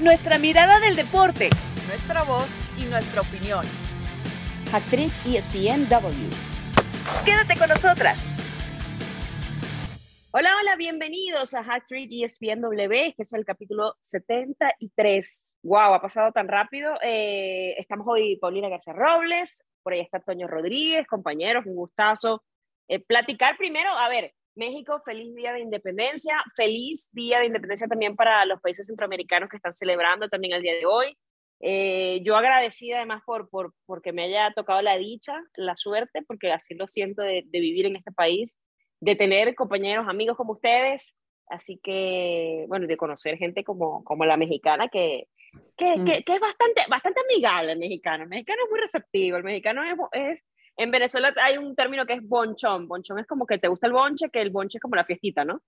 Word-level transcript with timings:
nuestra 0.00 0.38
mirada 0.38 0.80
del 0.80 0.96
deporte, 0.96 1.50
nuestra 1.86 2.22
voz 2.22 2.48
y 2.78 2.84
nuestra 2.84 3.20
opinión. 3.20 3.66
Actriz 4.72 5.12
ESPNW. 5.26 6.30
Quédate 7.24 7.58
con 7.58 7.68
nosotras. 7.68 8.18
Hola, 10.32 10.56
hola, 10.58 10.76
bienvenidos 10.76 11.52
a 11.52 11.62
Hack 11.62 11.86
Trick 11.86 12.10
ESPNW. 12.12 12.92
Este 12.92 13.22
es 13.22 13.32
el 13.34 13.44
capítulo 13.44 13.96
73. 14.00 15.56
Wow, 15.64 15.94
ha 15.94 16.00
pasado 16.00 16.32
tan 16.32 16.48
rápido. 16.48 16.94
Eh, 17.02 17.74
estamos 17.76 18.06
hoy 18.08 18.36
Paulina 18.36 18.70
García 18.70 18.94
Robles, 18.94 19.66
por 19.82 19.92
ahí 19.92 20.00
está 20.00 20.20
Toño 20.20 20.46
Rodríguez, 20.46 21.06
compañeros, 21.06 21.66
un 21.66 21.74
gustazo. 21.74 22.42
Eh, 22.88 23.00
platicar 23.00 23.58
primero, 23.58 23.90
a 23.90 24.08
ver, 24.08 24.32
México, 24.54 25.00
feliz 25.04 25.34
día 25.34 25.52
de 25.52 25.60
independencia, 25.60 26.34
feliz 26.56 27.10
día 27.12 27.38
de 27.38 27.46
independencia 27.46 27.86
también 27.86 28.16
para 28.16 28.44
los 28.44 28.60
países 28.60 28.86
centroamericanos 28.86 29.48
que 29.48 29.56
están 29.56 29.72
celebrando 29.72 30.28
también 30.28 30.54
el 30.54 30.62
día 30.62 30.74
de 30.74 30.86
hoy. 30.86 31.16
Eh, 31.60 32.20
yo 32.24 32.36
agradecida 32.36 32.96
además 32.96 33.22
por, 33.24 33.50
por, 33.50 33.74
porque 33.86 34.12
me 34.12 34.24
haya 34.24 34.52
tocado 34.54 34.80
la 34.80 34.96
dicha, 34.96 35.38
la 35.56 35.76
suerte, 35.76 36.22
porque 36.26 36.52
así 36.52 36.74
lo 36.74 36.88
siento 36.88 37.22
de, 37.22 37.44
de 37.46 37.60
vivir 37.60 37.86
en 37.86 37.96
este 37.96 38.12
país, 38.12 38.58
de 39.00 39.14
tener 39.14 39.54
compañeros, 39.54 40.08
amigos 40.08 40.36
como 40.36 40.52
ustedes, 40.52 41.16
así 41.48 41.78
que, 41.82 42.64
bueno, 42.68 42.86
de 42.86 42.96
conocer 42.96 43.36
gente 43.36 43.62
como, 43.62 44.02
como 44.04 44.24
la 44.24 44.36
mexicana, 44.36 44.88
que, 44.88 45.26
que, 45.76 45.96
mm. 45.96 46.04
que, 46.04 46.22
que, 46.22 46.34
es 46.34 46.40
bastante, 46.40 46.82
bastante 46.88 47.20
amigable 47.28 47.72
el 47.72 47.78
mexicano. 47.78 48.24
El 48.24 48.30
mexicano 48.30 48.62
es 48.64 48.70
muy 48.70 48.80
receptivo, 48.80 49.36
el 49.36 49.44
mexicano 49.44 49.82
es, 49.84 49.94
es, 50.12 50.44
en 50.80 50.90
Venezuela 50.90 51.34
hay 51.42 51.58
un 51.58 51.76
término 51.76 52.06
que 52.06 52.14
es 52.14 52.26
bonchón. 52.26 52.88
Bonchón 52.88 53.18
es 53.18 53.26
como 53.26 53.44
que 53.44 53.58
te 53.58 53.68
gusta 53.68 53.86
el 53.86 53.92
bonche, 53.92 54.30
que 54.30 54.40
el 54.40 54.48
bonche 54.48 54.78
es 54.78 54.82
como 54.82 54.96
la 54.96 55.04
fiestita, 55.04 55.44
¿no? 55.44 55.60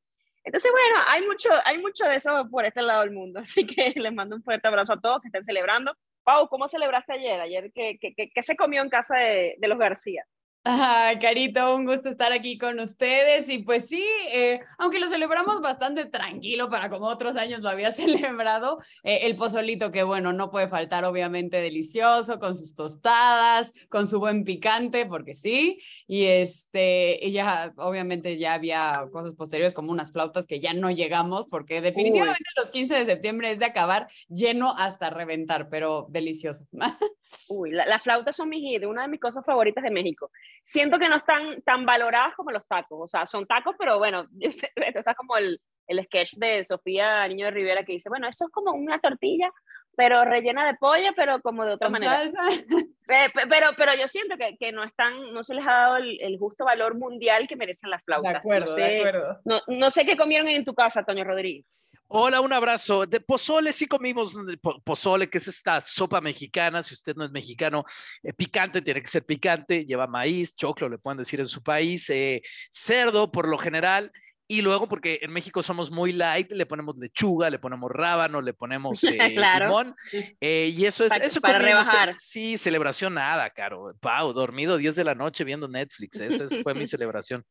Entonces, 0.43 0.73
bueno, 0.73 1.05
hay 1.07 1.21
mucho, 1.27 1.51
hay 1.67 1.79
mucho 1.79 2.07
de 2.07 2.17
eso 2.17 2.49
por 2.51 2.65
este 2.65 2.81
lado 2.81 3.03
del 3.03 3.11
mundo. 3.11 3.41
Así 3.41 3.67
que 3.67 3.93
les 3.95 4.13
mando 4.15 4.37
un 4.37 4.43
fuerte 4.43 4.69
abrazo 4.69 4.95
a 4.95 5.01
todos 5.01 5.21
que 5.21 5.29
estén 5.29 5.45
celebrando. 5.45 5.95
Pau, 6.25 6.49
¿cómo 6.49 6.67
celebraste 6.67 7.13
ayer? 7.13 7.41
Ayer, 7.43 7.71
¿qué, 7.75 7.99
qué, 8.01 8.15
qué 8.15 8.43
se 8.43 8.57
comió 8.57 8.81
en 8.81 8.89
casa 8.89 9.19
de, 9.19 9.57
de 9.59 9.69
los 9.69 9.79
García? 9.79 10.25
Ajá, 10.65 11.19
Carito, 11.19 11.75
un 11.75 11.85
gusto 11.85 12.09
estar 12.09 12.33
aquí 12.33 12.57
con 12.57 12.79
ustedes. 12.79 13.49
Y 13.49 13.59
pues 13.65 13.89
sí, 13.89 14.05
eh, 14.33 14.61
aunque 14.79 15.01
lo 15.01 15.09
celebramos 15.09 15.61
bastante 15.61 16.05
tranquilo 16.05 16.71
para 16.71 16.89
como 16.89 17.07
otros 17.07 17.37
años 17.37 17.63
lo 17.63 17.69
había 17.69 17.91
celebrado, 17.91 18.79
eh, 19.03 19.21
el 19.23 19.35
pozolito 19.35 19.91
que 19.91 20.05
bueno, 20.05 20.33
no 20.33 20.53
puede 20.53 20.69
faltar, 20.69 21.05
obviamente 21.05 21.57
delicioso, 21.57 22.39
con 22.39 22.57
sus 22.57 22.77
tostadas, 22.77 23.73
con 23.89 24.07
su 24.07 24.21
buen 24.21 24.45
picante, 24.45 25.05
porque 25.05 25.35
sí. 25.35 25.81
Y 26.07 26.27
este, 26.27 27.19
y 27.21 27.33
ya, 27.33 27.73
obviamente 27.77 28.39
ya 28.39 28.55
había 28.55 29.09
cosas 29.11 29.35
posteriores 29.35 29.75
como 29.75 29.91
unas 29.91 30.13
flautas 30.13 30.47
que 30.47 30.61
ya 30.61 30.75
no 30.75 30.93
llegamos, 30.93 31.47
porque 31.49 31.81
definitivamente 31.81 32.45
los 32.57 32.71
15 32.71 32.95
de 32.95 33.05
septiembre 33.05 33.51
es 33.51 33.59
de 33.59 33.65
acabar 33.65 34.07
lleno 34.29 34.77
hasta 34.79 35.11
reventar, 35.11 35.69
pero 35.69 36.07
delicioso. 36.09 36.69
Uy, 37.49 37.73
las 37.73 37.89
la 37.89 37.99
flautas 37.99 38.37
son 38.37 38.49
mi, 38.49 38.79
de 38.79 38.87
una 38.87 39.03
de 39.03 39.09
mis 39.09 39.21
cosas 39.21 39.45
favoritas 39.45 39.83
de 39.83 39.91
México 39.91 40.31
siento 40.65 40.99
que 40.99 41.09
no 41.09 41.17
están 41.17 41.63
tan 41.63 41.85
valoradas 41.85 42.35
como 42.37 42.51
los 42.51 42.67
tacos. 42.67 42.99
O 43.01 43.07
sea, 43.07 43.27
son 43.27 43.47
tacos, 43.47 43.75
pero 43.79 43.99
bueno, 43.99 44.27
esto 44.41 44.67
está 44.77 45.15
como 45.15 45.37
el, 45.37 45.61
el 45.87 46.05
sketch 46.05 46.35
de 46.37 46.65
Sofía 46.65 47.27
Niño 47.29 47.47
de 47.47 47.53
Rivera 47.53 47.85
que 47.85 47.93
dice, 47.93 48.09
bueno, 48.09 48.29
eso 48.29 48.47
es 48.47 48.53
como 48.53 48.73
una 48.73 48.99
tortilla, 49.01 49.51
pero 49.97 50.25
rellena 50.25 50.67
de 50.67 50.75
pollo, 50.75 51.11
pero 51.15 51.41
como 51.41 51.65
de 51.65 51.73
otra 51.73 51.89
manera. 51.89 52.23
Pero, 53.05 53.73
pero 53.77 53.95
yo 53.95 54.09
siento 54.09 54.39
que, 54.39 54.57
que, 54.57 54.73
no 54.73 54.85
están, 54.85 55.35
no 55.35 55.43
se 55.43 55.55
les 55.55 55.67
ha 55.67 55.73
dado 55.73 55.97
el, 55.99 56.39
justo 56.39 56.65
valor 56.65 56.95
mundial 56.95 57.47
que 57.47 57.57
merecen 57.57 57.91
las 57.91 58.03
flautas. 58.05 58.33
De 58.33 58.39
acuerdo, 58.39 58.67
no 58.67 58.73
sé, 58.73 58.81
de 58.81 58.99
acuerdo. 59.01 59.41
No, 59.45 59.61
no 59.67 59.91
sé 59.91 60.07
qué 60.07 60.17
comieron 60.17 60.49
en 60.49 60.65
tu 60.65 60.73
casa, 60.73 61.05
Toño 61.05 61.25
Rodríguez. 61.25 61.87
Hola, 62.15 62.41
un 62.41 62.53
abrazo. 62.53 63.07
De 63.07 63.21
pozole 63.21 63.73
sí 63.73 63.87
comimos 63.87 64.37
pozole, 64.85 65.31
que 65.31 65.39
es 65.39 65.49
esta 65.49 65.81
sopa 65.81 66.21
mexicana. 66.21 66.83
Si 66.83 66.95
usted 66.95 67.15
no 67.17 67.25
es 67.25 67.31
mexicano, 67.31 67.85
eh, 68.23 68.33
picante, 68.35 68.83
tiene 68.83 69.03
que 69.03 69.09
ser 69.09 69.25
picante. 69.25 69.85
Lleva 69.85 70.07
maíz, 70.07 70.55
choclo, 70.55 70.89
le 70.89 70.99
pueden 70.99 71.19
decir 71.19 71.41
en 71.41 71.49
su 71.49 71.63
país. 71.63 72.09
Eh, 72.11 72.43
cerdo, 72.71 73.33
por 73.33 73.49
lo 73.49 73.59
general. 73.59 74.13
Y 74.53 74.61
luego, 74.61 74.87
porque 74.87 75.19
en 75.23 75.33
México 75.33 75.63
somos 75.63 75.91
muy 75.91 76.13
light, 76.13 76.53
le 76.53 76.67
ponemos 76.67 76.99
lechuga, 76.99 77.49
le 77.49 77.59
ponemos 77.59 77.91
rábano, 77.91 78.43
le 78.43 78.53
ponemos 78.53 79.03
eh, 79.05 79.31
limón. 79.31 79.97
Eh, 80.43 80.71
y 80.77 80.85
eso 80.85 81.07
es. 81.07 81.09
Para, 81.09 81.25
eso 81.25 81.41
para 81.41 81.59
rebajar. 81.59 82.15
Sí, 82.19 82.59
celebración 82.59 83.15
nada, 83.15 83.49
caro. 83.49 83.95
Pau, 83.99 84.35
dormido 84.35 84.77
10 84.77 84.95
de 84.95 85.05
la 85.05 85.15
noche 85.15 85.45
viendo 85.45 85.69
Netflix. 85.69 86.21
Esa 86.21 86.55
fue 86.63 86.75
mi 86.75 86.85
celebración. 86.85 87.43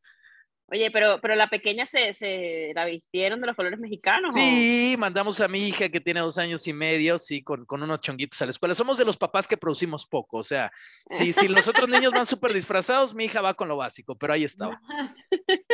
Oye, 0.73 0.89
pero, 0.89 1.19
pero 1.19 1.35
la 1.35 1.49
pequeña 1.49 1.85
se, 1.85 2.13
se 2.13 2.71
la 2.73 2.85
vistieron 2.85 3.41
de 3.41 3.47
los 3.47 3.57
colores 3.57 3.77
mexicanos. 3.77 4.33
Sí, 4.33 4.95
mandamos 4.97 5.41
a 5.41 5.49
mi 5.49 5.67
hija 5.67 5.89
que 5.89 5.99
tiene 5.99 6.21
dos 6.21 6.37
años 6.37 6.65
y 6.65 6.71
medio, 6.71 7.19
sí, 7.19 7.43
con, 7.43 7.65
con 7.65 7.83
unos 7.83 7.99
chonguitos 7.99 8.41
a 8.41 8.45
la 8.45 8.51
escuela. 8.51 8.73
Somos 8.73 8.97
de 8.97 9.03
los 9.03 9.17
papás 9.17 9.49
que 9.49 9.57
producimos 9.57 10.05
poco, 10.07 10.37
o 10.37 10.43
sea, 10.43 10.71
sí, 11.09 11.33
si 11.33 11.49
los 11.49 11.67
otros 11.67 11.89
niños 11.89 12.13
van 12.13 12.25
súper 12.25 12.53
disfrazados, 12.53 13.13
mi 13.13 13.25
hija 13.25 13.41
va 13.41 13.53
con 13.53 13.67
lo 13.67 13.75
básico, 13.75 14.15
pero 14.15 14.31
ahí 14.31 14.45
estaba. 14.45 14.79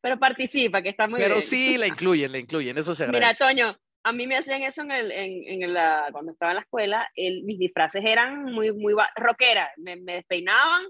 pero 0.00 0.20
participa, 0.20 0.82
que 0.82 0.90
está 0.90 1.08
muy 1.08 1.18
pero 1.18 1.34
bien. 1.34 1.40
Pero 1.40 1.50
sí, 1.50 1.76
la 1.76 1.88
incluyen, 1.88 2.30
la 2.30 2.38
incluyen, 2.38 2.78
eso 2.78 2.94
se 2.94 3.04
agradece. 3.04 3.44
Mira, 3.44 3.66
Toño, 3.66 3.76
a 4.04 4.12
mí 4.12 4.28
me 4.28 4.36
hacían 4.36 4.62
eso 4.62 4.82
en, 4.82 4.92
el, 4.92 5.10
en, 5.10 5.62
en 5.62 5.74
la, 5.74 6.10
cuando 6.12 6.30
estaba 6.30 6.52
en 6.52 6.56
la 6.56 6.62
escuela, 6.62 7.10
el, 7.16 7.42
mis 7.42 7.58
disfraces 7.58 8.04
eran 8.04 8.44
muy, 8.44 8.72
muy 8.72 8.94
rockera, 9.16 9.72
me, 9.78 9.96
me 9.96 10.14
despeinaban 10.14 10.86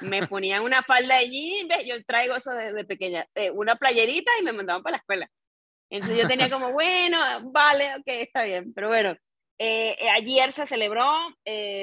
me 0.00 0.26
ponían 0.26 0.62
una 0.62 0.82
falda 0.82 1.18
de 1.18 1.30
jean, 1.30 1.68
yo 1.84 2.02
traigo 2.04 2.36
eso 2.36 2.52
desde 2.52 2.72
de 2.72 2.84
pequeña, 2.84 3.26
eh, 3.34 3.50
una 3.50 3.76
playerita 3.76 4.30
y 4.40 4.44
me 4.44 4.52
mandaban 4.52 4.82
para 4.82 4.92
la 4.92 4.98
escuela. 4.98 5.30
Entonces 5.90 6.18
yo 6.18 6.26
tenía 6.26 6.50
como, 6.50 6.72
bueno, 6.72 7.18
vale, 7.52 7.94
ok, 7.96 8.04
está 8.06 8.42
bien, 8.42 8.72
pero 8.74 8.88
bueno, 8.88 9.12
eh, 9.58 9.96
eh 10.00 10.10
ayer 10.10 10.52
se 10.52 10.66
celebró, 10.66 11.06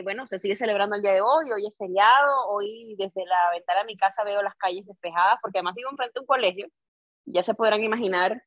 bueno, 0.03 0.27
se 0.27 0.39
sigue 0.39 0.55
celebrando 0.55 0.95
el 0.95 1.01
día 1.01 1.13
de 1.13 1.21
hoy, 1.21 1.51
hoy 1.51 1.65
es 1.65 1.75
feriado, 1.77 2.47
hoy 2.49 2.95
desde 2.97 3.25
la 3.25 3.51
ventana 3.51 3.79
de 3.79 3.85
mi 3.85 3.97
casa 3.97 4.23
veo 4.23 4.41
las 4.41 4.55
calles 4.55 4.85
despejadas, 4.85 5.37
porque 5.41 5.59
además 5.59 5.75
vivo 5.75 5.89
enfrente 5.91 6.13
de 6.15 6.19
un 6.21 6.27
colegio, 6.27 6.67
ya 7.25 7.43
se 7.43 7.53
podrán 7.53 7.83
imaginar 7.83 8.41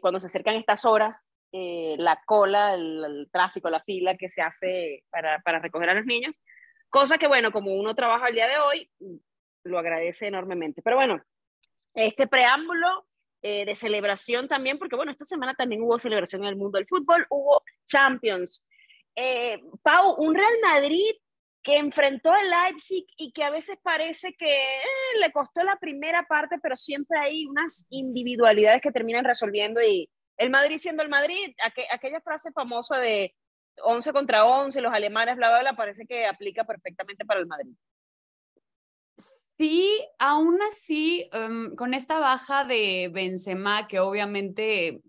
cuando 0.00 0.20
se 0.20 0.26
acercan 0.26 0.56
estas 0.56 0.86
horas, 0.86 1.30
la 1.52 2.18
cola, 2.24 2.72
el, 2.74 3.04
el, 3.04 3.28
tráfico, 3.30 3.68
la 3.68 3.80
fila 3.80 4.16
que 4.16 4.30
se 4.30 4.40
hace 4.40 5.04
para, 5.10 5.40
para 5.40 5.58
recoger 5.58 5.90
a 5.90 5.94
los 5.94 6.06
niños, 6.06 6.40
Cosa 6.88 7.18
que, 7.18 7.26
bueno, 7.26 7.52
como 7.52 7.74
uno 7.74 7.94
trabaja 7.94 8.28
el 8.28 8.34
día 8.34 8.48
de 8.48 8.58
hoy, 8.58 8.90
lo 9.64 9.78
agradece 9.78 10.26
enormemente. 10.26 10.82
Pero 10.82 10.96
bueno, 10.96 11.22
este 11.94 12.26
preámbulo 12.26 13.06
eh, 13.42 13.64
de 13.64 13.74
celebración 13.74 14.48
también, 14.48 14.78
porque 14.78 14.96
bueno, 14.96 15.12
esta 15.12 15.24
semana 15.24 15.54
también 15.54 15.82
hubo 15.82 15.98
celebración 15.98 16.42
en 16.42 16.48
el 16.48 16.56
mundo 16.56 16.78
del 16.78 16.86
fútbol, 16.86 17.26
hubo 17.30 17.62
Champions. 17.86 18.64
Eh, 19.14 19.60
Pau, 19.82 20.14
un 20.18 20.34
Real 20.34 20.54
Madrid 20.62 21.14
que 21.62 21.76
enfrentó 21.76 22.32
al 22.32 22.48
Leipzig 22.48 23.06
y 23.16 23.32
que 23.32 23.42
a 23.42 23.50
veces 23.50 23.76
parece 23.82 24.34
que 24.34 24.46
eh, 24.46 25.18
le 25.20 25.32
costó 25.32 25.64
la 25.64 25.76
primera 25.76 26.24
parte, 26.28 26.58
pero 26.62 26.76
siempre 26.76 27.18
hay 27.18 27.44
unas 27.46 27.86
individualidades 27.90 28.80
que 28.80 28.92
terminan 28.92 29.24
resolviendo 29.24 29.82
y 29.82 30.08
el 30.36 30.50
Madrid 30.50 30.78
siendo 30.78 31.02
el 31.02 31.08
Madrid, 31.08 31.54
aqu 31.64 31.82
aquella 31.90 32.20
frase 32.20 32.52
famosa 32.52 32.98
de 32.98 33.34
11 33.82 34.12
contra 34.12 34.44
11, 34.44 34.80
los 34.80 34.92
alemanes, 34.92 35.36
bla, 35.36 35.48
bla, 35.48 35.60
bla, 35.60 35.76
parece 35.76 36.06
que 36.06 36.26
aplica 36.26 36.64
perfectamente 36.64 37.24
para 37.24 37.40
el 37.40 37.46
Madrid. 37.46 37.74
Sí, 39.58 40.06
aún 40.18 40.58
así, 40.62 41.30
um, 41.32 41.74
con 41.74 41.94
esta 41.94 42.18
baja 42.18 42.64
de 42.64 43.10
Benzema, 43.12 43.86
que 43.86 44.00
obviamente 44.00 45.00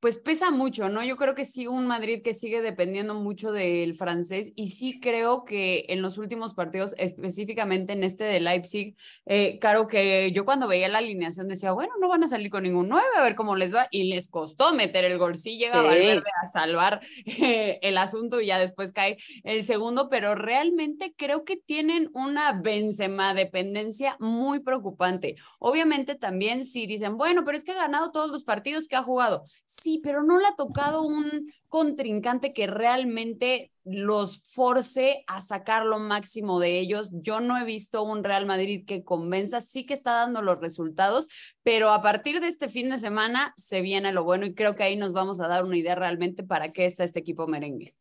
pues 0.00 0.16
pesa 0.16 0.50
mucho, 0.50 0.88
¿no? 0.88 1.04
Yo 1.04 1.16
creo 1.16 1.34
que 1.34 1.44
sí, 1.44 1.66
un 1.66 1.86
Madrid 1.86 2.22
que 2.24 2.32
sigue 2.32 2.62
dependiendo 2.62 3.14
mucho 3.14 3.52
del 3.52 3.94
francés 3.94 4.52
y 4.56 4.68
sí 4.68 4.98
creo 4.98 5.44
que 5.44 5.84
en 5.88 6.00
los 6.00 6.16
últimos 6.16 6.54
partidos, 6.54 6.94
específicamente 6.96 7.92
en 7.92 8.02
este 8.02 8.24
de 8.24 8.40
Leipzig, 8.40 8.96
eh, 9.26 9.58
claro 9.60 9.86
que 9.86 10.32
yo 10.32 10.46
cuando 10.46 10.66
veía 10.66 10.88
la 10.88 10.98
alineación 10.98 11.48
decía, 11.48 11.72
bueno, 11.72 11.92
no 12.00 12.08
van 12.08 12.24
a 12.24 12.28
salir 12.28 12.50
con 12.50 12.62
ningún 12.62 12.88
9, 12.88 13.06
a 13.18 13.22
ver 13.22 13.34
cómo 13.34 13.56
les 13.56 13.74
va, 13.74 13.88
y 13.90 14.04
les 14.04 14.28
costó 14.28 14.72
meter 14.72 15.04
el 15.04 15.18
gol, 15.18 15.36
sí 15.36 15.58
llega 15.58 15.80
sí. 15.80 15.86
Valverde 15.86 16.30
a 16.42 16.50
salvar 16.50 17.00
eh, 17.26 17.78
el 17.82 17.98
asunto 17.98 18.40
y 18.40 18.46
ya 18.46 18.58
después 18.58 18.92
cae 18.92 19.18
el 19.44 19.62
segundo, 19.64 20.08
pero 20.08 20.34
realmente 20.34 21.14
creo 21.14 21.44
que 21.44 21.56
tienen 21.56 22.10
una 22.14 22.52
Benzema 22.52 23.34
dependencia 23.34 24.16
muy 24.18 24.60
preocupante. 24.60 25.36
Obviamente 25.58 26.14
también 26.14 26.64
si 26.64 26.86
dicen, 26.86 27.18
bueno, 27.18 27.44
pero 27.44 27.58
es 27.58 27.64
que 27.64 27.72
ha 27.72 27.74
ganado 27.74 28.10
todos 28.12 28.30
los 28.30 28.44
partidos 28.44 28.88
que 28.88 28.96
ha 28.96 29.02
jugado. 29.02 29.44
Sí, 29.66 29.89
sí, 29.90 30.00
pero 30.02 30.22
no 30.22 30.38
le 30.38 30.46
ha 30.46 30.54
tocado 30.54 31.02
un 31.02 31.52
contrincante 31.68 32.52
que 32.52 32.66
realmente 32.66 33.72
los 33.84 34.42
force 34.52 35.24
a 35.26 35.40
sacar 35.40 35.84
lo 35.84 35.98
máximo 35.98 36.60
de 36.60 36.78
ellos. 36.78 37.10
Yo 37.12 37.40
no 37.40 37.58
he 37.58 37.64
visto 37.64 38.02
un 38.02 38.22
Real 38.22 38.46
Madrid 38.46 38.84
que 38.86 39.04
convenza, 39.04 39.60
sí 39.60 39.86
que 39.86 39.94
está 39.94 40.12
dando 40.12 40.42
los 40.42 40.60
resultados, 40.60 41.28
pero 41.62 41.90
a 41.90 42.02
partir 42.02 42.40
de 42.40 42.48
este 42.48 42.68
fin 42.68 42.90
de 42.90 42.98
semana 42.98 43.52
se 43.56 43.80
viene 43.80 44.12
lo 44.12 44.24
bueno 44.24 44.46
y 44.46 44.54
creo 44.54 44.76
que 44.76 44.84
ahí 44.84 44.96
nos 44.96 45.12
vamos 45.12 45.40
a 45.40 45.48
dar 45.48 45.64
una 45.64 45.76
idea 45.76 45.94
realmente 45.94 46.44
para 46.44 46.72
qué 46.72 46.84
está 46.84 47.04
este 47.04 47.20
equipo 47.20 47.46
merengue. 47.46 47.94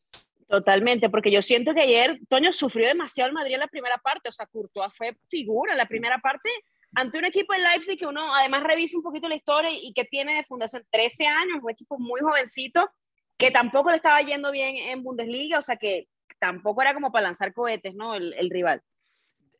Totalmente, 0.47 1.09
porque 1.09 1.31
yo 1.31 1.43
siento 1.43 1.73
que 1.75 1.81
ayer 1.81 2.19
Toño 2.27 2.51
sufrió 2.51 2.87
demasiado 2.87 3.27
el 3.27 3.35
Madrid 3.35 3.53
en 3.53 3.59
la 3.59 3.67
primera 3.67 3.99
parte, 3.99 4.29
o 4.29 4.31
sea, 4.31 4.47
Courtois 4.47 4.91
fue 4.95 5.15
figura 5.27 5.73
en 5.73 5.77
la 5.77 5.87
primera 5.87 6.17
parte 6.19 6.49
ante 6.95 7.17
un 7.17 7.25
equipo 7.25 7.53
de 7.53 7.59
Leipzig 7.59 7.97
que 7.97 8.05
uno 8.05 8.35
además 8.35 8.63
revisa 8.63 8.97
un 8.97 9.03
poquito 9.03 9.27
la 9.27 9.35
historia 9.35 9.71
y 9.71 9.93
que 9.93 10.05
tiene 10.05 10.35
de 10.35 10.43
fundación 10.43 10.83
13 10.91 11.25
años, 11.27 11.59
un 11.61 11.71
equipo 11.71 11.99
muy 11.99 12.21
jovencito, 12.21 12.89
que 13.37 13.51
tampoco 13.51 13.89
le 13.89 13.97
estaba 13.97 14.21
yendo 14.21 14.51
bien 14.51 14.75
en 14.75 15.03
Bundesliga, 15.03 15.59
o 15.59 15.61
sea 15.61 15.77
que 15.77 16.07
tampoco 16.39 16.81
era 16.81 16.93
como 16.93 17.11
para 17.11 17.27
lanzar 17.27 17.53
cohetes, 17.53 17.95
¿no? 17.95 18.15
El, 18.15 18.33
el 18.33 18.49
rival. 18.49 18.81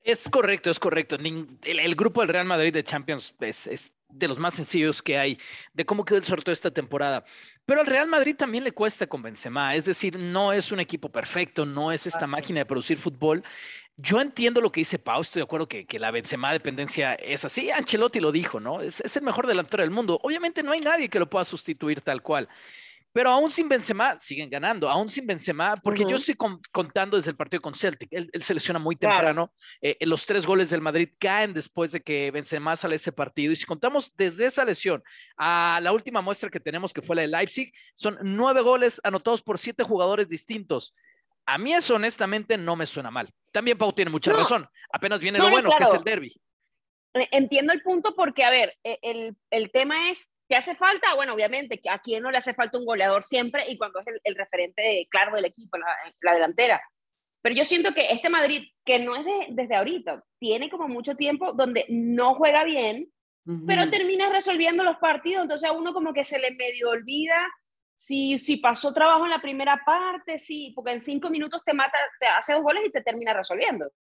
Es 0.04 0.30
correcto, 0.30 0.72
es 0.72 0.80
correcto. 0.80 1.18
El, 1.18 1.60
el, 1.64 1.96
grupo 1.96 2.22
del 2.22 2.30
Real 2.30 2.46
Madrid 2.46 2.74
de 2.74 2.84
Champions 2.84 3.36
es, 3.42 3.68
es, 3.68 3.94
de 4.08 4.28
los 4.28 4.40
más 4.40 4.56
sencillos 4.56 5.02
que 5.02 5.18
hay 5.18 5.38
de 5.74 5.86
cómo 5.86 6.04
quedó 6.06 6.18
el 6.18 6.24
sorteo 6.24 6.54
esta 6.54 6.72
temporada. 6.72 7.24
Pero 7.66 7.82
al 7.82 7.88
Real 7.88 8.08
Madrid 8.08 8.36
también 8.36 8.64
le 8.64 8.72
cuesta 8.72 9.08
con 9.08 9.22
Benzema, 9.22 9.76
es 9.76 9.86
decir, 9.86 10.18
no 10.18 10.54
es 10.54 10.72
un 10.72 10.80
equipo 10.80 11.10
perfecto, 11.10 11.66
no 11.66 11.92
es 11.92 12.08
esta 12.08 12.28
máquina 12.28 12.60
de 12.60 12.66
producir 12.66 12.98
fútbol. 12.98 13.44
Yo 14.02 14.22
entiendo 14.22 14.62
lo 14.62 14.72
que 14.72 14.80
dice 14.80 14.98
Pau, 14.98 15.20
estoy 15.20 15.42
de 15.42 15.44
acuerdo 15.44 15.68
que, 15.68 15.86
que 15.86 16.00
la 16.00 16.10
Benzema 16.10 16.54
dependencia 16.54 17.16
es 17.16 17.44
así. 17.44 17.70
Ancelotti 17.70 18.22
lo 18.22 18.32
dijo, 18.32 18.62
¿no? 18.62 18.80
Es, 18.80 19.02
es 19.02 19.18
el 19.18 19.24
mejor 19.24 19.46
delantero 19.46 19.84
del 19.84 19.92
mundo. 19.92 20.18
Obviamente 20.24 20.64
no 20.64 20.72
hay 20.72 20.80
nadie 20.80 21.10
que 21.10 21.20
lo 21.20 21.30
pueda 21.30 21.44
sustituir 21.44 22.00
tal 22.00 22.22
cual. 22.22 22.48
Pero 23.12 23.32
aún 23.32 23.52
sin 23.52 23.68
Benzema, 23.68 24.18
siguen 24.18 24.50
ganando, 24.50 24.90
aún 24.90 25.10
sin 25.10 25.28
Benzema, 25.28 25.76
porque 25.76 26.04
uh 26.04 26.06
-huh. 26.06 26.12
yo 26.12 26.16
estoy 26.16 26.36
con, 26.36 26.62
contando 26.72 27.18
desde 27.18 27.32
el 27.32 27.36
partido 27.36 27.60
con 27.60 27.74
Celtic, 27.74 28.08
él, 28.14 28.30
él 28.32 28.44
selecciona 28.44 28.80
muy 28.80 28.96
temprano, 28.96 29.48
claro. 29.48 29.54
eh, 29.82 29.98
los 30.06 30.26
tres 30.26 30.46
goles 30.46 30.70
del 30.70 30.82
Madrid 30.82 31.10
caen 31.20 31.54
después 31.54 31.92
de 31.92 32.02
que 32.02 32.30
Benzema 32.32 32.76
sale 32.76 32.96
ese 32.96 33.12
partido, 33.12 33.52
y 33.52 33.56
si 33.56 33.66
contamos 33.66 34.14
desde 34.16 34.46
esa 34.46 34.64
lesión 34.64 35.04
a 35.38 35.80
la 35.82 35.92
última 35.92 36.22
muestra 36.22 36.52
que 36.52 36.60
tenemos, 36.60 36.94
que 36.94 37.02
fue 37.02 37.16
la 37.16 37.24
de 37.24 37.30
Leipzig, 37.30 37.74
son 37.96 38.18
nueve 38.22 38.62
goles 38.62 39.02
anotados 39.04 39.42
por 39.42 39.58
siete 39.58 39.84
jugadores 39.84 40.30
distintos. 40.30 40.94
A 41.48 41.58
mí 41.58 41.74
eso 41.74 41.96
honestamente 41.96 42.58
no 42.58 42.76
me 42.76 42.86
suena 42.86 43.10
mal. 43.10 43.28
También 43.52 43.78
Pau 43.78 43.94
tiene 43.94 44.12
mucha 44.12 44.32
no. 44.32 44.38
razón, 44.38 44.68
apenas 44.92 45.20
viene 45.22 45.38
no, 45.38 45.46
lo 45.46 45.52
bueno, 45.52 45.70
claro. 45.70 45.86
que 45.86 45.92
es 45.92 45.98
el 46.00 46.04
derby. 46.04 46.42
Entiendo 47.32 47.74
el 47.74 47.82
punto 47.82 48.16
porque, 48.16 48.44
a 48.44 48.50
ver, 48.50 48.78
e, 48.84 49.00
el, 49.02 49.36
el 49.50 49.72
tema 49.72 50.10
es 50.10 50.34
¿Qué 50.50 50.56
hace 50.56 50.74
falta? 50.74 51.14
Bueno, 51.14 51.36
obviamente, 51.36 51.80
a 51.92 52.00
quién 52.00 52.24
no 52.24 52.32
le 52.32 52.40
hace 52.40 52.56
falta 52.56 52.80
un 52.80 52.86
goleador 52.86 53.22
siempre 53.22 53.70
y 53.70 53.78
cuando 53.78 54.00
es 54.00 54.08
el, 54.08 54.20
el 54.24 54.34
referente 54.34 54.82
de, 54.82 55.08
claro 55.08 55.36
del 55.36 55.46
equipo, 55.46 55.78
la, 55.78 55.86
la, 56.22 56.34
delantera. 56.34 56.82
Pero 57.44 57.54
yo 57.56 57.64
siento 57.64 57.94
que 57.94 58.12
este 58.12 58.30
Madrid, 58.30 58.68
que 58.84 58.98
no 58.98 59.16
es 59.16 59.26
de, 59.26 59.48
desde 59.50 59.76
ahorita, 59.76 60.24
tiene 60.40 60.72
como 60.72 60.88
mucho 60.88 61.16
tiempo 61.16 61.54
donde 61.54 61.86
no 61.90 62.34
juega 62.34 62.64
bien, 62.64 63.12
uh 63.46 63.52
-huh. 63.52 63.64
pero 63.68 63.92
termina 63.92 64.30
resolviendo 64.32 64.84
los 64.84 64.98
partidos. 64.98 65.44
Entonces 65.44 65.70
a 65.70 65.72
uno 65.74 65.94
como 65.94 66.14
que 66.14 66.24
se 66.24 66.40
le 66.40 66.56
medio 66.56 66.90
olvida 66.90 67.48
si, 68.00 68.38
si 68.38 68.56
pasó 68.56 68.94
trabajo 68.94 69.26
en 69.26 69.32
la 69.32 69.42
primera 69.42 69.82
parte, 69.86 70.40
sí, 70.40 70.72
porque 70.74 70.94
en 70.94 71.02
cinco 71.02 71.30
minutos 71.30 71.62
te 71.66 71.74
mata, 71.74 71.98
te 72.18 72.28
hace 72.28 72.54
dos 72.54 72.62
goles 72.62 72.86
y 72.88 72.92
te 72.92 73.02
termina 73.02 73.34
resolviendo. 73.34 73.92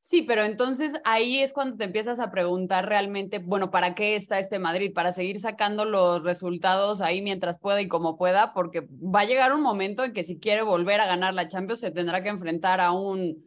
Sí, 0.00 0.22
pero 0.22 0.42
entonces 0.42 0.98
ahí 1.04 1.42
es 1.42 1.52
cuando 1.52 1.76
te 1.76 1.84
empiezas 1.84 2.18
a 2.18 2.30
preguntar 2.30 2.88
realmente, 2.88 3.38
bueno, 3.38 3.70
¿para 3.70 3.94
qué 3.94 4.14
está 4.14 4.38
este 4.38 4.58
Madrid? 4.58 4.94
Para 4.94 5.12
seguir 5.12 5.38
sacando 5.38 5.84
los 5.84 6.22
resultados 6.22 7.02
ahí 7.02 7.20
mientras 7.20 7.58
pueda 7.58 7.82
y 7.82 7.88
como 7.88 8.16
pueda, 8.16 8.54
porque 8.54 8.88
va 8.90 9.20
a 9.20 9.26
llegar 9.26 9.52
un 9.52 9.60
momento 9.60 10.02
en 10.02 10.14
que 10.14 10.22
si 10.22 10.40
quiere 10.40 10.62
volver 10.62 11.00
a 11.02 11.06
ganar 11.06 11.34
la 11.34 11.48
Champions 11.48 11.80
se 11.80 11.90
tendrá 11.90 12.22
que 12.22 12.30
enfrentar 12.30 12.80
a 12.80 12.92
un 12.92 13.45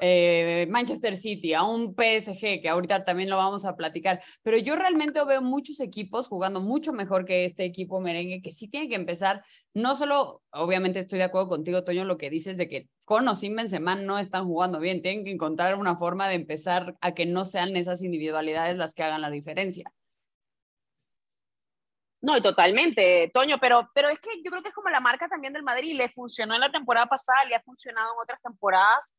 eh, 0.00 0.66
Manchester 0.70 1.16
City, 1.16 1.54
a 1.54 1.62
un 1.62 1.94
PSG, 1.94 2.60
que 2.60 2.68
ahorita 2.68 3.04
también 3.04 3.30
lo 3.30 3.36
vamos 3.36 3.64
a 3.64 3.76
platicar, 3.76 4.22
pero 4.42 4.58
yo 4.58 4.76
realmente 4.76 5.24
veo 5.24 5.42
muchos 5.42 5.80
equipos 5.80 6.28
jugando 6.28 6.60
mucho 6.60 6.92
mejor 6.92 7.24
que 7.24 7.44
este 7.44 7.64
equipo 7.64 8.00
merengue, 8.00 8.42
que 8.42 8.52
sí 8.52 8.68
tiene 8.68 8.88
que 8.88 8.94
empezar, 8.94 9.42
no 9.72 9.96
solo, 9.96 10.42
obviamente 10.50 10.98
estoy 10.98 11.18
de 11.18 11.24
acuerdo 11.24 11.48
contigo, 11.48 11.84
Toño, 11.84 12.04
lo 12.04 12.18
que 12.18 12.30
dices 12.30 12.56
de 12.56 12.68
que 12.68 12.88
con 13.06 13.26
o 13.28 13.34
sin 13.34 13.56
Benzema 13.56 13.94
no 13.94 14.18
están 14.18 14.44
jugando 14.46 14.78
bien, 14.78 15.02
tienen 15.02 15.24
que 15.24 15.30
encontrar 15.30 15.76
una 15.76 15.96
forma 15.96 16.28
de 16.28 16.34
empezar 16.34 16.96
a 17.00 17.12
que 17.12 17.26
no 17.26 17.44
sean 17.44 17.76
esas 17.76 18.02
individualidades 18.02 18.76
las 18.76 18.94
que 18.94 19.02
hagan 19.02 19.20
la 19.20 19.30
diferencia. 19.30 19.92
No, 22.24 22.38
y 22.38 22.40
totalmente, 22.40 23.30
Toño, 23.34 23.58
pero, 23.60 23.90
pero 23.94 24.08
es 24.08 24.18
que 24.18 24.42
yo 24.42 24.50
creo 24.50 24.62
que 24.62 24.70
es 24.70 24.74
como 24.74 24.88
la 24.88 24.98
marca 24.98 25.28
también 25.28 25.52
del 25.52 25.62
Madrid, 25.62 25.94
le 25.94 26.08
funcionó 26.08 26.54
en 26.54 26.62
la 26.62 26.72
temporada 26.72 27.04
pasada, 27.04 27.44
le 27.44 27.54
ha 27.54 27.60
funcionado 27.60 28.14
en 28.14 28.22
otras 28.22 28.40
temporadas. 28.40 29.14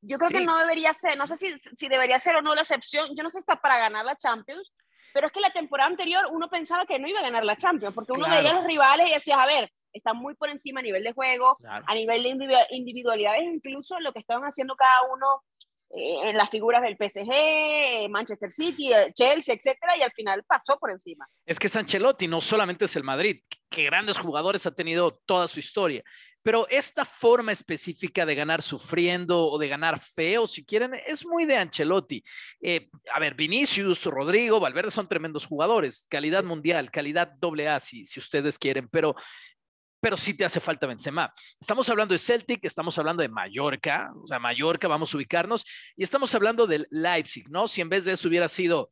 Yo 0.00 0.18
creo 0.18 0.28
sí. 0.28 0.34
que 0.34 0.44
no 0.44 0.58
debería 0.58 0.92
ser, 0.92 1.16
no 1.16 1.28
sé 1.28 1.36
si, 1.36 1.56
si 1.60 1.88
debería 1.88 2.18
ser 2.18 2.34
o 2.34 2.42
no 2.42 2.56
la 2.56 2.62
excepción, 2.62 3.14
yo 3.14 3.22
no 3.22 3.30
sé 3.30 3.34
si 3.34 3.38
está 3.38 3.60
para 3.60 3.78
ganar 3.78 4.04
la 4.04 4.16
Champions, 4.16 4.72
pero 5.14 5.28
es 5.28 5.32
que 5.32 5.40
la 5.40 5.52
temporada 5.52 5.90
anterior 5.90 6.26
uno 6.32 6.50
pensaba 6.50 6.86
que 6.86 6.98
no 6.98 7.06
iba 7.06 7.20
a 7.20 7.22
ganar 7.22 7.44
la 7.44 7.54
Champions, 7.54 7.94
porque 7.94 8.10
uno 8.10 8.24
claro. 8.24 8.42
veía 8.42 8.50
a 8.50 8.54
los 8.54 8.66
rivales 8.66 9.10
y 9.10 9.12
decía, 9.12 9.40
a 9.40 9.46
ver, 9.46 9.70
están 9.92 10.16
muy 10.16 10.34
por 10.34 10.50
encima 10.50 10.80
a 10.80 10.82
nivel 10.82 11.04
de 11.04 11.12
juego, 11.12 11.56
claro. 11.60 11.84
a 11.86 11.94
nivel 11.94 12.24
de 12.24 12.66
individualidades, 12.70 13.44
incluso 13.44 14.00
lo 14.00 14.12
que 14.12 14.18
estaban 14.18 14.42
haciendo 14.42 14.74
cada 14.74 15.02
uno 15.14 15.44
en 15.90 16.36
las 16.36 16.50
figuras 16.50 16.82
del 16.82 16.96
PSG, 16.96 18.08
Manchester 18.10 18.50
City, 18.50 18.90
Chelsea, 19.14 19.54
etcétera, 19.54 19.96
y 19.96 20.02
al 20.02 20.12
final 20.12 20.44
pasó 20.44 20.78
por 20.78 20.90
encima. 20.90 21.26
Es 21.46 21.58
que 21.58 21.68
Sanchelotti 21.68 22.28
no 22.28 22.40
solamente 22.40 22.84
es 22.84 22.96
el 22.96 23.04
Madrid, 23.04 23.42
que 23.70 23.84
grandes 23.84 24.18
jugadores 24.18 24.66
ha 24.66 24.74
tenido 24.74 25.20
toda 25.24 25.48
su 25.48 25.58
historia, 25.60 26.04
pero 26.42 26.66
esta 26.68 27.04
forma 27.04 27.52
específica 27.52 28.24
de 28.24 28.34
ganar 28.34 28.62
sufriendo 28.62 29.46
o 29.46 29.58
de 29.58 29.68
ganar 29.68 29.98
feo, 29.98 30.46
si 30.46 30.64
quieren, 30.64 30.94
es 31.06 31.26
muy 31.26 31.44
de 31.44 31.56
Ancelotti. 31.56 32.22
Eh, 32.60 32.88
a 33.12 33.20
ver, 33.20 33.34
Vinicius, 33.34 34.04
Rodrigo, 34.04 34.60
Valverde 34.60 34.90
son 34.90 35.08
tremendos 35.08 35.46
jugadores, 35.46 36.06
calidad 36.08 36.44
mundial, 36.44 36.90
calidad 36.90 37.32
doble 37.38 37.68
A, 37.68 37.80
si, 37.80 38.04
si 38.04 38.20
ustedes 38.20 38.58
quieren, 38.58 38.88
pero 38.88 39.14
pero 40.00 40.16
sí 40.16 40.34
te 40.34 40.44
hace 40.44 40.60
falta 40.60 40.86
Benzema. 40.86 41.32
Estamos 41.60 41.88
hablando 41.88 42.12
de 42.12 42.18
Celtic, 42.18 42.64
estamos 42.64 42.98
hablando 42.98 43.22
de 43.22 43.28
Mallorca, 43.28 44.12
o 44.14 44.26
sea, 44.26 44.38
Mallorca, 44.38 44.88
vamos 44.88 45.12
a 45.12 45.16
ubicarnos, 45.16 45.64
y 45.96 46.04
estamos 46.04 46.34
hablando 46.34 46.66
del 46.66 46.86
Leipzig, 46.90 47.48
¿no? 47.50 47.68
Si 47.68 47.80
en 47.80 47.88
vez 47.88 48.04
de 48.04 48.12
eso 48.12 48.28
hubiera 48.28 48.48
sido 48.48 48.90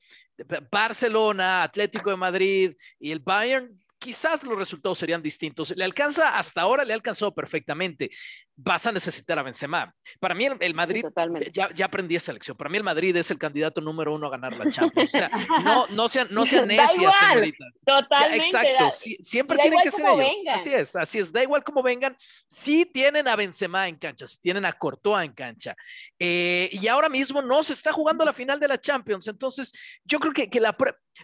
Barcelona, 0.70 1.62
Atlético 1.62 2.10
de 2.10 2.16
Madrid 2.16 2.72
y 2.98 3.10
el 3.10 3.20
Bayern, 3.20 3.78
quizás 3.98 4.42
los 4.42 4.56
resultados 4.56 4.98
serían 4.98 5.22
distintos. 5.22 5.74
Le 5.76 5.84
alcanza, 5.84 6.38
hasta 6.38 6.60
ahora 6.60 6.84
le 6.84 6.92
ha 6.92 6.96
alcanzado 6.96 7.34
perfectamente. 7.34 8.10
Vas 8.58 8.86
a 8.86 8.92
necesitar 8.92 9.38
a 9.38 9.42
Benzema. 9.42 9.94
Para 10.18 10.34
mí 10.34 10.46
el, 10.46 10.56
el 10.60 10.74
Madrid, 10.74 11.04
sí, 11.04 11.50
ya, 11.52 11.68
ya, 11.74 11.84
aprendí 11.84 12.16
esa 12.16 12.32
lección, 12.32 12.56
para 12.56 12.70
mí 12.70 12.78
el 12.78 12.84
Madrid 12.84 13.14
es 13.14 13.30
el 13.30 13.36
candidato 13.36 13.82
número 13.82 14.14
uno 14.14 14.28
a 14.28 14.30
ganar 14.30 14.56
la 14.56 14.70
Champions. 14.70 15.14
O 15.14 15.18
sea, 15.18 15.30
no, 15.62 15.86
no 15.88 16.08
sean, 16.08 16.28
no 16.30 16.46
sean 16.46 16.66
necias, 16.66 17.14
señoritas. 17.20 17.68
Totalmente. 17.84 18.46
Exacto, 18.46 18.90
sí, 18.90 19.18
siempre 19.20 19.58
tienen 19.58 19.80
que 19.82 19.90
ser 19.90 20.06
ellos. 20.06 20.18
Vengan. 20.18 20.58
Así 20.58 20.72
es, 20.72 20.96
así 20.96 21.18
es, 21.18 21.30
da 21.30 21.42
igual 21.42 21.62
cómo 21.62 21.82
vengan. 21.82 22.16
Sí 22.48 22.86
tienen 22.86 23.28
a 23.28 23.36
Benzema 23.36 23.88
en 23.88 23.96
cancha, 23.96 24.26
sí 24.26 24.38
tienen 24.40 24.64
a 24.64 24.72
Courtois 24.72 25.26
en 25.26 25.34
cancha. 25.34 25.76
Eh, 26.18 26.70
y 26.72 26.86
ahora 26.88 27.10
mismo 27.10 27.42
no 27.42 27.62
se 27.62 27.74
está 27.74 27.92
jugando 27.92 28.24
la 28.24 28.32
final 28.32 28.58
de 28.58 28.68
la 28.68 28.80
Champions. 28.80 29.28
Entonces, 29.28 29.72
yo 30.04 30.18
creo 30.18 30.32
que, 30.32 30.48
que 30.48 30.60
la... 30.60 30.74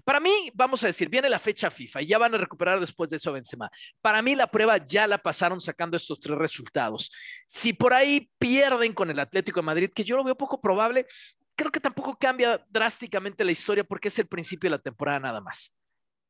Para 0.05 0.21
mí, 0.21 0.51
vamos 0.55 0.83
a 0.85 0.87
decir, 0.87 1.09
viene 1.09 1.29
la 1.29 1.39
fecha 1.39 1.71
FIFA 1.71 2.03
y 2.03 2.07
ya 2.07 2.19
van 2.19 2.35
a 2.35 2.39
recuperar 2.39 2.81
después 2.81 3.11
de 3.11 3.17
eso 3.17 3.31
a 3.31 3.35
Benzema. 3.35 3.71
Para 4.01 4.23
mí 4.23 4.35
la 4.35 4.47
prueba 4.47 4.79
ya 4.79 5.07
la 5.07 5.19
pasaron 5.19 5.61
sacando 5.61 5.97
estos 5.97 6.19
tres 6.19 6.37
resultados. 6.39 7.11
Si 7.47 7.73
por 7.73 7.95
ahí 7.95 8.31
pierden 8.39 8.93
con 8.93 9.11
el 9.11 9.19
Atlético 9.19 9.61
de 9.61 9.67
Madrid, 9.67 9.91
que 9.95 10.05
yo 10.05 10.17
lo 10.17 10.25
veo 10.25 10.37
poco 10.37 10.61
probable, 10.61 11.07
creo 11.55 11.71
que 11.71 11.81
tampoco 11.81 12.17
cambia 12.19 12.65
drásticamente 12.69 13.45
la 13.45 13.53
historia 13.53 13.85
porque 13.85 14.09
es 14.09 14.19
el 14.19 14.27
principio 14.27 14.69
de 14.69 14.77
la 14.77 14.83
temporada 14.83 15.21
nada 15.21 15.41
más. 15.41 15.73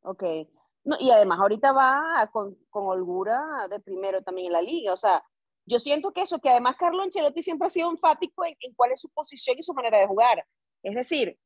Ok. 0.02 0.24
No, 0.84 0.96
y 0.98 1.10
además 1.10 1.38
ahorita 1.38 1.72
va 1.72 2.28
con, 2.32 2.56
con 2.68 2.86
holgura 2.86 3.68
de 3.70 3.78
primero 3.80 4.22
también 4.22 4.48
en 4.48 4.52
la 4.54 4.62
liga. 4.62 4.92
O 4.92 4.96
sea, 4.96 5.22
yo 5.64 5.78
siento 5.78 6.12
que 6.12 6.22
eso, 6.22 6.40
que 6.40 6.50
además 6.50 6.76
Carlo 6.76 7.02
Ancelotti 7.02 7.42
siempre 7.42 7.66
ha 7.66 7.70
sido 7.70 7.90
enfático 7.90 8.44
en, 8.44 8.56
en 8.60 8.74
cuál 8.74 8.92
es 8.92 9.00
su 9.00 9.08
posición 9.10 9.56
y 9.58 9.62
su 9.62 9.74
manera 9.74 9.98
de 9.98 10.06
jugar. 10.06 10.44
Es 10.82 10.94
decir, 10.96 11.38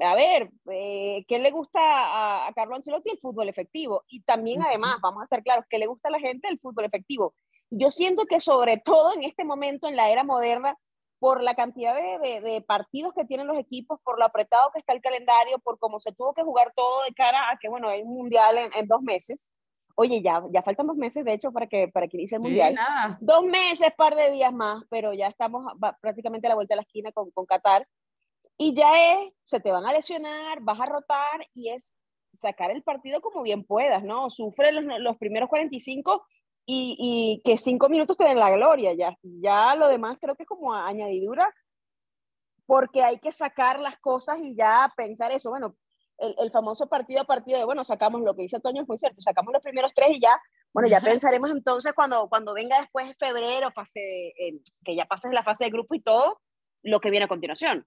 a 0.00 0.14
ver, 0.14 0.50
eh, 0.70 1.24
¿qué 1.28 1.38
le 1.38 1.50
gusta 1.50 1.78
a, 1.80 2.48
a 2.48 2.52
Carlo 2.54 2.74
Ancelotti? 2.74 3.10
El 3.10 3.18
fútbol 3.18 3.48
efectivo. 3.48 4.04
Y 4.08 4.22
también, 4.22 4.62
además, 4.62 4.98
vamos 5.02 5.20
a 5.20 5.24
estar 5.24 5.42
claros, 5.42 5.66
¿qué 5.68 5.78
le 5.78 5.86
gusta 5.86 6.08
a 6.08 6.12
la 6.12 6.20
gente? 6.20 6.48
El 6.48 6.58
fútbol 6.58 6.86
efectivo. 6.86 7.34
Yo 7.70 7.90
siento 7.90 8.26
que 8.26 8.40
sobre 8.40 8.78
todo 8.78 9.14
en 9.14 9.22
este 9.22 9.44
momento, 9.44 9.88
en 9.88 9.96
la 9.96 10.10
era 10.10 10.24
moderna, 10.24 10.76
por 11.20 11.42
la 11.42 11.54
cantidad 11.54 11.94
de, 11.94 12.18
de, 12.18 12.40
de, 12.40 12.62
partidos 12.62 13.12
que 13.12 13.26
tienen 13.26 13.46
los 13.46 13.58
equipos, 13.58 14.00
por 14.02 14.18
lo 14.18 14.24
apretado 14.24 14.70
que 14.72 14.80
está 14.80 14.94
el 14.94 15.02
calendario, 15.02 15.58
por 15.58 15.78
cómo 15.78 16.00
se 16.00 16.12
tuvo 16.12 16.32
que 16.32 16.42
jugar 16.42 16.72
todo 16.74 17.02
de 17.04 17.14
cara 17.14 17.50
a 17.50 17.58
que, 17.58 17.68
bueno, 17.68 17.88
hay 17.88 18.02
un 18.02 18.14
mundial 18.14 18.56
en, 18.56 18.72
en 18.72 18.88
dos 18.88 19.02
meses. 19.02 19.52
Oye, 19.96 20.22
ya, 20.22 20.42
ya 20.50 20.62
faltan 20.62 20.86
dos 20.86 20.96
meses, 20.96 21.22
de 21.24 21.34
hecho, 21.34 21.52
para 21.52 21.66
que, 21.66 21.88
para 21.88 22.08
que 22.08 22.16
inicie 22.16 22.36
el 22.36 22.42
mundial. 22.42 22.74
Sí, 22.74 23.16
dos 23.20 23.44
meses, 23.44 23.92
par 23.98 24.16
de 24.16 24.30
días 24.30 24.52
más, 24.52 24.82
pero 24.88 25.12
ya 25.12 25.26
estamos 25.26 25.70
prácticamente 26.00 26.46
a 26.46 26.50
la 26.50 26.54
vuelta 26.54 26.72
de 26.72 26.76
la 26.76 26.82
esquina 26.82 27.12
con, 27.12 27.30
con 27.32 27.44
Qatar. 27.44 27.86
Y 28.56 28.74
ya 28.74 29.12
es, 29.12 29.32
se 29.44 29.60
te 29.60 29.70
van 29.70 29.84
a 29.84 29.92
lesionar, 29.92 30.60
vas 30.62 30.80
a 30.80 30.86
rotar 30.86 31.46
y 31.52 31.68
es 31.68 31.94
sacar 32.34 32.70
el 32.70 32.82
partido 32.82 33.20
como 33.20 33.42
bien 33.42 33.64
puedas, 33.64 34.02
¿no? 34.02 34.30
Sufre 34.30 34.72
los, 34.72 34.84
los 35.00 35.18
primeros 35.18 35.50
45 35.50 36.24
y, 36.66 36.96
y, 36.98 37.42
que 37.42 37.58
cinco 37.58 37.88
minutos 37.88 38.16
te 38.16 38.24
den 38.24 38.38
la 38.38 38.50
gloria, 38.50 38.92
ya, 38.94 39.16
ya 39.22 39.74
lo 39.74 39.88
demás 39.88 40.18
creo 40.20 40.36
que 40.36 40.44
es 40.44 40.48
como 40.48 40.74
añadidura, 40.74 41.52
porque 42.66 43.02
hay 43.02 43.18
que 43.18 43.32
sacar 43.32 43.80
las 43.80 43.98
cosas 43.98 44.38
y 44.40 44.54
ya 44.54 44.92
pensar 44.96 45.32
eso, 45.32 45.50
bueno, 45.50 45.76
el, 46.18 46.34
el 46.38 46.50
famoso 46.50 46.88
partido 46.88 47.22
a 47.22 47.24
partido 47.24 47.58
de, 47.58 47.64
bueno, 47.64 47.82
sacamos 47.82 48.20
lo 48.20 48.34
que 48.34 48.42
dice 48.42 48.60
Toño, 48.60 48.82
es 48.82 48.88
muy 48.88 48.98
cierto, 48.98 49.20
sacamos 49.20 49.52
los 49.52 49.62
primeros 49.62 49.92
tres 49.94 50.10
y 50.10 50.20
ya, 50.20 50.40
bueno, 50.72 50.88
ya 50.88 51.00
pensaremos 51.00 51.50
entonces 51.50 51.92
cuando, 51.94 52.28
cuando 52.28 52.54
venga 52.54 52.80
después 52.80 53.16
febrero, 53.18 53.72
fase 53.72 54.00
de, 54.00 54.28
eh, 54.28 54.60
que 54.84 54.94
ya 54.94 55.06
pases 55.06 55.32
la 55.32 55.42
fase 55.42 55.64
de 55.64 55.70
grupo 55.70 55.94
y 55.94 56.00
todo, 56.00 56.40
lo 56.82 57.00
que 57.00 57.10
viene 57.10 57.24
a 57.24 57.28
continuación. 57.28 57.86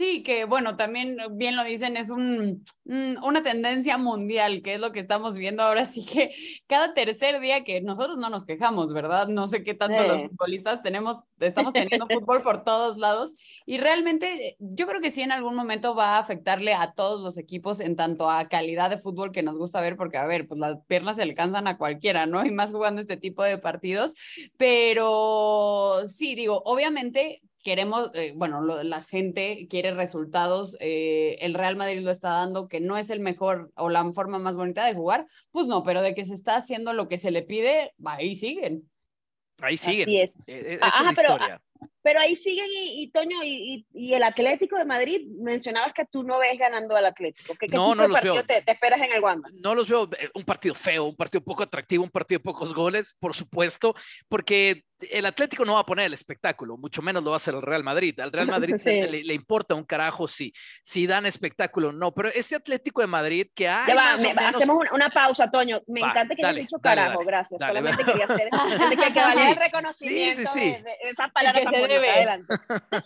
Sí, 0.00 0.22
que 0.22 0.46
bueno, 0.46 0.78
también 0.78 1.18
bien 1.32 1.56
lo 1.56 1.62
dicen, 1.62 1.98
es 1.98 2.08
un, 2.08 2.64
una 2.86 3.42
tendencia 3.42 3.98
mundial, 3.98 4.62
que 4.62 4.76
es 4.76 4.80
lo 4.80 4.92
que 4.92 4.98
estamos 4.98 5.36
viendo 5.36 5.62
ahora. 5.62 5.84
Sí 5.84 6.06
que 6.06 6.30
cada 6.66 6.94
tercer 6.94 7.38
día 7.38 7.64
que 7.64 7.82
nosotros 7.82 8.16
no 8.16 8.30
nos 8.30 8.46
quejamos, 8.46 8.94
¿verdad? 8.94 9.28
No 9.28 9.46
sé 9.46 9.62
qué 9.62 9.74
tanto 9.74 10.02
los 10.04 10.22
futbolistas 10.22 10.82
tenemos, 10.82 11.18
estamos 11.38 11.74
teniendo 11.74 12.06
fútbol 12.10 12.40
por 12.40 12.64
todos 12.64 12.96
lados. 12.96 13.34
Y 13.66 13.76
realmente 13.76 14.56
yo 14.58 14.86
creo 14.86 15.02
que 15.02 15.10
sí 15.10 15.20
en 15.20 15.32
algún 15.32 15.54
momento 15.54 15.94
va 15.94 16.16
a 16.16 16.20
afectarle 16.20 16.72
a 16.72 16.92
todos 16.92 17.20
los 17.20 17.36
equipos 17.36 17.78
en 17.80 17.94
tanto 17.94 18.30
a 18.30 18.48
calidad 18.48 18.88
de 18.88 18.96
fútbol 18.96 19.32
que 19.32 19.42
nos 19.42 19.58
gusta 19.58 19.82
ver, 19.82 19.98
porque 19.98 20.16
a 20.16 20.24
ver, 20.24 20.48
pues 20.48 20.58
las 20.58 20.78
piernas 20.86 21.16
se 21.16 21.24
alcanzan 21.24 21.66
a 21.66 21.76
cualquiera, 21.76 22.24
¿no? 22.24 22.46
Y 22.46 22.52
más 22.52 22.70
jugando 22.70 23.02
este 23.02 23.18
tipo 23.18 23.42
de 23.42 23.58
partidos. 23.58 24.14
Pero 24.56 26.08
sí, 26.08 26.34
digo, 26.34 26.62
obviamente 26.64 27.42
queremos, 27.62 28.10
eh, 28.14 28.32
bueno, 28.34 28.62
la 28.82 29.02
gente 29.02 29.66
quiere 29.68 29.92
resultados, 29.92 30.76
eh, 30.80 31.36
el 31.40 31.54
Real 31.54 31.76
Madrid 31.76 32.00
lo 32.00 32.10
está 32.10 32.30
dando, 32.30 32.68
que 32.68 32.80
no 32.80 32.96
es 32.96 33.10
el 33.10 33.20
mejor 33.20 33.70
o 33.76 33.88
la 33.90 34.04
forma 34.12 34.38
más 34.38 34.54
bonita 34.54 34.84
de 34.86 34.94
jugar, 34.94 35.26
pues 35.50 35.66
no, 35.66 35.82
pero 35.82 36.02
de 36.02 36.14
que 36.14 36.24
se 36.24 36.34
está 36.34 36.56
haciendo 36.56 36.92
lo 36.92 37.08
que 37.08 37.18
se 37.18 37.30
le 37.30 37.42
pide, 37.42 37.92
ahí 38.04 38.34
siguen. 38.34 38.88
Ahí 39.60 39.76
siguen. 39.76 40.02
Así 40.02 40.20
es. 40.20 40.36
E, 40.46 40.74
e, 40.74 40.78
Ajá, 40.80 41.12
pero, 41.14 41.34
historia. 41.34 41.60
pero 42.02 42.20
ahí 42.20 42.34
siguen 42.34 42.68
y, 42.72 43.10
Toño, 43.10 43.44
y, 43.44 43.84
el 43.92 44.22
Atlético 44.22 44.76
de 44.76 44.86
Madrid, 44.86 45.26
mencionabas 45.38 45.92
que 45.92 46.06
tú 46.06 46.22
no 46.22 46.38
ves 46.38 46.58
ganando 46.58 46.96
al 46.96 47.04
Atlético. 47.04 47.54
¿Qué, 47.58 47.68
no, 47.68 47.94
no 47.94 48.08
los 48.08 48.22
veo. 48.22 48.42
Te, 48.44 48.62
esperas 48.66 49.00
en 49.00 49.12
el 49.12 49.22
Wanda? 49.22 49.50
No 49.52 49.74
los 49.74 49.86
veo. 49.86 50.08
Eh, 50.18 50.30
un 50.34 50.44
partido 50.44 50.74
feo, 50.74 51.04
un 51.04 51.16
partido 51.16 51.44
poco 51.44 51.62
atractivo, 51.62 52.04
un 52.04 52.10
partido 52.10 52.38
de 52.38 52.44
pocos 52.44 52.72
goles, 52.72 53.14
por 53.20 53.34
supuesto, 53.34 53.94
porque 54.28 54.84
el 55.10 55.26
Atlético 55.26 55.64
no 55.64 55.74
va 55.74 55.80
a 55.80 55.86
poner 55.86 56.06
el 56.06 56.14
espectáculo, 56.14 56.76
mucho 56.76 57.02
menos 57.02 57.22
lo 57.22 57.30
va 57.30 57.36
a 57.36 57.38
hacer 57.38 57.54
el 57.54 57.62
Real 57.62 57.84
Madrid. 57.84 58.18
Al 58.20 58.32
Real 58.32 58.46
Madrid 58.50 58.74
le, 58.84 59.34
importa 59.34 59.74
un 59.74 59.84
carajo 59.84 60.28
si, 60.28 60.52
si 60.82 61.06
dan 61.06 61.26
espectáculo 61.26 61.92
no, 61.92 62.12
pero 62.12 62.28
este 62.28 62.56
Atlético 62.56 63.00
de 63.00 63.06
Madrid 63.06 63.46
que 63.54 63.68
hay. 63.68 63.92
Hacemos 64.38 64.84
una, 64.92 65.10
pausa, 65.10 65.50
Toño. 65.50 65.80
Me 65.86 66.00
encanta 66.00 66.34
que 66.34 66.44
hayas 66.44 66.56
dicho 66.56 66.78
carajo, 66.78 67.20
gracias. 67.20 67.60
Solamente 67.60 68.04
quería 68.04 68.24
hacer 68.24 68.50
que, 68.90 69.12
que 69.12 69.50
el 69.50 69.56
reconocimiento 69.56 70.54
de, 70.54 70.84
esas 71.02 71.30
palabras 71.32 71.64
que 71.64 71.76
se 71.76 71.88
debe. 71.88 72.10
Adelante. 72.10 72.54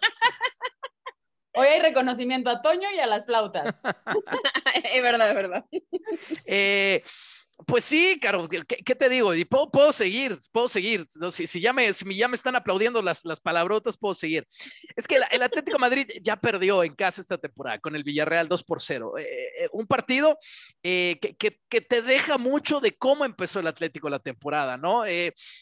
Hoy 1.57 1.69
hay 1.69 1.81
reconocimiento 1.81 2.51
a 2.51 2.61
Toño 2.61 2.91
y 2.91 2.99
a 2.99 3.07
las 3.07 3.27
flautas. 3.27 3.81
es 4.83 5.03
verdad, 5.03 5.29
es 5.29 5.35
verdad. 5.35 5.65
Eh, 6.47 7.05
pues 7.67 7.85
sí, 7.85 8.19
Caro, 8.21 8.49
¿qué, 8.49 8.95
te 8.95 9.09
digo? 9.09 9.33
Y 9.33 9.45
puedo, 9.45 9.93
seguir, 9.93 10.39
puedo 10.51 10.69
seguir. 10.69 11.07
Si, 11.31 11.47
si, 11.47 11.61
ya 11.61 11.73
me, 11.73 11.93
si 11.93 12.17
ya 12.17 12.27
me 12.27 12.35
están 12.35 12.57
aplaudiendo 12.57 13.01
las, 13.01 13.25
las 13.25 13.41
palabrotas, 13.41 13.97
puedo 13.97 14.13
seguir. 14.13 14.47
Es 14.97 15.07
que 15.07 15.21
el, 15.31 15.43
Atlético 15.43 15.79
Madrid 15.79 16.09
ya 16.21 16.37
perdió 16.37 16.83
en 16.83 16.97
casa 16.97 17.21
esta 17.21 17.39
temporada 17.39 17.79
con 17.79 17.95
el 17.95 18.03
Villarreal 18.03 18.49
2 18.49 18.65
por 18.65 18.83
0. 18.83 19.19
Eh, 19.19 19.23
eh, 19.23 19.69
un 19.73 19.87
partido 19.87 20.37
eh, 20.83 21.17
que, 21.21 21.37
que, 21.37 21.61
que, 21.69 21.81
te 21.81 22.03
deja 22.03 22.39
mucho 22.39 22.81
de 22.81 22.97
cómo 22.97 23.25
empezó 23.25 23.61
el 23.61 23.69
Atlético 23.69 24.11
la 24.11 24.19
temporada, 24.19 24.77
¿no? 24.77 25.05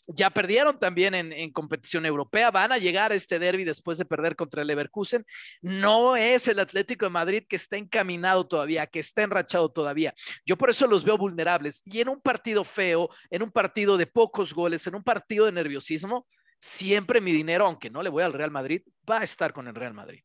ya 0.06 0.30
perdieron 0.30 0.78
también 0.78 1.14
en, 1.14 1.32
en, 1.32 1.52
competición 1.52 2.06
europea, 2.06 2.50
van 2.50 2.72
a 2.72 2.78
llegar 2.78 3.12
a 3.12 3.14
este 3.14 3.38
derby 3.38 3.64
después 3.64 3.99
de 3.99 4.04
perder 4.04 4.34
contra 4.34 4.62
el 4.62 4.68
Leverkusen. 4.68 5.26
No 5.61 6.16
es 6.16 6.49
el 6.49 6.58
Atlético 6.58 7.04
de 7.04 7.11
Madrid 7.11 7.44
que 7.49 7.56
está 7.56 7.76
encaminado 7.76 8.46
todavía, 8.46 8.87
que 8.87 9.00
está 9.00 9.22
enrachado 9.22 9.70
todavía. 9.70 10.14
Yo 10.46 10.56
por 10.56 10.70
eso 10.70 10.87
los 10.87 11.04
veo 11.04 11.18
vulnerables 11.18 11.81
y 11.84 12.00
en 12.00 12.08
un 12.08 12.20
partido 12.20 12.64
feo, 12.64 13.08
en 13.30 13.42
un 13.42 13.50
partido 13.50 13.96
de 13.96 14.06
pocos 14.06 14.54
goles, 14.54 14.86
en 14.86 14.94
un 14.94 15.02
partido 15.02 15.46
de 15.46 15.52
nerviosismo, 15.52 16.26
siempre 16.60 17.20
mi 17.20 17.32
dinero, 17.32 17.66
aunque 17.66 17.90
no 17.90 18.02
le 18.02 18.10
voy 18.10 18.22
al 18.22 18.32
Real 18.32 18.50
Madrid, 18.50 18.82
va 19.08 19.20
a 19.20 19.24
estar 19.24 19.52
con 19.52 19.66
el 19.68 19.74
Real 19.74 19.94
Madrid. 19.94 20.22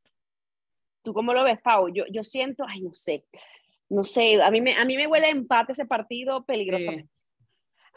¿Tú 1.01 1.13
cómo 1.13 1.33
lo 1.33 1.43
ves, 1.43 1.59
Pau? 1.61 1.89
Yo, 1.89 2.03
yo 2.11 2.23
siento, 2.23 2.65
ay, 2.67 2.81
no 2.81 2.93
sé, 2.93 3.25
no 3.89 4.03
sé, 4.03 4.41
a 4.41 4.51
mí 4.51 4.61
me, 4.61 4.75
a 4.75 4.85
mí 4.85 4.97
me 4.97 5.07
huele 5.07 5.29
empate 5.29 5.71
ese 5.71 5.85
partido 5.85 6.45
peligrosamente. 6.45 7.11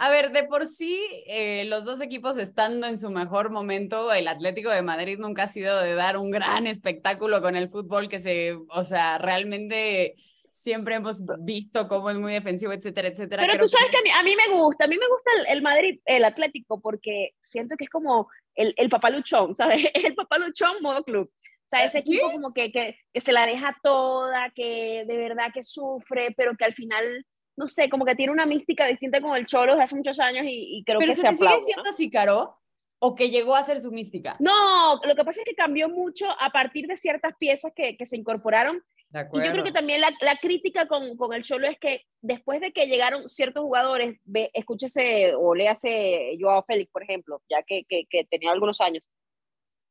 A 0.03 0.09
ver, 0.09 0.33
de 0.33 0.45
por 0.45 0.67
sí, 0.67 0.99
eh, 1.27 1.67
los 1.67 1.85
dos 1.85 2.01
equipos 2.01 2.39
estando 2.39 2.87
en 2.87 2.97
su 2.97 3.11
mejor 3.11 3.51
momento, 3.51 4.11
el 4.15 4.29
Atlético 4.29 4.71
de 4.71 4.81
Madrid 4.81 5.19
nunca 5.19 5.43
ha 5.43 5.47
sido 5.47 5.79
de 5.79 5.95
dar 5.95 6.17
un 6.17 6.31
gran 6.31 6.67
espectáculo 6.67 7.43
con 7.43 7.55
el 7.55 7.69
fútbol 7.69 8.09
que 8.09 8.19
se, 8.19 8.57
o 8.71 8.83
sea, 8.83 9.19
realmente 9.19 10.15
siempre 10.53 10.97
hemos 10.97 11.23
visto 11.41 11.89
cómo 11.89 12.11
es 12.11 12.17
muy 12.17 12.33
defensivo, 12.33 12.73
etcétera, 12.73 13.09
etcétera. 13.09 13.45
Pero 13.47 13.59
tú 13.59 13.69
sabes 13.69 13.91
que, 13.91 13.99
a, 14.11 14.23
mí, 14.23 14.37
me 14.37 14.49
gusta, 14.55 14.85
a 14.85 14.89
mí 14.89 14.97
me 14.99 15.09
gusta 15.09 15.31
el, 15.49 15.63
Madrid, 15.63 16.01
el 16.05 16.25
Atlético, 16.25 16.81
porque 16.81 17.35
siento 17.41 17.77
que 17.77 17.85
es 17.85 17.91
como 17.91 18.29
el, 18.55 18.75
el 18.77 18.89
papaluchón, 18.89 19.55
¿sabes? 19.55 19.87
El 19.95 20.15
papaluchón 20.15 20.83
modo 20.83 21.03
club. 21.05 21.31
O 21.33 21.71
sea, 21.71 21.85
ese 21.85 21.99
equipo 21.99 22.33
como 22.33 22.53
que, 22.53 22.73
que, 22.73 22.99
que, 23.13 23.21
se 23.21 23.33
la 23.33 23.47
deja 23.47 23.77
toda, 23.81 24.51
que 24.51 25.05
de 25.07 25.17
verdad 25.17 25.53
que 25.55 25.63
sufre, 25.63 26.35
pero 26.37 26.57
que 26.57 26.65
al 26.65 26.73
final, 26.73 27.25
no 27.57 27.69
sé, 27.69 27.89
como 27.89 28.05
que 28.05 28.17
tiene 28.17 28.33
una 28.33 28.45
mística 28.45 28.85
distinta 28.87 29.21
con 29.21 29.37
el 29.37 29.47
Cholo 29.47 29.77
de 29.77 29.83
hace 29.85 29.95
muchos 29.95 30.19
años 30.19 30.47
y, 30.47 30.79
y 30.79 30.85
creo 30.85 30.99
que 30.99 31.13
se, 31.13 31.21
se 31.21 31.35
sigue 31.37 31.61
siendo 31.65 31.89
así, 31.89 32.11
Caro? 32.11 32.57
¿O 32.99 33.15
que 33.15 33.31
llegó 33.31 33.55
a 33.55 33.63
ser 33.63 33.81
su 33.81 33.93
mística? 33.93 34.37
No, 34.41 34.97
lo 34.97 35.15
que 35.15 35.25
pasa 35.25 35.43
es 35.43 35.45
que 35.47 35.55
cambió 35.55 35.89
mucho 35.89 36.27
a 36.41 36.51
partir 36.51 36.89
de 36.89 36.97
ciertas 36.97 37.35
piezas 37.39 37.73
que, 37.75 37.97
que 37.97 38.05
se 38.05 38.17
incorporaron 38.17 38.83
y 39.13 39.45
yo 39.45 39.53
creo 39.53 39.65
que 39.65 39.73
también 39.73 40.01
la, 40.01 40.13
la 40.21 40.37
crítica 40.37 40.87
con, 40.87 41.17
con, 41.17 41.33
el 41.33 41.43
Cholo 41.43 41.67
es 41.67 41.79
que 41.81 42.03
después 42.21 42.61
de 42.61 42.73
que 42.73 42.87
llegaron 42.87 43.29
ciertos 43.29 43.65
jugadores, 43.65 44.19
ve, 44.25 44.51
escúchese 44.55 45.35
o 45.35 45.55
léase 45.55 46.37
Joao 46.39 46.65
Félix, 46.65 46.93
por 46.93 47.03
ejemplo, 47.03 47.43
ya 47.49 47.63
que, 47.65 47.85
que, 47.85 48.07
que, 48.09 48.25
tenía 48.25 48.53
algunos 48.53 48.81
años, 48.81 49.09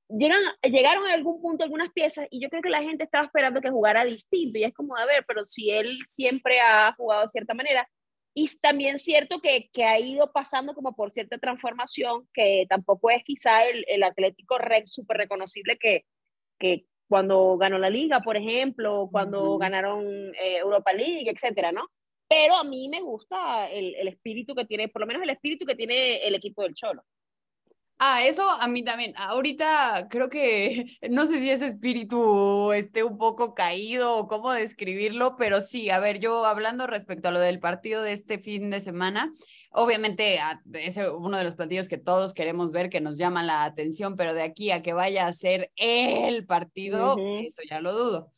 llegan, 0.08 0.42
llegaron 0.64 1.06
a 1.06 1.14
algún 1.14 1.42
punto 1.42 1.66
algunas 1.66 1.92
piezas 1.92 2.28
y 2.32 2.42
yo 2.42 2.50
creo 2.50 2.62
que 2.62 2.70
la 2.70 2.82
gente 2.82 3.04
estaba 3.04 3.26
esperando 3.26 3.60
que 3.60 3.70
jugara 3.70 4.06
distinto 4.06 4.58
y 4.58 4.64
es 4.64 4.74
como, 4.74 4.96
a 4.96 5.06
ver, 5.06 5.26
pero 5.28 5.44
si 5.44 5.70
él 5.70 6.00
siempre 6.08 6.62
ha 6.62 6.94
jugado 6.94 7.24
de 7.24 7.28
cierta 7.28 7.54
manera, 7.54 7.90
y 8.34 8.48
también 8.62 9.00
cierto 9.00 9.42
que, 9.42 9.70
que, 9.74 9.84
ha 9.84 10.00
ido 10.00 10.32
pasando 10.32 10.74
como 10.74 10.96
por 10.96 11.12
cierta 11.12 11.38
transformación, 11.40 12.28
que 12.34 12.66
tampoco 12.70 13.10
es 13.10 13.24
quizá 13.24 13.66
el, 13.66 13.84
el 13.88 14.04
Atlético 14.04 14.58
Rex 14.58 14.94
súper 14.94 15.18
reconocible 15.18 15.78
que, 15.78 16.06
que, 16.58 16.86
cuando 17.10 17.58
ganó 17.58 17.80
la 17.80 17.90
liga, 17.90 18.22
por 18.22 18.38
ejemplo, 18.38 19.10
cuando 19.12 19.58
ganaron 19.58 20.06
eh, 20.36 20.58
Europa 20.58 20.94
League, 20.94 21.30
etcétera, 21.30 21.72
¿no? 21.72 21.88
Pero 22.28 22.56
a 22.56 22.64
mí 22.64 22.88
me 22.88 23.02
gusta 23.02 23.70
el, 23.70 23.96
el, 23.96 24.08
espíritu 24.08 24.54
que 24.54 24.66
tiene, 24.66 24.88
por 24.88 25.02
lo 25.02 25.08
menos 25.08 25.24
el 25.24 25.32
espíritu 25.32 25.66
que 25.66 25.76
tiene 25.76 26.26
el 26.28 26.36
equipo 26.36 26.62
del 26.62 26.76
Cholo. 26.76 27.04
Ah, 28.02 28.26
eso 28.26 28.50
a 28.50 28.66
mí 28.70 28.82
también. 28.82 29.14
Ahorita 29.18 30.08
creo 30.10 30.30
que, 30.30 30.98
no 31.10 31.26
sé 31.26 31.40
si 31.40 31.50
ese 31.50 31.66
espíritu 31.66 32.72
esté 32.72 33.04
un 33.04 33.18
poco 33.18 33.54
caído 33.54 34.16
o 34.16 34.28
cómo 34.30 34.54
describirlo, 34.54 35.36
pero 35.36 35.60
sí, 35.60 35.90
a 35.90 36.00
ver, 36.00 36.20
yo 36.20 36.46
hablando 36.46 36.88
respecto 36.88 37.28
a 37.28 37.32
lo 37.32 37.42
del 37.42 37.60
partido 37.60 38.02
de 38.02 38.14
este 38.14 38.40
fin 38.40 38.70
de 38.70 38.80
semana, 38.80 39.34
obviamente 39.72 40.40
es 40.76 40.98
uno 40.98 41.38
de 41.38 41.44
los 41.44 41.56
partidos 41.56 41.90
que 41.90 41.98
todos 41.98 42.34
queremos 42.34 42.72
ver, 42.72 42.90
que 42.90 43.02
nos 43.02 43.18
llama 43.18 43.44
la 43.44 43.66
atención, 43.66 44.16
pero 44.16 44.34
de 44.34 44.44
aquí 44.44 44.72
a 44.72 44.82
que 44.82 44.94
vaya 44.94 45.28
a 45.28 45.34
ser 45.34 45.70
el 45.76 46.46
partido, 46.46 47.18
eso 47.46 47.64
ya 47.70 47.82
lo 47.82 47.92
dudo. 47.92 48.32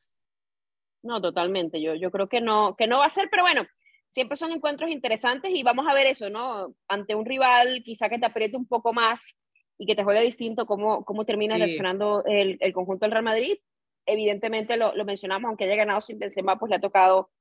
No, 1.04 1.22
totalmente. 1.22 1.80
Yo, 1.80 1.94
yo 1.94 2.10
creo 2.10 2.28
que 2.28 2.42
no, 2.42 2.76
que 2.76 2.88
no 2.88 2.98
va 2.98 3.06
a 3.06 3.10
ser, 3.12 3.28
pero 3.30 3.44
bueno, 3.44 3.68
siempre 4.10 4.38
son 4.38 4.52
encuentros 4.52 4.90
interesantes 4.90 5.52
y 5.54 5.62
vamos 5.62 5.86
a 5.88 5.94
ver 5.94 6.08
eso, 6.08 6.32
¿no? 6.32 6.74
Ante 6.88 7.14
un 7.14 7.26
rival 7.26 7.84
quizá 7.86 8.10
que 8.10 8.18
te 8.18 8.26
apriete 8.26 8.58
un 8.58 8.66
poco 8.66 8.92
más 8.92 9.36
y 9.82 9.88
que 9.88 9.96
te 9.96 10.04
juegue 10.04 10.22
distinto, 10.22 10.68
cómo, 10.68 11.04
cómo 11.04 11.26
termina 11.26 11.58
reaccionando 11.58 12.24
el, 12.26 12.60
el, 12.60 12.72
conjunto 12.72 13.04
del 13.04 13.14
Real 13.14 13.24
Madrid. 13.24 13.58
Evidentemente 14.06 14.78
lo, 14.78 14.96
lo, 14.96 15.06
mencionamos, 15.06 15.50
aunque 15.50 15.64
haya 15.64 15.76
ganado 15.76 16.00
sin 16.02 16.20
Benzema, 16.20 16.60
pues 16.60 16.70
le 16.70 16.76
ha 16.76 16.80
tocado 16.80 17.32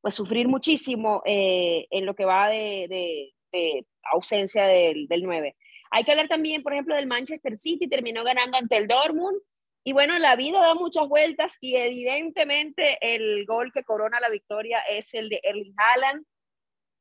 pues, 0.00 0.14
sufrir 0.14 0.48
muchísimo 0.48 1.20
eh, 1.26 1.86
en 1.90 2.06
lo 2.06 2.14
que 2.14 2.24
va 2.24 2.48
de, 2.48 2.86
de, 2.88 3.34
de 3.52 3.86
ausencia 4.14 4.66
del, 4.66 5.08
del 5.08 5.22
9. 5.24 5.54
Hay 5.90 6.04
que 6.04 6.12
hablar 6.12 6.28
también, 6.28 6.62
por 6.62 6.72
ejemplo, 6.72 6.94
del 6.94 7.06
Manchester 7.06 7.54
City, 7.54 7.86
terminó 7.86 8.24
ganando 8.24 8.56
ante 8.56 8.78
el 8.78 8.88
Dortmund. 8.88 9.38
Y 9.84 9.92
bueno, 9.92 10.18
la 10.18 10.36
vida 10.36 10.58
da 10.62 10.74
muchas 10.74 11.06
vueltas 11.06 11.58
y 11.60 11.76
evidentemente 11.76 12.96
el 13.02 13.44
gol 13.44 13.72
que 13.74 13.84
corona 13.84 14.20
la 14.20 14.30
victoria 14.30 14.78
es 14.88 15.12
el 15.12 15.28
de 15.28 15.40
Erling 15.42 15.74
Haaland, 15.76 16.24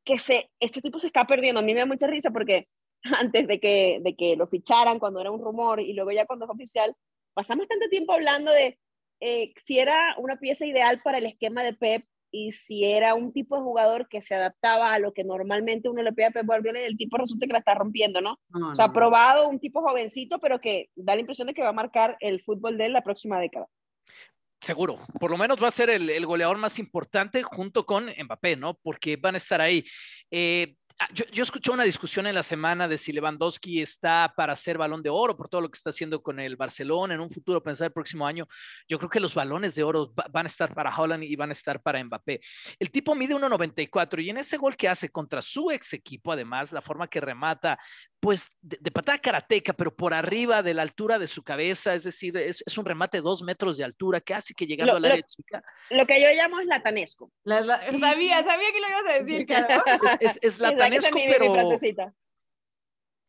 que 0.03 0.19
se, 0.19 0.49
este 0.59 0.81
tipo 0.81 0.99
se 0.99 1.07
está 1.07 1.25
perdiendo. 1.25 1.61
A 1.61 1.63
mí 1.63 1.73
me 1.73 1.79
da 1.79 1.85
mucha 1.85 2.07
risa 2.07 2.31
porque 2.31 2.67
antes 3.03 3.47
de 3.47 3.59
que, 3.59 3.99
de 4.01 4.15
que 4.15 4.35
lo 4.35 4.47
ficharan, 4.47 4.99
cuando 4.99 5.21
era 5.21 5.31
un 5.31 5.41
rumor 5.41 5.79
y 5.79 5.93
luego 5.93 6.11
ya 6.11 6.25
cuando 6.25 6.45
es 6.45 6.51
oficial, 6.51 6.95
pasamos 7.33 7.67
tanto 7.67 7.87
tiempo 7.89 8.13
hablando 8.13 8.51
de 8.51 8.77
eh, 9.21 9.53
si 9.57 9.79
era 9.79 10.15
una 10.17 10.37
pieza 10.37 10.65
ideal 10.65 11.01
para 11.03 11.17
el 11.17 11.25
esquema 11.25 11.63
de 11.63 11.73
Pep 11.73 12.05
y 12.31 12.51
si 12.51 12.85
era 12.85 13.15
un 13.15 13.33
tipo 13.33 13.55
de 13.55 13.63
jugador 13.63 14.07
que 14.07 14.21
se 14.21 14.35
adaptaba 14.35 14.93
a 14.93 14.99
lo 14.99 15.13
que 15.13 15.23
normalmente 15.23 15.89
uno 15.89 16.03
le 16.03 16.13
pide 16.13 16.27
a 16.27 16.31
Pep 16.31 16.45
Guardiola 16.45 16.79
y 16.79 16.85
el 16.85 16.97
tipo 16.97 17.17
resulta 17.17 17.47
que 17.47 17.53
la 17.53 17.59
está 17.59 17.73
rompiendo, 17.73 18.21
¿no? 18.21 18.39
o 18.53 18.75
sea, 18.75 18.93
probado, 18.93 19.49
un 19.49 19.59
tipo 19.59 19.81
jovencito, 19.81 20.39
pero 20.39 20.61
que 20.61 20.89
da 20.95 21.15
la 21.15 21.21
impresión 21.21 21.47
de 21.47 21.53
que 21.53 21.63
va 21.63 21.69
a 21.69 21.73
marcar 21.73 22.17
el 22.19 22.41
fútbol 22.41 22.77
de 22.77 22.85
él 22.85 22.93
la 22.93 23.03
próxima 23.03 23.39
década. 23.39 23.67
Seguro, 24.61 24.99
por 25.19 25.31
lo 25.31 25.37
menos 25.37 25.61
va 25.61 25.69
a 25.69 25.71
ser 25.71 25.89
el, 25.89 26.09
el 26.09 26.25
goleador 26.25 26.57
más 26.57 26.79
importante 26.79 27.43
junto 27.43 27.85
con 27.85 28.07
Mbappé, 28.07 28.57
¿no? 28.57 28.73
Porque 28.73 29.15
van 29.15 29.35
a 29.35 29.37
estar 29.37 29.61
ahí. 29.61 29.85
Eh, 30.29 30.75
yo, 31.13 31.25
yo, 31.31 31.43
escuché 31.43 31.71
una 31.71 31.83
discusión 31.83 32.27
en 32.27 32.35
la 32.35 32.43
semana 32.43 32.87
de 32.87 32.97
si 32.97 33.11
Lewandowski 33.11 33.81
está 33.81 34.33
para 34.35 34.55
ser 34.55 34.77
balón 34.77 35.01
de 35.01 35.09
oro 35.09 35.35
por 35.37 35.47
todo 35.47 35.61
lo 35.61 35.71
que 35.71 35.77
está 35.77 35.91
haciendo 35.91 36.21
con 36.21 36.39
el 36.39 36.57
Barcelona 36.57 37.13
en 37.13 37.21
un 37.21 37.29
futuro, 37.29 37.63
pensar 37.63 37.87
el 37.87 37.93
próximo 37.93 38.27
año. 38.27 38.47
Yo 38.87 38.97
creo 38.97 39.09
que 39.09 39.19
los 39.19 39.33
balones 39.33 39.75
de 39.75 39.83
oro 39.83 40.13
van 40.31 40.45
a 40.45 40.49
estar 40.49 40.73
para 40.73 40.95
Holland 40.95 41.23
y 41.23 41.35
van 41.35 41.49
a 41.49 41.53
estar 41.53 41.81
para 41.81 42.03
Mbappé. 42.03 42.41
El 42.77 42.91
tipo 42.91 43.15
mide 43.15 43.33
1.94 43.35 44.23
y 44.23 44.29
en 44.29 44.37
ese 44.37 44.57
gol 44.57 44.75
que 44.75 44.89
hace 44.89 45.09
contra 45.09 45.41
su 45.41 45.71
ex 45.71 45.93
equipo, 45.93 46.33
además, 46.33 46.71
la 46.71 46.81
forma 46.81 47.07
que 47.07 47.21
remata, 47.21 47.79
pues 48.19 48.47
de, 48.61 48.77
de 48.79 48.91
patada 48.91 49.17
karateca, 49.17 49.73
pero 49.73 49.95
por 49.95 50.13
arriba 50.13 50.61
de 50.61 50.73
la 50.73 50.81
altura 50.81 51.17
de 51.19 51.27
su 51.27 51.43
cabeza, 51.43 51.93
es 51.93 52.03
decir, 52.03 52.35
es, 52.37 52.63
es 52.65 52.77
un 52.77 52.85
remate 52.85 53.17
de 53.17 53.21
dos 53.21 53.41
metros 53.43 53.77
de 53.77 53.83
altura, 53.83 54.19
casi 54.21 54.53
que 54.53 54.65
llegando 54.65 54.93
lo, 54.93 54.97
al 54.97 55.05
área 55.05 55.17
lo, 55.17 55.27
chica. 55.27 55.63
Lo 55.91 56.05
que 56.05 56.21
yo 56.21 56.27
llamo 56.29 56.59
es 56.59 56.67
latanesco. 56.67 57.31
La, 57.43 57.61
la, 57.61 57.77
sabía, 57.99 58.43
sabía 58.43 58.71
que 58.71 58.79
lo 58.79 58.87
ibas 58.89 59.05
a 59.09 59.13
decir, 59.19 59.45
claro. 59.45 59.83
Es, 60.19 60.31
es, 60.31 60.39
es 60.41 60.59
latanesco, 60.59 61.09
pero, 61.13 61.53
mi 61.53 61.57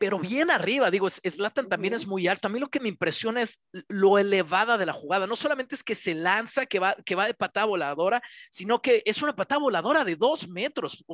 pero 0.01 0.19
bien 0.19 0.51
arriba, 0.51 0.91
digo, 0.91 1.11
Slatan 1.11 1.69
también 1.69 1.93
es 1.93 2.07
muy 2.07 2.27
alto. 2.27 2.49
A 2.49 2.51
mí 2.51 2.59
lo 2.59 2.71
que 2.71 2.81
me 2.81 2.89
impresiona 2.89 3.43
es 3.43 3.61
lo 3.87 4.17
elevada 4.17 4.79
de 4.79 4.87
la 4.87 4.95
jugada. 4.95 5.27
No 5.27 5.37
solamente 5.37 5.75
es 5.75 5.85
que 5.85 5.95
se 5.95 6.15
lanza, 6.15 6.65
que 6.65 6.79
va, 6.79 6.97
que 7.05 7.15
va 7.15 7.27
de 7.27 7.35
patada 7.35 7.67
voladora, 7.67 8.23
sino 8.51 8.81
que 8.81 9.03
es 9.05 9.21
una 9.21 9.37
patada 9.37 9.61
voladora 9.61 10.03
de 10.03 10.17
dos 10.17 10.49
metros. 10.49 11.05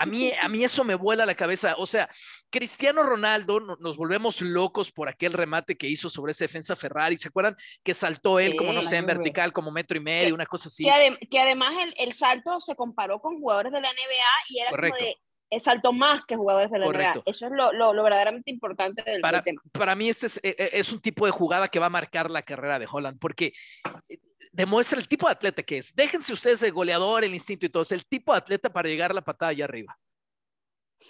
A 0.00 0.06
mí, 0.06 0.32
a 0.32 0.48
mí 0.48 0.64
eso 0.64 0.82
me 0.82 0.96
vuela 0.96 1.24
la 1.24 1.36
cabeza. 1.36 1.76
O 1.78 1.86
sea, 1.86 2.10
Cristiano 2.50 3.04
Ronaldo, 3.04 3.60
nos 3.60 3.96
volvemos 3.96 4.40
locos 4.40 4.90
por 4.90 5.08
aquel 5.08 5.32
remate 5.32 5.76
que 5.76 5.86
hizo 5.86 6.10
sobre 6.10 6.32
esa 6.32 6.44
defensa 6.44 6.74
Ferrari. 6.74 7.16
¿Se 7.16 7.28
acuerdan 7.28 7.56
que 7.84 7.94
saltó 7.94 8.40
él, 8.40 8.50
sí, 8.50 8.56
como 8.56 8.72
no 8.72 8.82
sé, 8.82 8.96
en 8.96 9.06
vertical, 9.06 9.52
como 9.52 9.70
metro 9.70 9.96
y 9.96 10.00
medio, 10.00 10.30
que, 10.30 10.32
una 10.32 10.46
cosa 10.46 10.68
así? 10.68 10.82
Que, 10.82 10.90
adem 10.90 11.16
que 11.30 11.38
además 11.38 11.72
el, 11.80 11.94
el, 11.98 12.12
salto 12.12 12.58
se 12.58 12.74
comparó 12.74 13.20
con 13.20 13.38
jugadores 13.38 13.70
de 13.70 13.80
la 13.80 13.92
NBA 13.92 14.48
y 14.48 14.58
era 14.58 14.70
Correcto. 14.70 14.98
como 14.98 15.08
de 15.08 15.23
saltó 15.60 15.92
más 15.92 16.24
que 16.26 16.36
jugadores 16.36 16.70
de 16.70 16.78
la 16.78 16.86
Correcto. 16.86 17.20
NBA. 17.20 17.30
Eso 17.30 17.46
es 17.46 17.52
lo, 17.52 17.72
lo, 17.72 17.92
lo 17.92 18.02
verdaderamente 18.02 18.50
importante 18.50 19.02
del, 19.02 19.20
para, 19.20 19.38
del, 19.38 19.44
tema. 19.44 19.62
Para 19.72 19.94
mí 19.94 20.08
este 20.08 20.26
es, 20.26 20.40
e, 20.42 20.70
es, 20.72 20.92
un 20.92 21.00
tipo 21.00 21.26
de 21.26 21.32
jugada 21.32 21.68
que 21.68 21.78
va 21.78 21.86
a 21.86 21.90
marcar 21.90 22.30
la 22.30 22.42
carrera 22.42 22.78
de 22.78 22.86
Holland, 22.90 23.18
porque 23.18 23.52
eh, 24.08 24.18
demuestra 24.52 24.98
el 24.98 25.08
tipo 25.08 25.26
de 25.26 25.32
atleta 25.32 25.62
que 25.62 25.78
es. 25.78 25.94
Déjense 25.94 26.32
ustedes 26.32 26.62
el 26.62 26.72
goleador, 26.72 27.24
el 27.24 27.34
instinto 27.34 27.66
y 27.66 27.68
todo, 27.68 27.82
es 27.82 27.92
el 27.92 28.06
tipo 28.06 28.32
de 28.32 28.38
atleta 28.38 28.72
para 28.72 28.88
llegar 28.88 29.10
a 29.10 29.14
la 29.14 29.22
patada 29.22 29.50
allá 29.50 29.64
arriba. 29.64 29.98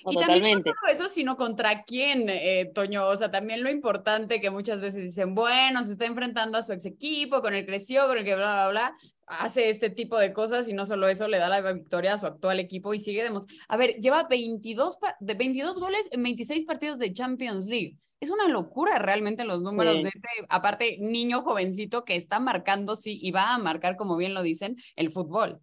Y 0.07 0.15
Totalmente. 0.15 0.41
también 0.41 0.65
no 0.67 0.73
solo 0.75 0.93
eso, 0.93 1.15
sino 1.15 1.37
contra 1.37 1.85
quién, 1.85 2.29
eh, 2.29 2.71
Toño. 2.75 3.07
O 3.07 3.17
sea, 3.17 3.31
también 3.31 3.63
lo 3.63 3.71
importante 3.71 4.41
que 4.41 4.51
muchas 4.51 4.81
veces 4.81 5.03
dicen, 5.03 5.35
bueno, 5.35 5.83
se 5.83 5.93
está 5.93 6.05
enfrentando 6.05 6.59
a 6.59 6.63
su 6.63 6.73
ex 6.73 6.85
equipo, 6.85 7.41
con 7.41 7.55
el 7.55 7.65
creció, 7.65 8.07
con 8.07 8.19
el 8.19 8.25
que 8.25 8.35
bla, 8.35 8.53
bla, 8.53 8.69
bla. 8.69 8.97
Hace 9.27 9.71
este 9.71 9.89
tipo 9.89 10.19
de 10.19 10.35
cosas 10.35 10.69
y 10.69 10.75
no 10.75 10.85
solo 10.85 11.09
eso, 11.09 11.27
le 11.27 11.39
da 11.39 11.49
la 11.49 11.73
victoria 11.73 12.15
a 12.15 12.19
su 12.19 12.27
actual 12.27 12.61
equipo 12.61 12.93
y 12.93 12.99
sigue. 12.99 13.27
A 13.69 13.77
ver, 13.79 13.97
lleva 13.97 14.25
22, 14.25 14.99
de 15.21 15.35
22 15.35 15.81
goles 15.81 16.09
en 16.13 16.23
26 16.23 16.65
partidos 16.65 16.99
de 16.99 17.15
Champions 17.15 17.65
League. 17.65 17.97
Es 18.21 18.29
una 18.29 18.49
locura 18.49 18.99
realmente 18.99 19.45
los 19.45 19.63
números 19.63 19.95
sí. 19.95 20.03
de 20.03 20.09
este, 20.09 20.29
aparte, 20.51 20.99
niño 21.01 21.43
jovencito 21.43 22.05
que 22.05 22.17
está 22.17 22.41
marcando, 22.41 22.95
sí, 22.97 23.19
y 23.23 23.31
va 23.31 23.55
a 23.55 23.59
marcar, 23.59 23.97
como 23.97 24.17
bien 24.17 24.35
lo 24.35 24.43
dicen, 24.43 24.77
el 24.97 25.11
fútbol. 25.11 25.61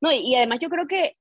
No, 0.00 0.12
y, 0.12 0.16
y 0.16 0.34
además 0.34 0.58
yo 0.60 0.68
creo 0.68 0.88
que, 0.88 1.16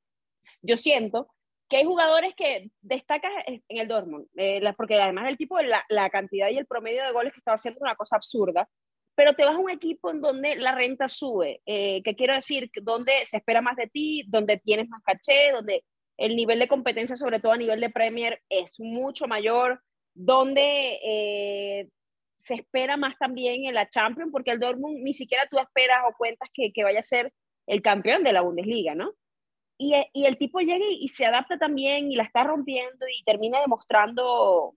yo 0.64 0.78
siento 0.78 1.28
que 1.72 1.78
hay 1.78 1.86
jugadores 1.86 2.36
que 2.36 2.70
destacan 2.82 3.32
en 3.48 3.62
el 3.70 3.88
Dortmund, 3.88 4.28
eh, 4.36 4.62
porque 4.76 5.02
además 5.02 5.30
el 5.30 5.38
tipo, 5.38 5.58
la, 5.62 5.86
la, 5.88 6.10
cantidad 6.10 6.50
y 6.50 6.58
el 6.58 6.66
promedio 6.66 7.02
de 7.02 7.14
goles 7.14 7.32
que 7.32 7.40
estaba 7.40 7.56
haciendo 7.56 7.78
es 7.78 7.84
una 7.84 7.96
cosa 7.96 8.18
absurda, 8.18 8.68
pero 9.16 9.36
te 9.36 9.46
vas 9.46 9.56
a 9.56 9.60
un 9.60 9.70
equipo 9.70 10.12
en 10.12 10.20
donde 10.20 10.58
la 10.58 10.76
renta 10.76 11.08
sube, 11.08 11.62
eh, 11.66 12.04
que 12.04 12.14
quiero 12.14 12.34
decir, 12.34 12.70
donde 12.82 13.14
se 13.24 13.38
espera 13.38 13.62
más 13.62 13.78
de 13.78 13.88
ti, 13.88 14.26
donde 14.28 14.58
tienes 14.58 14.90
más 14.90 15.02
caché, 15.02 15.54
donde 15.54 15.86
el 16.18 16.36
nivel 16.36 16.60
de 16.60 16.68
competencia, 16.68 17.16
sobre 17.16 17.40
todo 17.40 17.54
a 17.54 17.58
nivel 17.58 17.80
de 17.80 17.90
Premier, 17.90 18.42
es 18.50 18.78
mucho 18.78 19.28
mayor, 19.28 19.82
donde 20.14 21.00
eh, 21.02 21.90
se 22.36 22.56
espera 22.56 22.98
más 22.98 23.18
también 23.18 23.64
en 23.64 23.76
la 23.76 23.88
Champions, 23.88 24.30
porque 24.34 24.52
el 24.52 24.60
Dortmund 24.60 25.04
ni 25.04 25.14
siquiera 25.14 25.48
tú 25.50 25.58
esperas 25.58 26.00
o 26.06 26.18
cuentas 26.18 26.50
que, 26.54 26.74
que 26.74 26.84
vaya 26.84 27.00
a 27.00 27.04
ser 27.04 27.32
el 27.66 27.82
campeón 27.82 28.26
de 28.26 28.34
la 28.34 28.42
Bundesliga, 28.42 28.94
¿no? 28.94 29.14
Y, 29.84 29.96
y, 30.14 30.26
el 30.26 30.38
tipo 30.38 30.60
llega 30.60 30.86
y, 30.86 31.06
y, 31.06 31.08
se 31.08 31.26
adapta 31.26 31.58
también 31.58 32.12
y 32.12 32.16
la 32.16 32.22
está 32.22 32.44
rompiendo 32.44 33.08
y 33.08 33.24
termina 33.24 33.60
demostrando 33.62 34.76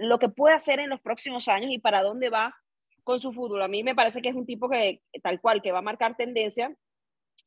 lo 0.00 0.18
que 0.18 0.28
puede 0.28 0.56
hacer 0.56 0.80
en 0.80 0.90
los 0.90 1.00
próximos 1.00 1.46
años 1.46 1.70
y 1.70 1.78
para 1.78 2.02
dónde 2.02 2.28
va 2.28 2.56
con 3.04 3.20
su 3.20 3.32
fútbol. 3.32 3.62
A 3.62 3.68
mí 3.68 3.82
me 3.82 3.94
parece 3.94 4.20
que 4.20 4.28
es 4.28 4.34
un 4.34 4.44
tipo 4.44 4.68
que, 4.68 5.02
tal 5.22 5.40
cual, 5.40 5.62
que 5.62 5.72
va 5.72 5.78
a 5.78 5.82
marcar 5.82 6.16
tendencia. 6.16 6.74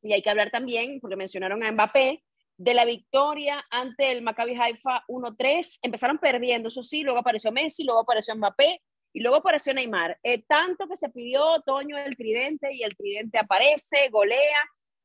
Y 0.02 0.12
hay 0.12 0.22
que 0.22 0.30
hablar 0.30 0.50
también, 0.50 0.98
porque 1.00 1.14
mencionaron 1.14 1.62
a 1.62 1.70
Mbappé, 1.70 2.22
de 2.56 2.74
la 2.74 2.84
victoria 2.84 3.64
ante 3.70 4.10
el 4.10 4.22
Maccabi 4.22 4.54
Haifa 4.54 5.04
1-3. 5.08 5.80
Empezaron 5.82 6.18
perdiendo, 6.18 6.68
eso 6.68 6.82
sí, 6.82 7.02
luego 7.02 7.20
apareció 7.20 7.52
Messi, 7.52 7.84
luego 7.84 8.00
apareció 8.00 8.34
Mbappé 8.34 8.80
y 9.12 9.20
luego 9.20 9.36
apareció 9.36 9.74
Neymar. 9.74 10.18
Eh, 10.22 10.42
tanto 10.48 10.88
que 10.88 10.96
se 10.96 11.10
pidió 11.10 11.60
Toño 11.66 11.98
el 11.98 12.16
tridente 12.16 12.72
y 12.72 12.82
el 12.82 12.96
tridente 12.96 13.38
aparece, 13.38 14.08
golea 14.10 14.58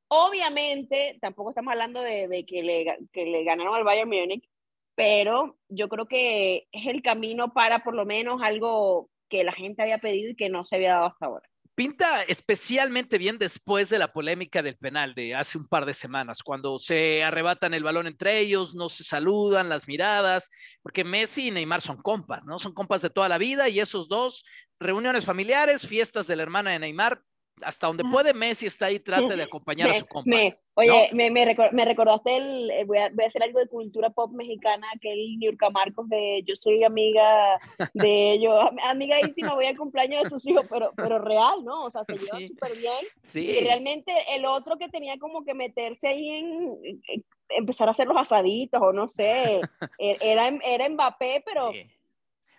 Obviamente, 0.10 1.18
tampoco 1.22 1.50
estamos 1.50 1.72
hablando 1.72 2.02
de, 2.02 2.46
que, 2.48 2.64
le, 2.64 2.98
que, 3.12 3.26
le, 3.26 3.44
ganaron 3.44 3.76
al 3.76 3.84
Bayern 3.84 4.10
Múnich, 4.10 4.50
pero 4.96 5.58
yo 5.70 5.90
creo 5.90 6.08
que 6.08 6.68
es 6.72 6.88
el 6.88 7.02
camino 7.02 7.54
para 7.54 7.84
por 7.84 7.94
lo 7.94 8.06
menos 8.06 8.42
algo 8.42 9.10
que 9.30 9.44
la 9.44 9.52
gente 9.52 9.82
había 9.82 9.98
pedido 9.98 10.32
y 10.32 10.36
que 10.36 10.50
no 10.50 10.64
se 10.64 10.78
había 10.78 10.94
dado 10.94 11.06
hasta 11.08 11.26
ahora. 11.26 11.50
Pinta 11.76 12.24
especialmente 12.24 13.20
bien 13.20 13.38
después 13.38 13.90
de 13.90 14.00
la 14.00 14.12
polémica 14.12 14.64
del 14.64 14.78
penal 14.78 15.14
de 15.14 15.36
hace 15.36 15.60
un 15.60 15.68
par 15.68 15.86
de 15.86 15.94
semanas, 15.94 16.42
cuando 16.42 16.80
se 16.80 17.24
arrebatan 17.24 17.76
el 17.76 17.84
balón 17.84 18.08
entre 18.08 18.40
ellos, 18.40 18.74
no 18.74 18.90
se 18.90 19.04
saludan, 19.04 19.70
las 19.70 19.88
miradas, 19.88 20.50
porque 20.82 21.04
Messi 21.04 21.50
y 21.50 21.52
Neymar 21.52 21.82
son 21.82 22.02
compas, 22.02 22.44
¿no? 22.46 22.58
Son 22.58 22.74
compas 22.74 23.04
de 23.04 23.12
toda 23.12 23.30
la 23.30 23.38
vida 23.38 23.70
y 23.70 23.80
esos 23.80 24.08
dos, 24.08 24.44
reuniones 24.80 25.26
familiares, 25.26 25.88
fiestas 25.88 26.26
de 26.26 26.36
la 26.36 26.44
hermana 26.44 26.72
de 26.72 26.80
Neymar, 26.80 27.22
hasta 27.62 27.88
donde 27.88 28.04
puede 28.04 28.34
Messi 28.34 28.66
está 28.66 28.88
ahí, 28.88 29.00
trata 29.00 29.36
de 29.36 29.44
acompañar 29.44 29.90
me, 29.90 29.96
a 29.96 30.00
su 30.00 30.06
compa. 30.06 30.30
Me, 30.30 30.60
oye, 30.76 31.10
¿no? 31.12 31.18
me, 31.18 31.32
me, 31.32 31.46
recor 31.46 31.74
me, 31.74 31.86
recordaste 31.86 32.38
el, 32.38 32.72
eh, 32.72 32.86
voy 32.86 32.98
a, 33.00 33.10
voy 33.10 33.24
a, 33.24 33.28
hacer 33.28 33.44
algo 33.44 33.60
de 33.60 33.68
cultura 33.68 34.10
pop 34.10 34.32
mexicana, 34.34 34.88
aquel 34.96 35.38
Niurka 35.40 35.70
Marcos 35.70 36.08
de 36.10 36.44
yo 36.46 36.56
soy 36.56 36.84
amiga 36.84 37.60
de 37.94 38.34
ellos, 38.34 38.54
amiga 38.84 39.20
íntima, 39.22 39.56
voy 39.56 39.66
al 39.66 39.78
cumpleaños 39.78 40.24
de 40.24 40.30
sus 40.30 40.46
hijos, 40.48 40.66
pero, 40.70 40.92
pero 40.96 41.20
real, 41.20 41.64
¿no? 41.64 41.86
O 41.86 41.90
sea, 41.90 42.04
se 42.04 42.16
llevan 42.18 42.42
sí. 42.42 42.48
súper 42.48 42.78
bien. 42.78 43.06
Sí. 43.24 43.42
Y 43.42 43.60
realmente 43.62 44.12
el 44.36 44.46
otro 44.46 44.78
que 44.78 44.90
tenía 44.90 45.18
como 45.18 45.44
que 45.44 45.54
meterse 45.54 46.08
ahí 46.08 46.30
en, 46.30 46.78
en 47.08 47.26
empezar 47.50 47.88
a 47.88 47.92
hacer 47.92 48.08
los 48.08 48.18
asaditos 48.18 48.82
o 48.82 48.94
no 48.94 49.08
sé, 49.08 49.62
e, 50.00 50.18
era, 50.22 50.48
era 50.66 50.90
Mbappé, 50.90 51.44
pero... 51.46 51.72
Sí. 51.72 51.84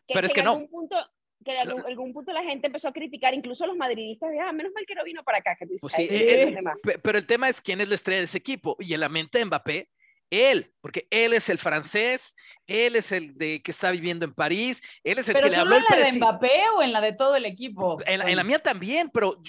Que, 0.06 0.14
pero 0.14 0.26
es 0.26 0.32
que, 0.32 0.40
en 0.40 0.46
no. 0.46 0.52
Algún 0.52 0.68
punto, 0.68 0.96
que 1.44 1.52
en 1.52 1.68
algún, 1.68 1.84
algún, 1.86 2.12
punto 2.12 2.32
la 2.32 2.42
gente 2.42 2.66
empezó 2.66 2.88
a 2.88 2.92
criticar, 2.92 3.34
incluso 3.34 3.66
los 3.66 3.76
madridistas, 3.76 4.30
de, 4.30 4.40
ah, 4.40 4.52
menos 4.52 4.72
mal 4.72 4.84
que 4.86 4.94
no 4.94 5.04
vino 5.04 5.22
para 5.22 5.38
acá. 5.38 5.56
Que 5.56 5.66
pues 5.66 5.92
sí, 5.94 6.02
eh, 6.02 6.48
eh, 6.48 6.98
pero 7.02 7.18
el 7.18 7.26
tema 7.26 7.48
es 7.48 7.60
quién 7.60 7.80
es 7.80 7.88
la 7.88 7.94
estrella 7.94 8.20
de 8.20 8.24
ese 8.24 8.38
equipo. 8.38 8.76
Y 8.80 8.94
en 8.94 9.00
la 9.00 9.08
mente 9.08 9.38
de 9.38 9.44
Mbappé, 9.44 9.88
él, 10.30 10.72
porque 10.80 11.06
él 11.10 11.32
es 11.32 11.48
el 11.48 11.58
francés, 11.58 12.34
él 12.66 12.96
es 12.96 13.12
el 13.12 13.36
de 13.38 13.62
que 13.62 13.70
está 13.70 13.90
viviendo 13.90 14.24
en 14.24 14.34
París, 14.34 14.82
él 15.04 15.18
es 15.18 15.28
el 15.28 15.34
pero 15.34 15.46
que 15.46 15.50
le 15.50 15.56
habló 15.56 15.76
en 15.76 15.84
la 15.88 15.96
de 15.96 16.12
Mbappé 16.12 16.60
o 16.76 16.82
en 16.82 16.92
la 16.92 17.00
de 17.00 17.12
todo 17.12 17.36
el 17.36 17.46
equipo? 17.46 17.98
En, 18.04 18.20
en 18.20 18.36
la 18.36 18.44
mía 18.44 18.58
también, 18.58 19.10
pero 19.10 19.40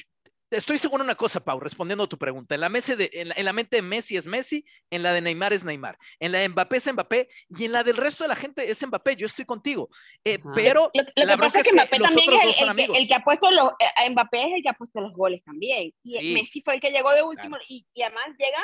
estoy 0.51 0.77
seguro 0.77 1.03
de 1.03 1.07
una 1.07 1.15
cosa, 1.15 1.39
Pau, 1.39 1.59
respondiendo 1.59 2.03
a 2.03 2.07
tu 2.07 2.17
pregunta. 2.17 2.55
En 2.55 2.61
la, 2.61 2.69
de, 2.69 3.09
en, 3.13 3.29
la, 3.29 3.35
en 3.35 3.45
la, 3.45 3.53
mente 3.53 3.77
de 3.77 3.81
Messi 3.81 4.17
es 4.17 4.27
Messi, 4.27 4.65
en 4.89 5.03
la 5.03 5.13
de 5.13 5.21
Neymar 5.21 5.53
es 5.53 5.63
Neymar, 5.63 5.97
en 6.19 6.31
la 6.31 6.39
de 6.39 6.49
Mbappé 6.49 6.77
es 6.77 6.93
Mbappé 6.93 7.29
y 7.57 7.65
en 7.65 7.71
la 7.71 7.83
del 7.83 7.97
resto 7.97 8.23
de 8.23 8.29
la 8.29 8.35
gente 8.35 8.69
es 8.69 8.85
Mbappé. 8.85 9.15
Yo 9.15 9.27
estoy 9.27 9.45
contigo. 9.45 9.89
Eh, 10.23 10.39
pero 10.55 10.91
lo, 10.93 11.03
lo 11.03 11.25
la 11.25 11.35
que 11.35 11.41
pasa 11.41 11.59
es 11.59 11.65
que 11.65 11.73
Mbappé 11.73 11.97
que 11.97 12.03
también 12.03 12.33
es 12.33 12.61
el, 12.61 12.69
el, 12.69 12.75
que, 12.75 12.97
el, 12.97 13.07
que, 13.07 13.13
ha 13.13 13.23
puesto 13.23 13.51
los. 13.51 13.71
Eh, 13.79 14.09
Mbappé 14.09 14.47
es 14.47 14.53
el 14.55 14.63
que 14.63 14.69
ha 14.69 14.73
puesto 14.73 15.01
los 15.01 15.13
goles 15.13 15.43
también. 15.43 15.93
Y 16.03 16.13
sí. 16.17 16.33
Messi 16.33 16.61
fue 16.61 16.75
el 16.75 16.81
que 16.81 16.91
llegó 16.91 17.13
de 17.13 17.23
último 17.23 17.57
claro. 17.57 17.65
y, 17.67 17.85
y, 17.93 18.01
además 18.01 18.27
llega 18.37 18.61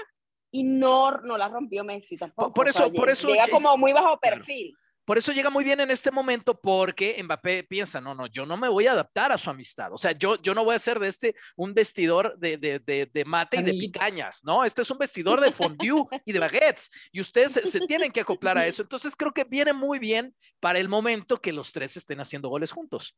y 0.52 0.64
no, 0.64 1.12
no 1.22 1.38
la 1.38 1.50
rompió 1.50 1.84
Messi 1.84 2.18
tampoco. 2.18 2.54
Por, 2.54 2.66
por 2.66 2.68
eso, 2.70 2.86
o 2.86 2.90
sea, 2.90 2.94
por 2.94 3.10
eso. 3.10 3.28
Llega 3.28 3.48
como 3.50 3.78
muy 3.78 3.94
bajo 3.94 4.20
perfil. 4.20 4.72
Claro. 4.72 4.85
Por 5.06 5.20
eso 5.20 5.32
llega 5.32 5.52
muy 5.52 5.64
bien 5.64 5.80
en 5.80 5.92
este 5.92 6.10
momento 6.10 6.60
porque 6.60 7.22
Mbappé 7.24 7.64
piensa, 7.64 8.02
no, 8.02 8.16
no, 8.16 8.26
yo 8.26 8.46
no 8.46 8.58
me 8.58 8.68
voy 8.68 8.88
a 8.88 8.94
adaptar 8.94 9.32
a 9.32 9.38
su 9.38 9.52
amistad. 9.52 9.94
O 9.94 9.98
sea, 9.98 10.14
yo, 10.14 10.42
yo 10.42 10.56
no 10.56 10.66
voy 10.66 10.74
a 10.74 10.78
hacer 10.78 11.00
de 11.00 11.08
este 11.08 11.36
un 11.56 11.74
vestidor 11.76 12.38
de, 12.40 12.58
de, 12.58 12.80
de, 12.80 13.10
de 13.14 13.26
mate 13.26 13.60
Amiguitos. 13.60 13.78
y 13.78 13.82
de 13.82 13.88
picañas, 13.88 14.44
¿no? 14.44 14.66
Este 14.66 14.82
es 14.82 14.90
un 14.90 14.98
vestidor 14.98 15.40
de 15.40 15.52
fondue 15.52 16.06
y 16.26 16.32
de 16.32 16.40
baguettes. 16.40 16.90
Y 17.12 17.22
ustedes 17.22 17.52
se, 17.52 17.70
se, 17.70 17.80
tienen 17.82 18.12
que 18.12 18.22
acoplar 18.22 18.58
a 18.58 18.66
eso. 18.66 18.82
Entonces 18.82 19.16
creo 19.16 19.32
que 19.32 19.44
viene 19.44 19.74
muy 19.74 20.00
bien 20.00 20.36
para 20.60 20.80
el 20.80 20.90
momento 20.90 21.38
que 21.38 21.54
los 21.54 21.72
tres 21.72 21.96
estén 21.98 22.20
haciendo 22.20 22.50
goles 22.50 22.72
juntos. 22.72 23.16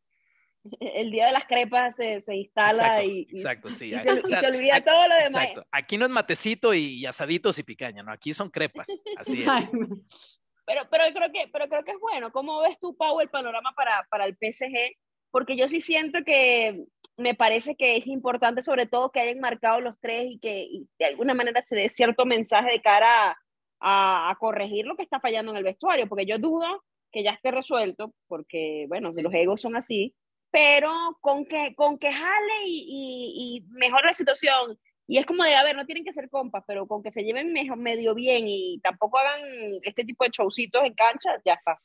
El 0.82 1.12
día 1.12 1.28
de 1.28 1.32
las 1.32 1.45
crepas 1.45 1.95
se, 1.95 2.19
se 2.19 2.36
instala 2.36 3.02
exacto, 3.02 3.10
y, 3.10 3.39
exacto, 3.39 3.71
sí. 3.71 3.86
y, 3.93 4.00
se, 4.00 4.12
o 4.12 4.28
sea, 4.28 4.38
y 4.38 4.41
se, 4.41 4.47
olvida 4.47 4.76
aquí, 4.76 4.86
todo 4.86 5.08
lo 5.08 5.15
demás. 5.15 5.43
Exacto. 5.45 5.69
Aquí 5.71 5.97
no 5.97 6.06
es 6.06 6.12
matecito 6.12 6.73
y, 6.73 7.00
y 7.00 7.06
asaditos 7.06 7.58
y 7.60 7.63
picaña, 7.63 8.04
¿no? 8.04 8.12
Aquí 8.12 8.34
son 8.34 8.50
crepas. 8.50 8.88
Así 9.17 9.43
es. 9.43 10.41
Pero, 10.67 10.82
pero, 10.91 11.06
creo 11.13 11.32
que, 11.32 11.49
pero 11.51 11.69
creo 11.69 11.84
que 11.86 11.91
es 11.91 11.99
bueno. 11.99 12.32
¿Cómo 12.32 12.60
ves 12.60 12.77
tú, 12.80 12.95
Pau, 12.95 13.21
el 13.21 13.30
panorama 13.30 13.73
para, 13.75 14.06
para 14.10 14.25
el 14.25 14.36
PSG? 14.36 14.97
Porque 15.32 15.56
yo 15.56 15.67
sí 15.67 15.80
siento 15.80 16.19
que 16.25 16.86
me 17.15 17.34
parece 17.36 17.75
que 17.77 17.95
es 17.95 18.06
importante, 18.06 18.62
sobre 18.62 18.86
todo, 18.86 19.12
que 19.12 19.21
hayan 19.21 19.39
marcado 19.39 19.80
los 19.80 19.97
tres 19.99 20.25
y 20.30 20.39
que 20.39 20.63
y 20.69 20.89
de 20.99 21.06
alguna 21.06 21.34
manera 21.34 21.62
se 21.62 21.77
dé 21.77 21.88
cierto 21.88 22.25
mensaje 22.25 22.69
de 22.71 22.82
cara 22.82 23.38
a, 23.80 24.30
a, 24.30 24.36
corregir 24.36 24.86
lo 24.86 24.97
que 24.97 25.03
está 25.03 25.21
fallando 25.21 25.51
en 25.51 25.58
el 25.58 25.63
vestuario, 25.63 26.08
porque 26.08 26.25
yo 26.25 26.38
dudo 26.38 26.84
que 27.12 27.23
ya 27.23 27.32
esté 27.32 27.51
resuelto, 27.51 28.13
porque, 28.27 28.86
bueno, 28.89 29.13
los 29.15 29.34
egos 29.34 29.62
son 29.62 29.77
así, 29.77 30.15
pero 30.51 30.91
con 31.21 31.45
que, 31.45 31.75
con 31.75 31.97
que 31.97 32.12
jale 32.12 32.65
y, 32.65 33.63
y, 33.65 33.77
mejore 33.77 34.08
la 34.08 34.13
situación. 34.13 34.77
Y 35.08 35.17
es 35.17 35.26
como 35.26 35.43
de, 35.43 35.56
a 35.56 35.63
ver, 35.63 35.76
no 35.76 35.86
tienen 35.86 36.04
que 36.04 36.12
ser 36.12 36.30
compas, 36.30 36.63
pero 36.67 36.86
con 36.86 37.02
que 37.02 37.12
se 37.12 37.24
lleven 37.24 37.54
medio 37.78 38.13
bien 38.13 38.46
y 38.48 38.80
tampoco 38.84 39.17
hagan 39.17 39.41
este 39.84 40.04
tipo 40.04 40.26
de 40.26 40.32
showcitos 40.32 40.84
en 40.84 40.93
cancha, 40.93 41.41
ya 41.46 41.54
está. 41.54 41.82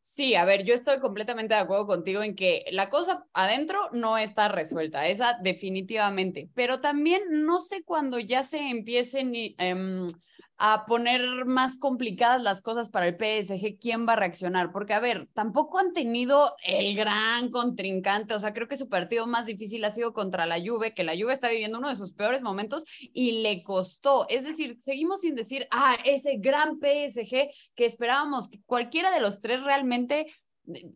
Sí, 0.00 0.34
a 0.34 0.44
ver, 0.44 0.64
yo 0.64 0.72
estoy 0.72 1.00
completamente 1.00 1.54
de 1.54 1.60
acuerdo 1.60 1.86
contigo 1.86 2.22
en 2.22 2.36
que 2.36 2.64
la 2.70 2.88
cosa 2.88 3.26
adentro 3.34 3.90
no 3.92 4.16
está 4.16 4.48
resuelta, 4.48 5.08
esa 5.08 5.36
definitivamente, 5.42 6.48
pero 6.54 6.80
también 6.80 7.22
no 7.44 7.60
sé 7.60 7.82
cuándo 7.82 8.18
ya 8.18 8.42
se 8.44 8.70
empiecen 8.70 9.32
eh, 9.34 10.08
a 10.58 10.86
poner 10.86 11.44
más 11.44 11.76
complicadas 11.78 12.42
las 12.42 12.62
cosas 12.62 12.88
para 12.88 13.08
el 13.08 13.16
PSG, 13.16 13.78
¿quién 13.78 14.08
va 14.08 14.14
a 14.14 14.16
reaccionar? 14.16 14.72
Porque, 14.72 14.94
a 14.94 15.00
ver, 15.00 15.28
tampoco 15.34 15.78
han 15.78 15.92
tenido 15.92 16.54
el 16.64 16.96
gran 16.96 17.50
contrincante, 17.50 18.34
o 18.34 18.40
sea, 18.40 18.54
creo 18.54 18.68
que 18.68 18.76
su 18.76 18.88
partido 18.88 19.26
más 19.26 19.46
difícil 19.46 19.84
ha 19.84 19.90
sido 19.90 20.12
contra 20.12 20.46
la 20.46 20.58
Juve, 20.58 20.94
que 20.94 21.04
la 21.04 21.14
Juve 21.14 21.32
está 21.32 21.50
viviendo 21.50 21.78
uno 21.78 21.90
de 21.90 21.96
sus 21.96 22.12
peores 22.12 22.42
momentos 22.42 22.84
y 22.98 23.42
le 23.42 23.62
costó. 23.62 24.26
Es 24.28 24.44
decir, 24.44 24.78
seguimos 24.82 25.20
sin 25.20 25.34
decir, 25.34 25.66
ah, 25.70 25.96
ese 26.04 26.36
gran 26.38 26.78
PSG 26.78 27.50
que 27.74 27.84
esperábamos 27.84 28.48
que 28.48 28.60
cualquiera 28.64 29.10
de 29.10 29.20
los 29.20 29.40
tres 29.40 29.62
realmente 29.62 30.26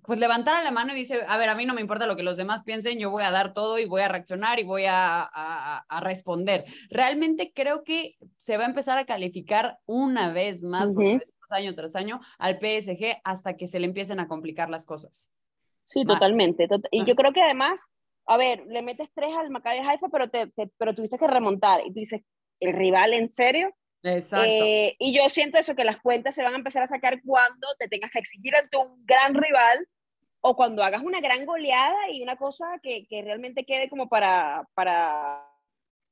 pues 0.02 0.18
levantara 0.18 0.62
la 0.62 0.70
mano 0.70 0.92
y 0.92 0.96
dice, 0.96 1.20
a 1.28 1.38
ver, 1.38 1.48
a 1.48 1.54
mí 1.54 1.64
no 1.64 1.74
me 1.74 1.80
importa 1.80 2.06
lo 2.06 2.16
que 2.16 2.22
los 2.22 2.36
demás 2.36 2.62
piensen, 2.64 2.98
yo 2.98 3.10
voy 3.10 3.22
a 3.22 3.30
dar 3.30 3.54
todo 3.54 3.78
y 3.78 3.84
voy 3.84 4.02
a 4.02 4.08
reaccionar 4.08 4.58
y 4.58 4.64
voy 4.64 4.84
a, 4.88 5.22
a, 5.22 6.00
responder. 6.00 6.64
Realmente 6.90 7.52
creo 7.54 7.84
que 7.84 8.16
se 8.38 8.56
va 8.56 8.64
a 8.64 8.68
empezar 8.68 8.98
a 8.98 9.04
calificar 9.04 9.78
una 9.86 10.32
vez 10.32 10.62
más, 10.62 10.90
año 11.50 11.74
tras 11.74 11.94
año, 11.94 12.20
al 12.38 12.58
PSG 12.58 13.20
hasta 13.24 13.56
que 13.56 13.66
se 13.66 13.78
le 13.78 13.86
empiecen 13.86 14.18
a 14.20 14.28
complicar 14.28 14.70
las 14.70 14.86
cosas. 14.86 15.32
Sí, 15.84 16.04
totalmente. 16.04 16.68
y 16.90 17.04
yo 17.04 17.14
creo 17.14 17.32
que 17.32 17.42
además, 17.42 17.80
a 18.26 18.36
ver, 18.36 18.64
le 18.66 18.82
metes 18.82 19.08
tres 19.14 19.32
al 19.38 19.50
Maccabi 19.50 19.78
Haifa, 19.78 20.08
pero, 20.08 20.30
te, 20.30 20.50
pero 20.78 20.94
tuviste 20.94 21.18
que 21.18 21.26
remontar. 21.26 21.80
Y 21.84 21.92
tú 21.92 22.00
dices, 22.00 22.22
¿el 22.60 22.74
rival 22.74 23.12
en 23.12 23.28
serio? 23.28 23.74
Exacto. 24.02 24.46
Eh, 24.46 24.96
y 24.98 25.14
yo 25.14 25.28
siento 25.28 25.58
eso, 25.58 25.74
que 25.74 25.84
las 25.84 25.98
cuentas 25.98 26.34
se 26.34 26.42
van 26.42 26.54
a 26.54 26.58
empezar 26.58 26.82
a 26.82 26.86
sacar 26.86 27.20
cuando 27.22 27.66
te 27.78 27.88
tengas 27.88 28.10
que 28.10 28.18
exigir 28.18 28.54
ante 28.56 28.76
un 28.76 29.04
gran 29.04 29.34
rival 29.34 29.86
o 30.40 30.56
cuando 30.56 30.82
hagas 30.82 31.02
una 31.02 31.20
gran 31.20 31.44
goleada 31.44 32.10
y 32.10 32.22
una 32.22 32.36
cosa 32.36 32.66
que, 32.82 33.06
que 33.06 33.22
realmente 33.22 33.64
quede 33.64 33.90
como 33.90 34.08
para, 34.08 34.66
para 34.74 35.42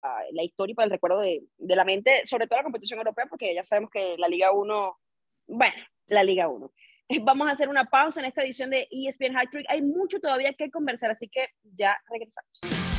ah, 0.03 0.23
la 0.33 0.43
historia 0.43 0.73
y 0.73 0.75
para 0.75 0.85
el 0.85 0.91
recuerdo 0.91 1.21
de, 1.21 1.45
de, 1.57 1.77
la 1.77 1.85
mente, 1.85 2.23
sobre 2.27 2.47
todo 2.47 2.59
la 2.59 2.65
competición 2.65 2.99
europea, 2.99 3.27
porque 3.27 3.55
ya 3.55 3.65
sabemos 3.65 3.91
que 3.91 4.17
la 4.19 4.29
Liga 4.29 4.53
1, 4.53 4.99
bueno, 5.47 5.83
la 6.09 6.23
Liga 6.23 6.49
1. 6.49 6.71
Vamos 7.23 7.49
a 7.49 7.53
hacer 7.53 7.71
una 7.71 7.87
pausa 7.87 8.21
en 8.21 8.27
esta 8.27 8.43
edición 8.43 8.69
de 8.69 8.87
ESPN 8.91 9.33
High 9.33 9.49
Trick. 9.51 9.67
Hay 9.71 9.81
mucho 9.81 10.21
todavía 10.21 10.53
que 10.53 10.71
conversar, 10.71 11.11
así 11.11 11.29
que 11.29 11.49
ya 11.63 11.99
regresamos. 12.11 12.98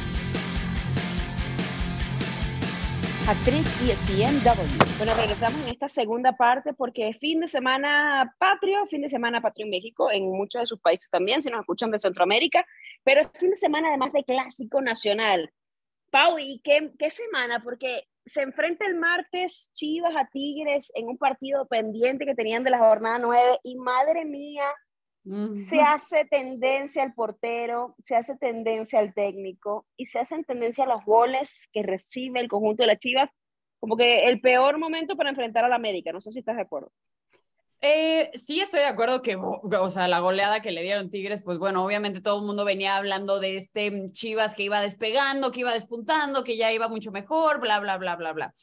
Actriz 3.30 3.64
ESPNW. 3.88 4.98
Bueno, 4.98 5.14
regresamos 5.14 5.62
en 5.62 5.68
esta 5.68 5.88
segunda 5.88 6.36
parte 6.36 6.74
porque 6.74 7.10
es 7.10 7.20
fin 7.20 7.40
de 7.40 7.46
semana 7.46 8.36
patrio, 8.40 8.88
fin 8.88 9.04
de 9.04 9.08
semana 9.08 9.40
patrio 9.40 9.66
en 9.66 9.70
México, 9.70 10.10
en 10.12 10.32
muchos 10.32 10.64
de 10.64 10.66
sus 10.66 10.82
países 10.82 11.12
también, 11.12 11.40
si 11.40 11.52
nos 11.52 11.60
escuchan 11.60 11.92
de 11.92 12.00
Centroamérica, 12.00 12.66
pero 13.04 13.22
es 13.22 13.28
fin 13.38 13.52
de 13.52 13.56
semana 13.56 13.90
además 13.90 14.14
de 14.14 14.24
clásico 14.24 14.82
nacional. 14.82 15.54
Pau, 16.10 16.40
¿y 16.40 16.60
qué, 16.64 16.92
qué 16.98 17.12
semana? 17.12 17.62
Porque 17.64 18.08
se 18.26 18.42
enfrenta 18.42 18.88
el 18.88 18.96
martes 18.96 19.70
Chivas 19.76 20.16
a 20.16 20.28
Tigres 20.32 20.92
en 20.96 21.08
un 21.08 21.20
partido 21.20 21.68
pendiente 21.68 22.26
que 22.26 22.34
tenían 22.34 22.64
de 22.64 22.72
la 22.72 22.80
jornada 22.80 23.20
9 23.20 23.60
y 23.64 23.76
madre 23.76 24.26
mía, 24.26 24.66
se 25.54 25.80
hace 25.82 26.26
tendencia 26.26 27.04
al 27.04 27.14
portero, 27.14 27.96
se 28.00 28.16
hace 28.16 28.36
tendencia 28.38 29.00
al 29.00 29.14
técnico 29.14 29.86
y 29.98 30.06
se 30.06 30.20
hacen 30.20 30.44
tendencia 30.44 30.86
a 30.86 30.88
los 30.88 31.04
goles 31.06 31.68
que 31.72 31.84
recibe 31.84 32.40
el 32.40 32.48
conjunto 32.48 32.84
de 32.84 32.88
las 32.88 32.98
Chivas, 32.98 33.30
como 33.80 33.96
que 33.96 34.28
el 34.28 34.42
peor 34.42 34.78
momento 34.78 35.16
para 35.16 35.30
enfrentar 35.30 35.66
a 35.66 35.70
la 35.70 35.76
América. 35.76 36.12
No 36.12 36.22
sé 36.22 36.32
si 36.32 36.40
estás 36.40 36.56
de 36.56 36.64
acuerdo. 36.64 36.92
Eh, 37.82 38.32
sí, 38.34 38.60
estoy 38.60 38.82
de 38.82 38.88
acuerdo 38.88 39.22
que, 39.22 39.38
o 39.38 39.90
sea, 39.90 40.10
la 40.10 40.20
goleada 40.20 40.62
que 40.62 40.72
le 40.72 40.82
dieron 40.82 41.10
Tigres, 41.10 41.42
pues 41.42 41.58
bueno, 41.60 41.86
obviamente 41.86 42.20
todo 42.20 42.40
el 42.42 42.46
mundo 42.46 42.66
venía 42.66 42.98
hablando 42.98 43.40
de 43.40 43.56
este 43.56 44.08
Chivas 44.12 44.54
que 44.54 44.64
iba 44.64 44.82
despegando, 44.82 45.52
que 45.52 45.62
iba 45.62 45.74
despuntando, 45.74 46.44
que 46.44 46.58
ya 46.58 46.74
iba 46.74 46.90
mucho 46.90 47.12
mejor, 47.12 47.62
bla, 47.62 47.80
bla, 47.80 47.98
bla, 47.98 48.18
bla, 48.18 48.34
bla. 48.34 48.54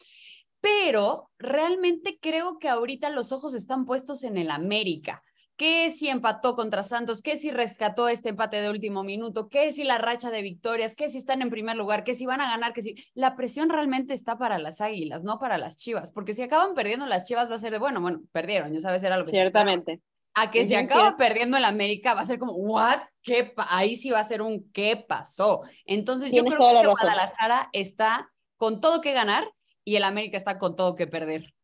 Pero 0.61 1.31
realmente 1.39 2.19
creo 2.21 2.59
que 2.59 2.69
ahorita 2.69 3.09
los 3.11 3.33
ojos 3.33 3.55
están 3.55 3.87
puestos 3.87 4.23
en 4.23 4.37
el 4.37 4.51
América 4.51 5.23
qué 5.57 5.91
si 5.91 6.09
empató 6.09 6.55
contra 6.55 6.83
Santos, 6.83 7.23
qué 7.23 7.37
si 7.37 7.51
rescató 7.51 8.09
este 8.09 8.29
empate 8.29 8.61
de 8.61 8.71
último 8.71 9.03
minuto, 9.03 9.49
qué 9.49 9.73
si 9.73 9.85
la 9.85 9.99
racha 9.99 10.31
de 10.31 10.43
victorias, 10.43 10.95
qué 10.95 11.09
si 11.09 11.19
están 11.19 11.43
en 11.43 11.51
primer 11.51 11.77
lugar, 11.77 12.05
qué 12.05 12.15
si 12.15 12.27
van 12.27 12.41
a 12.41 12.51
ganar, 12.51 12.73
qué 12.73 12.83
si 12.83 12.95
la 13.15 13.37
presión 13.37 13.71
realmente 13.71 14.15
está 14.15 14.39
para 14.39 14.59
las 14.59 14.81
Águilas, 14.81 15.23
no 15.23 15.39
para 15.39 15.59
las 15.59 15.79
Chivas, 15.79 16.13
porque 16.13 16.35
si 16.35 16.43
acaban 16.43 16.75
perdiendo 16.75 17.07
las 17.07 17.25
Chivas 17.25 17.51
va 17.51 17.57
a 17.57 17.59
ser 17.59 17.73
de, 17.73 17.79
bueno, 17.79 18.01
bueno, 18.01 18.21
perdieron, 18.33 18.73
ya 18.73 18.81
sabes, 18.81 19.03
era 19.03 19.17
lo 19.17 19.25
que 19.25 19.31
Ciertamente. 19.31 20.03
a 20.35 20.51
que 20.51 20.65
si 20.65 20.75
acaba 20.75 21.17
perdiendo 21.17 21.57
el 21.57 21.65
América 21.65 22.15
va 22.15 22.21
a 22.21 22.27
ser 22.27 22.39
como, 22.39 22.53
¿what? 22.53 22.99
¿Qué 23.23 23.55
Ahí 23.71 23.97
sí 23.97 24.11
va 24.11 24.21
a 24.21 24.25
ser 24.25 24.43
un 24.43 24.71
¿qué 24.73 24.97
pasó? 24.97 25.63
Entonces 25.87 26.31
yo 26.33 26.45
creo 26.45 26.59
que 26.59 26.89
Guadalajara 26.89 27.71
está 27.73 28.31
con 28.59 28.81
todo 28.81 29.01
que 29.01 29.13
ganar 29.13 29.51
y 29.85 29.97
el 29.97 30.05
América 30.05 30.37
está 30.37 30.59
con 30.59 30.77
todo 30.77 30.95
que 30.95 31.07
perder 31.07 31.56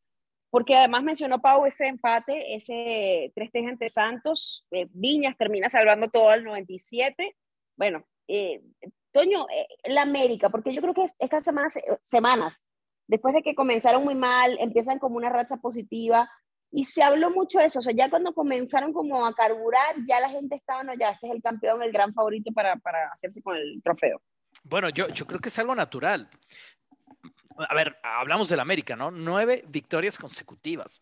porque 0.52 0.76
además 0.76 1.02
mencionó 1.02 1.40
Pau 1.40 1.64
ese 1.64 1.86
empate, 1.86 2.54
ese 2.54 3.32
3-3 3.34 3.70
ante 3.70 3.88
Santos, 3.88 4.66
eh, 4.70 4.86
Viñas 4.90 5.34
termina 5.38 5.70
salvando 5.70 6.08
todo 6.08 6.28
al 6.28 6.44
97. 6.44 7.34
Bueno, 7.74 8.04
eh, 8.28 8.60
Toño, 9.12 9.46
eh, 9.48 9.66
la 9.84 10.02
América, 10.02 10.50
porque 10.50 10.74
yo 10.74 10.82
creo 10.82 10.92
que 10.92 11.06
estas 11.20 11.42
semanas, 11.42 11.78
semanas, 12.02 12.66
después 13.06 13.32
de 13.32 13.42
que 13.42 13.54
comenzaron 13.54 14.04
muy 14.04 14.14
mal, 14.14 14.58
empiezan 14.60 14.98
como 14.98 15.16
una 15.16 15.30
racha 15.30 15.56
positiva, 15.56 16.30
y 16.70 16.84
se 16.84 17.02
habló 17.02 17.30
mucho 17.30 17.58
de 17.58 17.66
eso, 17.66 17.78
o 17.78 17.82
sea, 17.82 17.94
ya 17.94 18.10
cuando 18.10 18.34
comenzaron 18.34 18.92
como 18.92 19.24
a 19.24 19.34
carburar, 19.34 19.96
ya 20.06 20.20
la 20.20 20.28
gente 20.28 20.56
estaba, 20.56 20.82
no, 20.82 20.92
ya 20.92 21.12
este 21.12 21.28
es 21.28 21.34
el 21.34 21.40
campeón, 21.40 21.82
el 21.82 21.92
gran 21.92 22.12
favorito 22.12 22.52
para, 22.52 22.76
para 22.76 23.08
hacerse 23.10 23.42
con 23.42 23.56
el 23.56 23.80
trofeo. 23.82 24.20
Bueno, 24.64 24.90
yo, 24.90 25.08
yo 25.08 25.26
creo 25.26 25.40
que 25.40 25.48
es 25.48 25.58
algo 25.58 25.74
natural 25.74 26.28
a 27.58 27.74
ver, 27.74 27.98
hablamos 28.02 28.48
del 28.48 28.60
América, 28.60 28.96
¿no? 28.96 29.10
Nueve 29.10 29.64
victorias 29.68 30.18
consecutivas. 30.18 31.00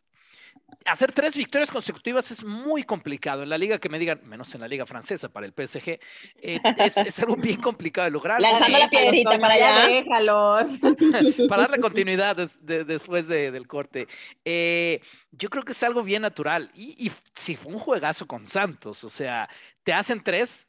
Hacer 0.84 1.12
tres 1.12 1.36
victorias 1.36 1.70
consecutivas 1.70 2.30
es 2.30 2.44
muy 2.44 2.84
complicado. 2.84 3.42
En 3.42 3.48
la 3.48 3.58
liga 3.58 3.78
que 3.78 3.88
me 3.88 3.98
digan, 3.98 4.20
menos 4.24 4.54
en 4.54 4.60
la 4.60 4.68
liga 4.68 4.86
francesa 4.86 5.28
para 5.28 5.46
el 5.46 5.52
PSG, 5.52 5.98
eh, 6.40 6.60
es, 6.78 7.18
algo 7.18 7.36
bien 7.36 7.60
complicado 7.60 8.06
de 8.06 8.10
lograr. 8.10 8.40
Lanzando 8.40 8.78
la 8.78 8.88
piedrita 8.88 9.38
para 9.38 9.54
allá. 9.54 9.86
Déjalos. 9.86 10.78
para 11.48 11.62
darle 11.62 11.80
continuidad 11.80 12.36
después 12.60 13.28
del 13.28 13.66
corte. 13.66 14.08
Eh, 14.44 15.00
yo 15.32 15.50
creo 15.50 15.64
que 15.64 15.72
es 15.72 15.82
algo 15.82 16.02
bien 16.02 16.22
natural. 16.22 16.70
Y, 16.74 17.06
y 17.06 17.12
si 17.34 17.56
fue 17.56 17.72
un 17.72 17.78
juegazo 17.78 18.26
con 18.26 18.46
Santos, 18.46 19.04
o 19.04 19.10
sea, 19.10 19.48
te 19.82 19.92
hacen 19.92 20.22
tres, 20.22 20.66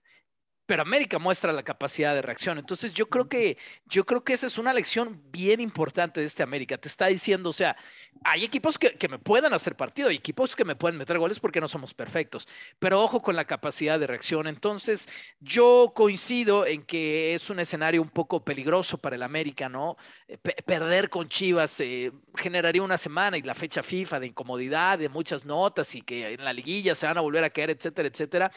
pero 0.71 0.83
América 0.83 1.19
muestra 1.19 1.51
la 1.51 1.63
capacidad 1.63 2.15
de 2.15 2.21
reacción. 2.21 2.57
Entonces 2.57 2.93
yo 2.93 3.09
creo 3.09 3.27
que 3.27 3.57
yo 3.87 4.05
creo 4.05 4.23
que 4.23 4.31
esa 4.31 4.47
es 4.47 4.57
una 4.57 4.71
lección 4.71 5.21
bien 5.29 5.59
importante 5.59 6.21
de 6.21 6.25
este 6.25 6.43
América. 6.43 6.77
Te 6.77 6.87
está 6.87 7.07
diciendo, 7.07 7.49
o 7.49 7.53
sea, 7.53 7.75
hay 8.23 8.45
equipos 8.45 8.79
que, 8.79 8.95
que 8.95 9.09
me 9.09 9.19
pueden 9.19 9.53
hacer 9.53 9.75
partido, 9.75 10.07
hay 10.07 10.15
equipos 10.15 10.55
que 10.55 10.63
me 10.63 10.77
pueden 10.77 10.97
meter 10.97 11.19
goles 11.19 11.41
porque 11.41 11.59
no 11.59 11.67
somos 11.67 11.93
perfectos, 11.93 12.47
pero 12.79 13.01
ojo 13.01 13.21
con 13.21 13.35
la 13.35 13.43
capacidad 13.43 13.99
de 13.99 14.07
reacción. 14.07 14.47
Entonces 14.47 15.09
yo 15.41 15.91
coincido 15.93 16.65
en 16.65 16.83
que 16.83 17.33
es 17.33 17.49
un 17.49 17.59
escenario 17.59 18.01
un 18.01 18.09
poco 18.09 18.41
peligroso 18.41 18.97
para 18.97 19.17
el 19.17 19.23
América, 19.23 19.67
¿no? 19.67 19.97
Eh, 20.25 20.37
perder 20.37 21.09
con 21.09 21.27
Chivas 21.27 21.81
eh, 21.81 22.13
generaría 22.37 22.81
una 22.81 22.97
semana 22.97 23.37
y 23.37 23.41
la 23.41 23.55
fecha 23.55 23.83
FIFA 23.83 24.21
de 24.21 24.27
incomodidad, 24.27 24.99
de 24.99 25.09
muchas 25.09 25.43
notas 25.43 25.93
y 25.95 26.01
que 26.01 26.35
en 26.35 26.45
la 26.45 26.53
liguilla 26.53 26.95
se 26.95 27.07
van 27.07 27.17
a 27.17 27.21
volver 27.21 27.43
a 27.43 27.49
caer, 27.49 27.71
etcétera, 27.71 28.07
etcétera 28.07 28.51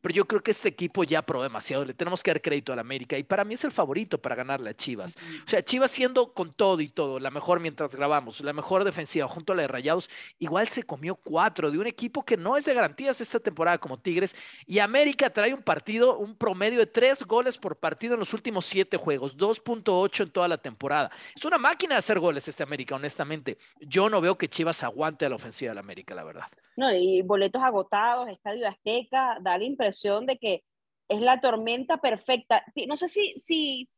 pero 0.00 0.14
yo 0.14 0.26
creo 0.26 0.42
que 0.42 0.50
este 0.50 0.68
equipo 0.68 1.04
ya 1.04 1.22
probó 1.22 1.42
demasiado. 1.42 1.84
Le 1.84 1.94
tenemos 1.94 2.22
que 2.22 2.30
dar 2.30 2.40
crédito 2.40 2.72
al 2.72 2.78
América 2.78 3.18
y 3.18 3.22
para 3.22 3.44
mí 3.44 3.54
es 3.54 3.64
el 3.64 3.72
favorito 3.72 4.18
para 4.18 4.34
ganarle 4.34 4.70
a 4.70 4.74
Chivas. 4.74 5.16
O 5.46 5.48
sea, 5.48 5.62
Chivas 5.62 5.90
siendo 5.90 6.32
con 6.32 6.52
todo 6.52 6.80
y 6.80 6.88
todo, 6.88 7.18
la 7.18 7.30
mejor 7.30 7.60
mientras 7.60 7.94
grabamos, 7.94 8.40
la 8.40 8.52
mejor 8.52 8.84
defensiva 8.84 9.28
junto 9.28 9.52
a 9.52 9.56
la 9.56 9.62
de 9.62 9.68
Rayados, 9.68 10.10
igual 10.38 10.68
se 10.68 10.82
comió 10.82 11.14
cuatro 11.16 11.70
de 11.70 11.78
un 11.78 11.86
equipo 11.86 12.24
que 12.24 12.36
no 12.36 12.56
es 12.56 12.64
de 12.64 12.74
garantías 12.74 13.20
esta 13.20 13.40
temporada 13.40 13.78
como 13.78 13.98
Tigres. 13.98 14.34
Y 14.66 14.78
América 14.78 15.30
trae 15.30 15.54
un 15.54 15.62
partido, 15.62 16.18
un 16.18 16.36
promedio 16.36 16.78
de 16.78 16.86
tres 16.86 17.24
goles 17.24 17.58
por 17.58 17.76
partido 17.76 18.14
en 18.14 18.20
los 18.20 18.32
últimos 18.34 18.66
siete 18.66 18.96
juegos, 18.96 19.36
2.8 19.36 20.24
en 20.24 20.30
toda 20.30 20.48
la 20.48 20.58
temporada. 20.58 21.10
Es 21.34 21.44
una 21.44 21.58
máquina 21.58 21.94
de 21.94 21.98
hacer 21.98 22.18
goles 22.18 22.46
este 22.48 22.62
América, 22.62 22.94
honestamente. 22.94 23.58
Yo 23.80 24.08
no 24.08 24.20
veo 24.20 24.36
que 24.36 24.48
Chivas 24.48 24.82
aguante 24.82 25.26
a 25.26 25.28
la 25.28 25.36
ofensiva 25.36 25.70
del 25.70 25.78
América, 25.78 26.14
la 26.14 26.24
verdad. 26.24 26.48
No, 26.78 26.92
y 26.92 27.22
boletos 27.22 27.60
agotados, 27.60 28.28
Estadio 28.28 28.68
Azteca, 28.68 29.38
da 29.40 29.58
la 29.58 29.64
impresión 29.64 30.26
de 30.26 30.38
que 30.38 30.62
es 31.08 31.20
la 31.20 31.40
tormenta 31.40 31.96
perfecta. 31.96 32.64
No 32.86 32.94
sé 32.94 33.08
si, 33.08 33.34
si 33.36 33.88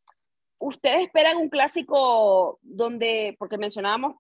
ustedes 0.58 1.02
esperan 1.02 1.36
un 1.36 1.50
clásico 1.50 2.58
donde, 2.62 3.36
porque 3.38 3.58
mencionábamos 3.58 4.16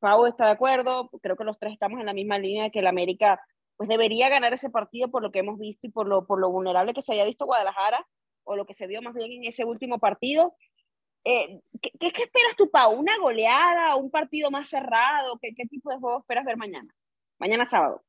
Pau 0.00 0.26
está 0.26 0.44
de 0.44 0.50
acuerdo, 0.52 1.08
creo 1.22 1.34
que 1.36 1.44
los 1.44 1.58
tres 1.58 1.72
estamos 1.72 1.98
en 1.98 2.04
la 2.04 2.12
misma 2.12 2.38
línea 2.38 2.64
de 2.64 2.70
que 2.70 2.80
el 2.80 2.86
América 2.86 3.40
pues 3.78 3.88
debería 3.88 4.28
ganar 4.28 4.52
ese 4.52 4.68
partido 4.68 5.10
por 5.10 5.22
lo 5.22 5.32
que 5.32 5.38
hemos 5.38 5.58
visto 5.58 5.86
y 5.86 5.90
por 5.90 6.06
lo, 6.06 6.26
por 6.26 6.40
lo 6.40 6.50
vulnerable 6.50 6.92
que 6.92 7.00
se 7.00 7.12
había 7.12 7.24
visto 7.24 7.46
Guadalajara 7.46 8.06
o 8.44 8.54
lo 8.54 8.66
que 8.66 8.74
se 8.74 8.86
vio 8.86 9.00
más 9.00 9.14
bien 9.14 9.32
en 9.32 9.44
ese 9.44 9.64
último 9.64 9.98
partido. 9.98 10.54
Eh, 11.24 11.62
¿qué, 11.80 11.90
¿qué, 11.98 12.08
esperas 12.08 12.54
tú, 12.54 12.70
Pau? 12.70 12.92
¿Una 12.92 13.16
goleada? 13.16 13.96
¿Un 13.96 14.10
partido 14.10 14.50
más 14.50 14.68
cerrado? 14.68 15.38
¿Qué, 15.40 15.54
¿Qué 15.54 15.64
tipo 15.64 15.88
de 15.88 15.96
juego 15.96 16.18
esperas 16.18 16.44
ver 16.44 16.58
mañana? 16.58 16.94
Mañana 17.38 17.66
sábado. 17.66 18.02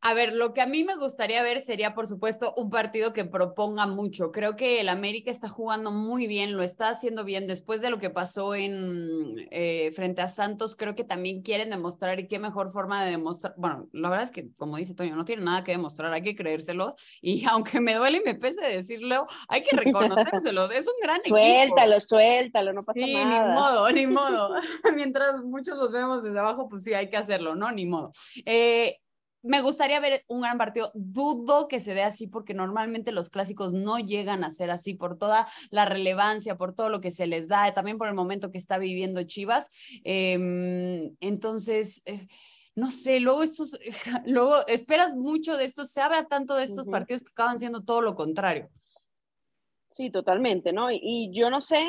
A 0.00 0.14
ver, 0.14 0.32
lo 0.32 0.54
que 0.54 0.60
a 0.60 0.66
mí 0.66 0.84
me 0.84 0.96
gustaría 0.96 1.42
ver 1.42 1.60
sería, 1.60 1.94
por 1.94 2.06
supuesto, 2.06 2.54
un 2.56 2.70
partido 2.70 3.12
que 3.12 3.24
proponga 3.24 3.86
mucho. 3.86 4.30
Creo 4.30 4.54
que 4.54 4.80
el 4.80 4.88
América 4.88 5.30
está 5.30 5.48
jugando 5.48 5.90
muy 5.90 6.28
bien, 6.28 6.56
lo 6.56 6.62
está 6.62 6.88
haciendo 6.90 7.24
bien. 7.24 7.48
Después 7.48 7.80
de 7.80 7.90
lo 7.90 7.98
que 7.98 8.08
pasó 8.08 8.54
en 8.54 9.48
eh, 9.50 9.90
frente 9.96 10.22
a 10.22 10.28
Santos, 10.28 10.76
creo 10.76 10.94
que 10.94 11.02
también 11.02 11.42
quieren 11.42 11.70
demostrar 11.70 12.20
y 12.20 12.28
qué 12.28 12.38
mejor 12.38 12.70
forma 12.70 13.04
de 13.04 13.10
demostrar. 13.10 13.54
Bueno, 13.56 13.88
la 13.92 14.08
verdad 14.08 14.24
es 14.24 14.30
que, 14.30 14.52
como 14.56 14.76
dice 14.76 14.94
Toño, 14.94 15.16
no 15.16 15.24
tiene 15.24 15.42
nada 15.42 15.64
que 15.64 15.72
demostrar, 15.72 16.12
hay 16.12 16.22
que 16.22 16.36
creérselo. 16.36 16.94
Y 17.20 17.44
aunque 17.50 17.80
me 17.80 17.94
duele 17.94 18.18
y 18.18 18.22
me 18.24 18.36
pese 18.36 18.64
decirlo, 18.66 19.26
hay 19.48 19.64
que 19.64 19.76
reconocérselos. 19.76 20.70
es 20.70 20.86
un 20.86 20.94
gran 21.02 21.20
suéltalo, 21.22 21.96
equipo. 21.96 22.08
Suéltalo, 22.08 22.72
no 22.72 22.82
pasa 22.82 23.00
sí, 23.00 23.14
nada. 23.14 23.48
ni 23.48 23.54
modo, 23.54 23.90
ni 23.90 24.06
modo. 24.06 24.50
Mientras 24.94 25.42
muchos 25.42 25.76
los 25.76 25.90
vemos 25.90 26.22
desde 26.22 26.38
abajo, 26.38 26.68
pues 26.68 26.84
sí, 26.84 26.94
hay 26.94 27.10
que 27.10 27.16
hacerlo, 27.16 27.54
¿no? 27.54 27.72
Ni 27.72 27.86
modo. 27.86 28.12
Eh, 28.44 28.98
me 29.48 29.62
gustaría 29.62 29.98
ver 29.98 30.24
un 30.28 30.42
gran 30.42 30.58
partido. 30.58 30.92
Dudo 30.94 31.68
que 31.68 31.80
se 31.80 31.94
dé 31.94 32.02
así 32.02 32.26
porque 32.26 32.52
normalmente 32.52 33.12
los 33.12 33.30
clásicos 33.30 33.72
no 33.72 33.98
llegan 33.98 34.44
a 34.44 34.50
ser 34.50 34.70
así 34.70 34.92
por 34.92 35.16
toda 35.16 35.48
la 35.70 35.86
relevancia, 35.86 36.58
por 36.58 36.74
todo 36.74 36.90
lo 36.90 37.00
que 37.00 37.10
se 37.10 37.26
les 37.26 37.48
da, 37.48 37.72
también 37.72 37.96
por 37.96 38.08
el 38.08 38.14
momento 38.14 38.50
que 38.50 38.58
está 38.58 38.76
viviendo 38.76 39.22
Chivas. 39.22 39.70
Eh, 40.04 41.10
entonces, 41.20 42.02
eh, 42.04 42.28
no 42.74 42.90
sé, 42.90 43.20
luego 43.20 43.42
estos, 43.42 43.78
luego 44.26 44.66
esperas 44.66 45.16
mucho 45.16 45.56
de 45.56 45.64
estos, 45.64 45.90
se 45.90 46.02
habla 46.02 46.26
tanto 46.26 46.54
de 46.54 46.64
estos 46.64 46.86
uh 46.86 46.88
-huh. 46.88 46.92
partidos 46.92 47.22
que 47.22 47.30
acaban 47.30 47.58
siendo 47.58 47.82
todo 47.82 48.02
lo 48.02 48.14
contrario. 48.14 48.68
Sí, 49.88 50.10
totalmente, 50.10 50.74
¿no? 50.74 50.90
Y, 50.90 51.00
y 51.02 51.32
yo 51.32 51.48
no 51.48 51.62
sé, 51.62 51.82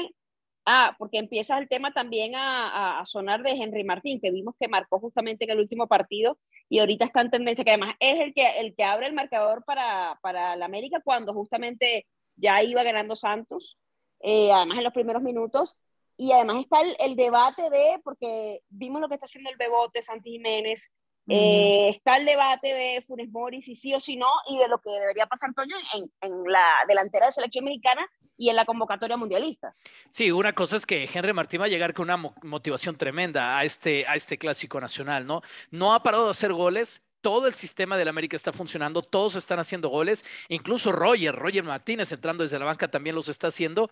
Ah, 0.72 0.96
porque 1.00 1.18
empieza 1.18 1.58
el 1.58 1.68
tema 1.68 1.92
también 1.94 2.36
a, 2.36 3.00
a, 3.00 3.06
sonar 3.08 3.42
de 3.42 3.54
Henry 3.54 3.84
Martín, 3.84 4.20
que 4.22 4.30
vimos 4.30 4.54
que 4.60 4.68
marcó 4.68 5.00
justamente 5.00 5.46
en 5.46 5.50
el 5.50 5.60
último 5.60 5.88
partido 5.88 6.38
y 6.70 6.78
ahorita 6.78 7.06
está 7.06 7.22
en 7.22 7.32
tendencia, 7.32 7.64
que 7.64 7.72
además 7.72 7.96
es 8.00 8.20
el 8.20 8.36
que, 8.36 8.46
el 8.60 8.76
que 8.76 8.84
abre 8.84 9.08
el 9.08 9.14
marcador 9.14 9.64
para, 9.66 10.20
para 10.22 10.56
la 10.56 10.66
América 10.66 11.02
cuando 11.04 11.34
justamente 11.34 12.06
ya 12.36 12.62
iba 12.62 12.84
ganando 12.84 13.16
Santos, 13.16 13.80
eh, 14.20 14.52
además 14.52 14.78
en 14.78 14.84
los 14.84 14.94
primeros 14.94 15.24
minutos. 15.24 15.76
Y 16.18 16.34
además 16.34 16.58
está 16.60 16.82
el, 16.82 16.96
el, 17.00 17.16
debate 17.16 17.68
de, 17.72 18.00
porque 18.04 18.62
vimos 18.70 19.02
lo 19.02 19.08
que 19.08 19.16
está 19.16 19.26
haciendo 19.26 19.50
el 19.50 19.58
Bebote, 19.58 20.04
Santi 20.04 20.34
Jiménez, 20.34 20.94
mm. 21.30 21.32
eh, 21.32 21.90
está 21.90 22.18
el 22.18 22.26
debate 22.26 22.68
de 22.74 23.02
Funes 23.02 23.30
Mori, 23.30 23.62
si 23.62 23.76
sí 23.76 23.94
o 23.94 24.00
si 24.00 24.16
no, 24.16 24.28
y 24.50 24.58
de 24.58 24.68
lo 24.68 24.80
que 24.80 24.90
debería 24.90 25.28
pasar, 25.28 25.50
Antonio, 25.50 25.78
en, 25.94 26.04
en 26.22 26.52
la 26.52 26.68
delantera 26.88 27.28
de 27.28 27.32
selección 27.32 27.66
mexicana, 27.66 28.06
y 28.40 28.50
en 28.50 28.56
la 28.56 28.66
convocatoria 28.66 29.18
mundialista. 29.18 29.76
Sí, 30.10 30.32
una 30.32 30.54
cosa 30.54 30.78
es 30.78 30.86
que 30.86 31.08
Henry 31.14 31.34
Martín 31.34 31.60
va 31.60 31.66
a 31.66 31.68
llegar 31.68 31.94
con 31.94 32.10
una 32.10 32.32
motivación 32.42 32.96
tremenda 32.96 33.58
a 33.58 33.66
este, 33.66 34.08
a 34.08 34.16
este 34.16 34.38
clásico 34.38 34.80
nacional, 34.80 35.28
¿no? 35.28 35.42
No 35.72 35.94
ha 35.94 36.02
parado 36.02 36.24
de 36.24 36.32
hacer 36.32 36.54
goles, 36.54 37.04
todo 37.20 37.48
el 37.48 37.54
sistema 37.54 37.98
del 37.98 38.08
América 38.08 38.38
está 38.38 38.54
funcionando, 38.54 39.02
todos 39.02 39.36
están 39.36 39.60
haciendo 39.60 39.90
goles, 39.90 40.24
incluso 40.48 40.94
Roger, 40.94 41.36
Roger 41.36 41.66
Martínez 41.66 42.14
entrando 42.14 42.44
desde 42.44 42.58
la 42.58 42.66
banca 42.66 42.88
también 42.88 43.14
los 43.14 43.28
está 43.28 43.48
haciendo. 43.48 43.90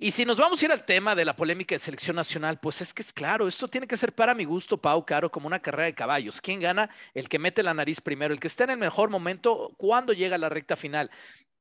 Y 0.00 0.12
si 0.12 0.24
nos 0.24 0.38
vamos 0.38 0.62
a 0.62 0.64
ir 0.64 0.70
al 0.70 0.84
tema 0.84 1.16
de 1.16 1.24
la 1.24 1.34
polémica 1.34 1.74
de 1.74 1.80
selección 1.80 2.14
nacional, 2.14 2.60
pues 2.60 2.80
es 2.80 2.94
que 2.94 3.02
es 3.02 3.12
claro, 3.12 3.48
esto 3.48 3.66
tiene 3.66 3.88
que 3.88 3.96
ser 3.96 4.12
para 4.12 4.32
mi 4.32 4.44
gusto, 4.44 4.78
Pau, 4.78 5.04
Caro, 5.04 5.28
como 5.28 5.48
una 5.48 5.58
carrera 5.58 5.86
de 5.86 5.94
caballos. 5.94 6.40
¿Quién 6.40 6.60
gana? 6.60 6.88
El 7.14 7.28
que 7.28 7.40
mete 7.40 7.64
la 7.64 7.74
nariz 7.74 8.00
primero, 8.00 8.32
el 8.32 8.38
que 8.38 8.46
está 8.46 8.62
en 8.62 8.70
el 8.70 8.78
mejor 8.78 9.10
momento 9.10 9.72
cuando 9.76 10.12
llega 10.12 10.38
la 10.38 10.48
recta 10.48 10.76
final. 10.76 11.10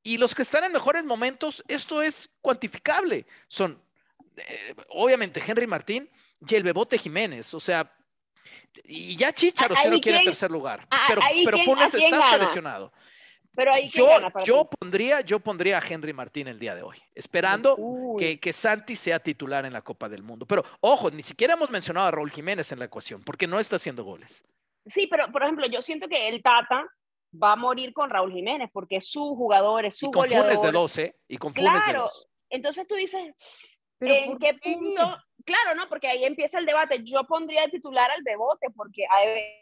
Y 0.03 0.19
los 0.19 0.35
que 0.35 0.43
están 0.43 0.63
en 0.63 0.71
mejores 0.71 1.03
momentos, 1.03 1.63
esto 1.67 2.03
es 2.03 2.29
cuantificable. 2.39 3.25
Son, 3.47 3.81
eh, 4.37 4.75
obviamente, 4.89 5.41
Henry 5.45 5.65
Martín 5.65 6.07
y 6.47 6.53
el 6.53 6.61
Bebote 6.61 6.99
Jiménez. 6.99 7.55
O 7.55 7.59
sea, 7.59 7.91
y 8.83 9.15
ya 9.15 9.33
Chicharo 9.33 9.75
sí 9.75 9.89
lo 9.89 9.99
quiere 9.99 10.19
en 10.19 10.25
tercer 10.25 10.51
lugar. 10.51 10.87
Pero, 11.07 11.21
pero 11.43 11.57
Funes 11.65 11.91
está 11.91 12.37
lesionado. 12.37 12.93
Pero 13.57 13.73
ahí 13.73 13.89
yo, 13.89 14.07
yo 14.45 14.69
pondría, 14.69 15.21
yo 15.21 15.39
pondría 15.39 15.79
a 15.79 15.81
Henry 15.83 16.13
Martín 16.13 16.47
el 16.47 16.59
día 16.59 16.75
de 16.75 16.83
hoy, 16.83 16.95
esperando 17.15 17.75
que, 18.19 18.39
que, 18.39 18.53
Santi 18.53 18.95
sea 18.95 19.17
titular 19.17 19.65
en 19.65 19.73
la 19.73 19.81
Copa 19.81 20.07
del 20.07 20.21
Mundo. 20.21 20.45
Pero 20.45 20.63
ojo, 20.79 21.09
ni 21.09 21.23
siquiera 21.23 21.55
hemos 21.55 21.71
mencionado 21.71 22.05
a 22.05 22.11
Raúl 22.11 22.29
Jiménez 22.29 22.71
en 22.71 22.77
la 22.77 22.85
ecuación, 22.85 23.23
porque 23.23 23.47
no 23.47 23.59
está 23.59 23.77
haciendo 23.77 24.03
goles. 24.03 24.43
Sí, 24.85 25.07
pero 25.07 25.31
por 25.31 25.41
ejemplo, 25.41 25.65
yo 25.65 25.81
siento 25.81 26.07
que 26.07 26.27
el 26.27 26.43
Tata 26.43 26.85
va 27.33 27.53
a 27.53 27.55
morir 27.55 27.93
con 27.93 28.11
Raúl 28.11 28.31
Jiménez, 28.31 28.69
porque 28.71 28.97
es 28.97 29.09
su 29.09 29.35
jugador, 29.35 29.85
es 29.85 29.97
su 29.97 30.05
y 30.05 30.11
con 30.11 30.25
goleador. 30.25 30.53
Funes 30.53 30.61
de 30.61 30.71
12, 30.71 31.15
y 31.27 31.37
con 31.37 31.55
Funes 31.55 31.71
claro, 31.71 31.87
de 31.87 31.97
12. 31.97 32.25
entonces 32.51 32.85
tú 32.85 32.93
dices, 32.93 33.33
¿en 34.01 34.37
qué, 34.37 34.55
qué, 34.61 34.75
punto? 34.75 35.17
Claro, 35.43 35.73
¿no? 35.75 35.89
Porque 35.89 36.09
ahí 36.09 36.25
empieza 36.25 36.59
el 36.59 36.67
debate. 36.67 37.01
Yo 37.03 37.23
pondría 37.23 37.63
de 37.63 37.69
titular 37.69 38.11
al 38.11 38.21
Bebote, 38.21 38.67
porque 38.75 39.05
ver, 39.25 39.57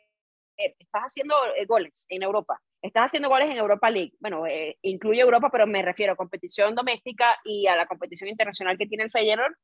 estás 0.58 1.04
haciendo 1.04 1.36
eh, 1.56 1.66
goles 1.66 2.06
en 2.10 2.24
Europa, 2.24 2.62
estás 2.86 3.06
haciendo 3.06 3.30
goles 3.30 3.50
en 3.50 3.58
Europa 3.58 3.90
League. 3.90 4.14
Bueno, 4.20 4.46
eh, 4.46 4.78
incluye 4.82 5.22
Europa, 5.22 5.50
pero 5.52 5.68
me 5.68 5.82
refiero 5.82 6.14
a 6.14 6.16
competición 6.16 6.76
doméstica 6.76 7.38
y 7.44 7.68
a 7.68 7.76
la 7.76 7.86
competición 7.86 8.30
internacional 8.30 8.78
que 8.78 8.88
tiene 8.88 9.06
el 9.06 9.12
Feyenoord. 9.12 9.56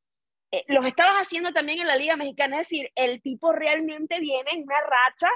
Eh, 0.51 0.63
los 0.67 0.85
estabas 0.85 1.15
haciendo 1.15 1.53
también 1.53 1.79
en 1.79 1.87
la 1.87 1.95
Liga 1.95 2.15
Mexicana, 2.15 2.59
es 2.59 2.69
decir, 2.69 2.91
el 2.95 3.21
tipo 3.21 3.53
realmente 3.53 4.19
viene 4.19 4.51
en 4.51 4.63
una 4.63 4.81
racha 4.81 5.29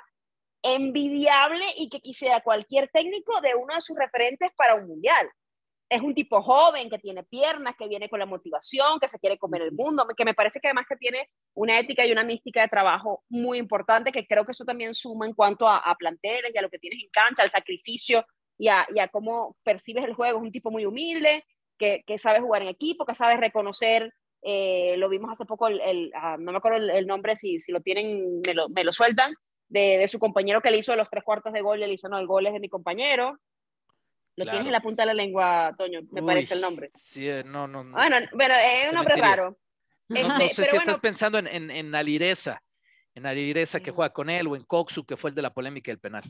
envidiable 0.62 1.66
y 1.78 1.90
que 1.90 2.02
quisiera 2.02 2.42
cualquier 2.42 2.90
técnico 2.90 3.40
de 3.42 3.56
uno 3.56 3.76
de 3.76 3.82
sus 3.82 3.98
referentes 3.98 4.50
para 4.58 4.76
un 4.76 4.88
mundial. 4.88 5.30
Es 5.88 6.02
un 6.02 6.16
tipo 6.16 6.42
joven, 6.42 6.90
que 6.90 6.98
tiene 6.98 7.24
piernas, 7.24 7.76
que 7.78 7.88
viene 7.88 8.10
con 8.10 8.20
la 8.20 8.26
motivación, 8.26 9.00
que 9.00 9.08
se 9.08 9.20
quiere 9.20 9.38
comer 9.38 9.62
el 9.62 9.72
mundo, 9.72 10.06
que 10.18 10.26
me 10.26 10.34
parece 10.34 10.60
que 10.60 10.68
además 10.68 10.86
que 10.90 10.96
tiene 10.96 11.30
una 11.54 11.80
ética 11.80 12.06
y 12.06 12.12
una 12.12 12.24
mística 12.24 12.62
de 12.62 12.70
trabajo 12.70 13.24
muy 13.30 13.60
importante, 13.60 14.12
que 14.12 14.26
creo 14.26 14.46
que 14.46 14.52
eso 14.52 14.66
también 14.66 14.96
suma 14.96 15.28
en 15.28 15.34
cuanto 15.34 15.68
a, 15.68 15.78
a 15.78 15.96
y 16.02 16.58
a 16.58 16.62
lo 16.62 16.70
que 16.70 16.80
tienes 16.80 17.04
en 17.04 17.10
cancha, 17.12 17.44
al 17.44 17.50
sacrificio 17.50 18.26
y 18.58 18.68
a, 18.68 18.88
y 18.94 19.00
a, 19.00 19.10
cómo 19.10 19.58
percibes 19.64 20.06
el 20.06 20.16
juego. 20.16 20.40
Es 20.40 20.44
un 20.44 20.52
tipo 20.52 20.72
muy 20.72 20.86
humilde, 20.86 21.44
que, 21.78 22.18
sabe 22.18 22.42
jugar 22.42 22.62
en 22.62 22.70
equipo, 22.70 23.06
que 23.06 23.16
sabe 23.16 23.38
reconocer, 23.38 24.14
eh, 24.42 24.96
lo 24.98 25.10
vimos 25.10 25.32
hace 25.32 25.46
poco, 25.46 25.68
el, 25.68 26.12
uh, 26.14 26.40
no 26.40 26.52
me 26.52 26.58
acuerdo 26.58 26.78
el, 26.78 27.08
nombre, 27.08 27.36
si, 27.36 27.60
si, 27.60 27.72
lo 27.72 27.82
tienen, 27.82 28.42
me 28.46 28.54
lo, 28.54 28.70
me 28.70 28.84
lo 28.84 28.92
sueltan, 28.92 29.34
de, 29.68 29.98
de, 29.98 30.08
su 30.08 30.20
compañero 30.20 30.62
que 30.62 30.72
le 30.72 30.78
hizo 30.78 30.96
los 30.96 31.10
tres 31.10 31.24
cuartos 31.24 31.54
de 31.54 31.62
gol, 31.62 31.82
y 31.82 31.88
le 31.88 31.94
hizo, 31.94 32.08
no, 32.08 32.18
el 32.18 32.28
gol 32.28 32.48
es 32.48 32.54
de 32.54 32.60
mi 32.60 32.70
compañero. 32.70 33.38
Lo 34.38 34.44
claro. 34.44 34.58
tienes 34.58 34.68
en 34.68 34.74
la 34.74 34.82
punta 34.82 35.04
de 35.04 35.08
la 35.08 35.14
lengua, 35.14 35.74
Toño, 35.78 36.02
me 36.12 36.22
Uy, 36.22 36.28
parece 36.28 36.56
el 36.56 36.62
nombre. 36.62 36.92
Sí, 37.02 37.28
eh, 37.28 37.44
no, 37.46 37.68
no, 37.68 37.84
no. 37.84 37.96
Bueno, 37.96 38.18
pero 38.38 38.54
es 38.54 38.90
un 38.90 38.96
nombre 38.96 39.16
raro. 39.16 39.58
No, 40.10 40.20
este, 40.20 40.30
no 40.30 40.40
sé 40.40 40.50
si 40.50 40.62
bueno, 40.62 40.78
estás 40.80 41.00
pensando 41.00 41.38
en, 41.40 41.48
en, 41.48 41.72
en 41.72 41.96
Alireza, 41.96 42.62
en 43.14 43.26
Alireza 43.26 43.80
que 43.80 43.92
juega 43.92 44.12
con 44.12 44.30
él, 44.30 44.48
o 44.48 44.56
en 44.56 44.64
Coxu, 44.64 45.06
que 45.06 45.16
fue 45.16 45.30
el 45.30 45.36
de 45.36 45.42
la 45.42 45.54
polémica 45.54 45.90
del 45.92 46.00
penal. 46.00 46.24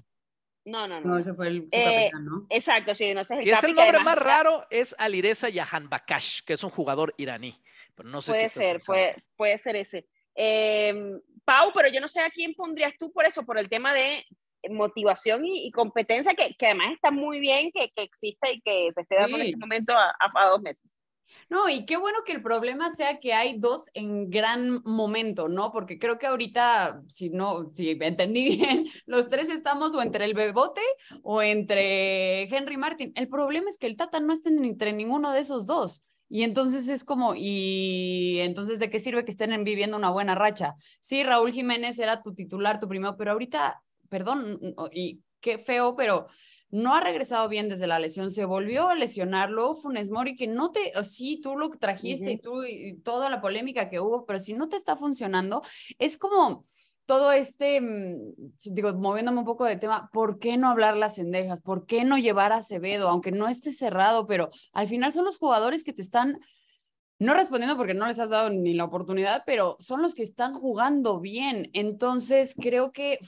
No, 0.65 0.87
no, 0.87 0.99
no. 0.99 1.07
No, 1.07 1.17
ese 1.17 1.33
fue 1.33 1.47
el 1.47 1.67
eh, 1.71 2.09
¿no? 2.21 2.47
Exacto, 2.49 2.93
sí, 2.93 3.13
no 3.13 3.23
sé. 3.23 3.41
Si 3.41 3.49
es 3.49 3.63
el 3.63 3.75
nombre 3.75 3.99
más 3.99 4.17
raro, 4.17 4.65
es 4.69 4.95
Alireza 4.97 5.49
Yahan 5.49 5.89
Bakash, 5.89 6.41
que 6.43 6.53
es 6.53 6.63
un 6.63 6.71
jugador 6.71 7.13
iraní. 7.17 7.59
Pero 7.95 8.09
no 8.09 8.21
sé 8.21 8.31
puede 8.31 8.49
si 8.49 8.59
ser, 8.59 8.79
puede, 8.81 9.15
puede 9.35 9.57
ser 9.57 9.75
ese. 9.75 10.07
Eh, 10.35 10.93
Pau, 11.43 11.71
pero 11.73 11.87
yo 11.89 12.01
no 12.01 12.07
sé 12.07 12.21
a 12.21 12.29
quién 12.29 12.53
pondrías 12.55 12.93
tú 12.97 13.11
por 13.11 13.25
eso, 13.25 13.45
por 13.45 13.57
el 13.57 13.69
tema 13.69 13.93
de 13.93 14.25
motivación 14.69 15.45
y, 15.45 15.67
y 15.67 15.71
competencia, 15.71 16.33
que, 16.33 16.55
que, 16.55 16.65
además 16.67 16.93
está 16.93 17.11
muy 17.11 17.39
bien 17.39 17.71
que, 17.71 17.91
que 17.95 18.03
exista 18.03 18.49
y 18.51 18.61
que 18.61 18.91
se 18.91 19.01
esté 19.01 19.15
dando 19.15 19.37
sí. 19.37 19.41
en 19.41 19.47
este 19.47 19.57
momento 19.57 19.93
a, 19.93 20.09
a, 20.09 20.31
a, 20.35 20.49
dos 20.49 20.61
meses. 20.61 20.97
No, 21.49 21.69
y 21.69 21.85
qué 21.85 21.97
bueno 21.97 22.19
que 22.25 22.31
el 22.31 22.41
problema 22.41 22.89
sea 22.89 23.19
que 23.19 23.33
hay 23.33 23.59
dos 23.59 23.89
en 23.93 24.29
gran 24.29 24.81
momento, 24.83 25.47
¿no? 25.47 25.71
Porque 25.71 25.99
creo 25.99 26.17
que 26.17 26.27
ahorita, 26.27 27.03
si 27.07 27.29
no, 27.29 27.71
si 27.75 27.91
entendí 27.91 28.57
bien, 28.57 28.87
los 29.05 29.29
tres 29.29 29.49
estamos 29.49 29.93
o 29.95 30.01
entre 30.01 30.25
el 30.25 30.33
Bebote 30.33 30.81
o 31.23 31.41
entre 31.41 32.43
Henry 32.43 32.77
Martin. 32.77 33.11
El 33.15 33.27
problema 33.27 33.69
es 33.69 33.77
que 33.77 33.87
el 33.87 33.97
Tata 33.97 34.19
no 34.19 34.33
está 34.33 34.49
entre 34.49 34.93
ninguno 34.93 35.31
de 35.31 35.39
esos 35.41 35.65
dos. 35.65 36.05
Y 36.29 36.43
entonces 36.43 36.89
es 36.89 37.03
como, 37.03 37.35
y 37.35 38.39
entonces, 38.39 38.79
¿de 38.79 38.89
qué 38.89 38.99
sirve 38.99 39.25
que 39.25 39.31
estén 39.31 39.63
viviendo 39.63 39.95
una 39.95 40.09
buena 40.09 40.33
racha? 40.33 40.75
Sí, 40.99 41.23
Raúl 41.23 41.51
Jiménez 41.51 41.99
era 41.99 42.23
tu 42.23 42.33
titular, 42.33 42.79
tu 42.79 42.87
primero, 42.87 43.15
pero 43.15 43.31
ahorita, 43.31 43.81
perdón, 44.15 44.61
y 44.93 45.19
qué 45.41 45.57
feo, 45.57 45.97
pero 45.97 46.27
no 46.69 46.95
ha 46.95 47.01
regresado 47.01 47.49
bien 47.49 47.67
desde 47.67 47.85
la 47.85 47.99
lesión, 47.99 48.31
se 48.31 48.45
volvió 48.45 48.87
a 48.87 48.95
lesionar, 48.95 49.51
luego 49.51 49.75
Funes 49.75 50.09
Mori, 50.09 50.37
que 50.37 50.47
no 50.47 50.71
te, 50.71 50.93
sí, 51.03 51.41
tú 51.43 51.57
lo 51.57 51.69
trajiste 51.71 52.23
uh 52.23 52.29
-huh. 52.29 52.33
y 52.33 52.37
tú, 52.37 52.63
y 52.63 52.93
toda 53.01 53.29
la 53.29 53.41
polémica 53.41 53.89
que 53.89 53.99
hubo, 53.99 54.25
pero 54.25 54.39
si 54.39 54.53
no 54.53 54.69
te 54.69 54.77
está 54.77 54.95
funcionando, 54.95 55.63
es 55.99 56.17
como 56.17 56.63
todo 57.05 57.33
este, 57.33 57.81
digo, 58.63 58.93
moviéndome 58.93 59.39
un 59.39 59.45
poco 59.45 59.65
de 59.65 59.75
tema, 59.75 60.09
¿por 60.13 60.39
qué 60.39 60.55
no 60.55 60.69
hablar 60.69 60.95
las 60.95 61.15
cendejas? 61.15 61.61
¿Por 61.61 61.85
qué 61.85 62.05
no 62.05 62.17
llevar 62.17 62.53
a 62.53 62.57
Acevedo? 62.57 63.09
Aunque 63.09 63.31
no 63.31 63.49
esté 63.49 63.71
cerrado, 63.71 64.27
pero 64.27 64.49
al 64.71 64.87
final 64.87 65.11
son 65.11 65.25
los 65.25 65.37
jugadores 65.37 65.83
que 65.83 65.91
te 65.91 66.01
están 66.01 66.39
no 67.17 67.33
respondiendo 67.33 67.77
porque 67.77 67.93
no 67.93 68.07
les 68.07 68.19
has 68.19 68.29
dado 68.29 68.49
ni 68.49 68.73
la 68.73 68.83
oportunidad, 68.83 69.43
pero 69.45 69.77
son 69.79 70.01
los 70.01 70.13
que 70.13 70.23
están 70.23 70.53
jugando 70.53 71.19
bien. 71.19 71.69
Entonces, 71.73 72.55
creo 72.59 72.91
que 72.91 73.19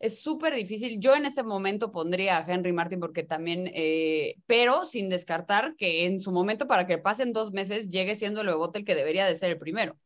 es 0.00 0.22
súper 0.22 0.54
difícil. 0.54 1.00
Yo 1.00 1.14
en 1.14 1.24
este 1.24 1.42
momento 1.42 1.92
pondría 1.92 2.38
a 2.38 2.46
Henry 2.46 2.72
Martin 2.72 3.00
porque 3.00 3.22
también, 3.22 3.70
eh, 3.74 4.36
pero 4.46 4.84
sin 4.84 5.08
descartar 5.08 5.74
que 5.76 6.04
en 6.04 6.20
su 6.20 6.30
momento, 6.30 6.66
para 6.66 6.86
que 6.86 6.98
pasen 6.98 7.32
dos 7.32 7.52
meses, 7.52 7.88
llegue 7.88 8.14
siendo 8.14 8.42
el 8.42 8.48
Bebote 8.48 8.80
el 8.80 8.84
que 8.84 8.94
debería 8.94 9.26
de 9.26 9.34
ser 9.34 9.50
el 9.50 9.58
primero. 9.58 9.96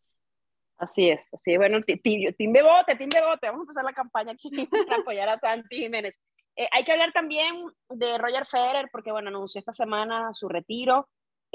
Así 0.79 1.09
es, 1.09 1.21
así 1.33 1.53
es. 1.53 1.59
Bueno, 1.59 1.81
Team 1.81 2.53
Bebote, 2.53 2.97
Team 2.97 3.11
Bebote, 3.13 3.47
vamos 3.47 3.61
a 3.61 3.63
empezar 3.63 3.85
la 3.85 3.93
campaña 3.93 4.33
aquí 4.33 4.51
para 4.89 5.01
apoyar 5.01 5.29
a 5.29 5.37
Santi 5.37 5.77
Jiménez. 5.77 6.21
Eh, 6.55 6.69
hay 6.71 6.85
que 6.85 6.93
hablar 6.93 7.13
también 7.13 7.55
de 7.89 8.19
Roger 8.19 8.47
Federer 8.47 8.89
porque, 8.93 9.11
bueno, 9.11 9.29
anunció 9.29 9.59
esta 9.59 9.73
semana 9.73 10.33
su 10.33 10.49
retiro. 10.49 11.09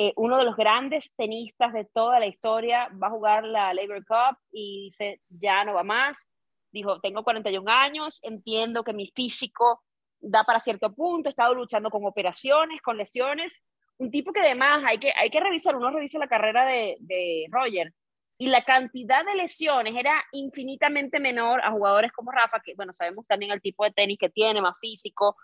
Eh, 0.04 0.14
uno 0.16 0.40
de 0.40 0.46
los 0.46 0.56
grandes 0.56 1.16
tenistas 1.16 1.74
de 1.74 1.86
toda 1.86 2.20
la 2.20 2.26
historia, 2.26 2.90
va 2.92 3.06
a 3.06 3.12
jugar 3.12 3.44
la 3.44 3.72
Labor 3.72 4.04
Cup 4.04 4.36
y 4.52 4.86
dice, 4.86 5.22
ya 5.30 5.64
no 5.64 5.76
va 5.76 5.84
más. 5.84 6.28
Dijo, 6.72 7.00
tengo 7.02 7.24
41 7.24 7.70
años, 7.70 8.20
entiendo 8.24 8.84
que 8.84 8.94
mi 8.94 9.06
físico 9.06 9.84
da 10.20 10.44
para 10.44 10.60
cierto 10.60 10.92
punto, 10.92 11.30
he 11.30 11.32
estado 11.32 11.54
luchando 11.54 11.92
con 11.92 12.04
operaciones, 12.04 12.82
con 12.82 12.98
lesiones. 12.98 13.62
Un 13.98 14.10
tipo 14.10 14.34
que 14.34 14.40
además 14.40 14.84
hay 14.88 14.98
que, 14.98 15.14
hay 15.16 15.30
que 15.30 15.40
revisar, 15.40 15.76
uno 15.76 15.92
revisa 15.92 16.18
la 16.18 16.28
carrera 16.28 16.66
de, 16.66 16.98
de 17.02 17.46
Roger 17.52 17.94
y 18.40 18.48
la 18.48 18.64
cantidad 18.64 19.24
de 19.24 19.36
lesiones 19.36 19.96
era 19.96 20.24
infinitamente 20.32 21.20
menor 21.20 21.62
a 21.62 21.70
jugadores 21.70 22.12
como 22.12 22.32
Rafa, 22.32 22.60
que 22.60 22.74
bueno, 22.74 22.92
sabemos 22.92 23.28
también 23.28 23.52
el 23.52 23.62
tipo 23.62 23.84
de 23.84 23.92
tenis 23.92 24.18
que 24.18 24.30
tiene, 24.30 24.62
más 24.62 24.80
físico, 24.80 25.38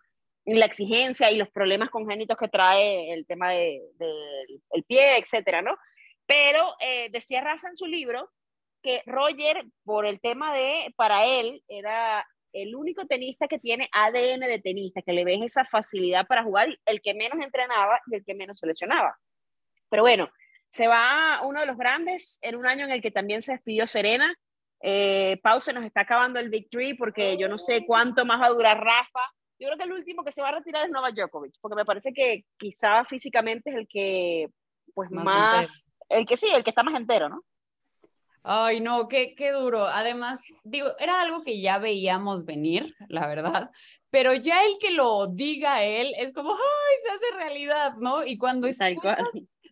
la 0.56 0.66
exigencia 0.66 1.30
y 1.30 1.38
los 1.38 1.50
problemas 1.50 1.90
congénitos 1.90 2.38
que 2.38 2.48
trae 2.48 3.12
el 3.12 3.26
tema 3.26 3.52
del 3.52 3.82
de, 3.98 4.62
el 4.72 4.84
pie, 4.84 5.18
etcétera, 5.18 5.62
¿no? 5.62 5.78
Pero 6.26 6.76
eh, 6.80 7.10
decía 7.12 7.42
Rafa 7.42 7.68
en 7.68 7.78
su 7.78 7.86
libro 7.86 8.30
que 8.82 9.04
Roger, 9.06 9.66
por 9.84 10.06
el 10.06 10.22
tema 10.22 10.54
de, 10.56 10.94
para 10.96 11.26
él, 11.26 11.64
era 11.68 12.26
el 12.54 12.76
único 12.76 13.06
tenista 13.06 13.48
que 13.48 13.60
tiene 13.60 13.90
ADN 13.92 14.42
de 14.42 14.62
tenista, 14.64 15.02
que 15.02 15.12
le 15.12 15.26
ves 15.26 15.42
esa 15.42 15.66
facilidad 15.66 16.26
para 16.26 16.44
jugar, 16.44 16.70
el 16.86 17.02
que 17.02 17.14
menos 17.14 17.44
entrenaba 17.44 18.00
y 18.08 18.16
el 18.16 18.24
que 18.24 18.34
menos 18.34 18.60
seleccionaba. 18.60 19.18
Pero 19.90 20.04
bueno, 20.04 20.30
se 20.70 20.88
va 20.88 21.42
uno 21.44 21.60
de 21.60 21.66
los 21.66 21.78
grandes 21.78 22.40
en 22.42 22.56
un 22.56 22.66
año 22.66 22.86
en 22.86 22.92
el 22.92 23.02
que 23.02 23.12
también 23.12 23.42
se 23.42 23.54
despidió 23.54 23.86
Serena. 23.88 24.34
Eh, 24.82 25.40
Pau 25.44 25.60
se 25.60 25.74
nos 25.74 25.84
está 25.84 26.02
acabando 26.02 26.40
el 26.40 26.50
victory 26.50 26.94
porque 26.94 27.38
yo 27.38 27.50
no 27.50 27.58
sé 27.58 27.86
cuánto 27.86 28.26
más 28.26 28.40
va 28.42 28.46
a 28.48 28.52
durar 28.52 28.80
Rafa 28.80 29.22
yo 29.60 29.68
creo 29.68 29.78
que 29.78 29.84
el 29.84 29.94
último 29.94 30.24
que 30.24 30.32
se 30.32 30.42
va 30.42 30.50
a 30.50 30.56
retirar 30.56 30.86
es 30.86 30.92
Novak 30.92 31.16
Djokovic, 31.16 31.56
porque 31.62 31.76
me 31.76 31.86
parece 31.86 32.14
que 32.14 32.46
quizá 32.58 33.04
físicamente 33.06 33.70
es 33.70 33.76
el 33.76 33.88
que, 33.88 34.50
pues 34.94 35.10
más, 35.12 35.92
el 36.10 36.26
que 36.26 36.38
sí, 36.38 36.48
el 36.54 36.64
que 36.64 36.70
está 36.72 36.84
más 36.84 36.96
entero, 36.96 37.30
¿no? 37.30 37.44
Ay, 38.44 38.80
no, 38.80 39.10
qué, 39.10 39.36
qué 39.36 39.52
duro. 39.52 39.86
Además, 39.86 40.42
digo, 40.64 40.88
era 41.00 41.20
algo 41.20 41.44
que 41.44 41.60
ya 41.60 41.80
veíamos 41.80 42.46
venir, 42.46 42.96
la 43.10 43.28
verdad, 43.28 43.72
pero 44.10 44.34
ya 44.34 44.64
el 44.64 44.78
que 44.80 44.92
lo 44.92 45.28
diga 45.28 45.84
él 45.84 46.14
es 46.18 46.32
como, 46.32 46.52
ay, 46.52 46.96
se 47.04 47.10
hace 47.10 47.36
realidad, 47.36 47.94
¿no? 47.98 48.26
Y 48.26 48.38
cuando 48.38 48.68
escuchas, 48.68 49.18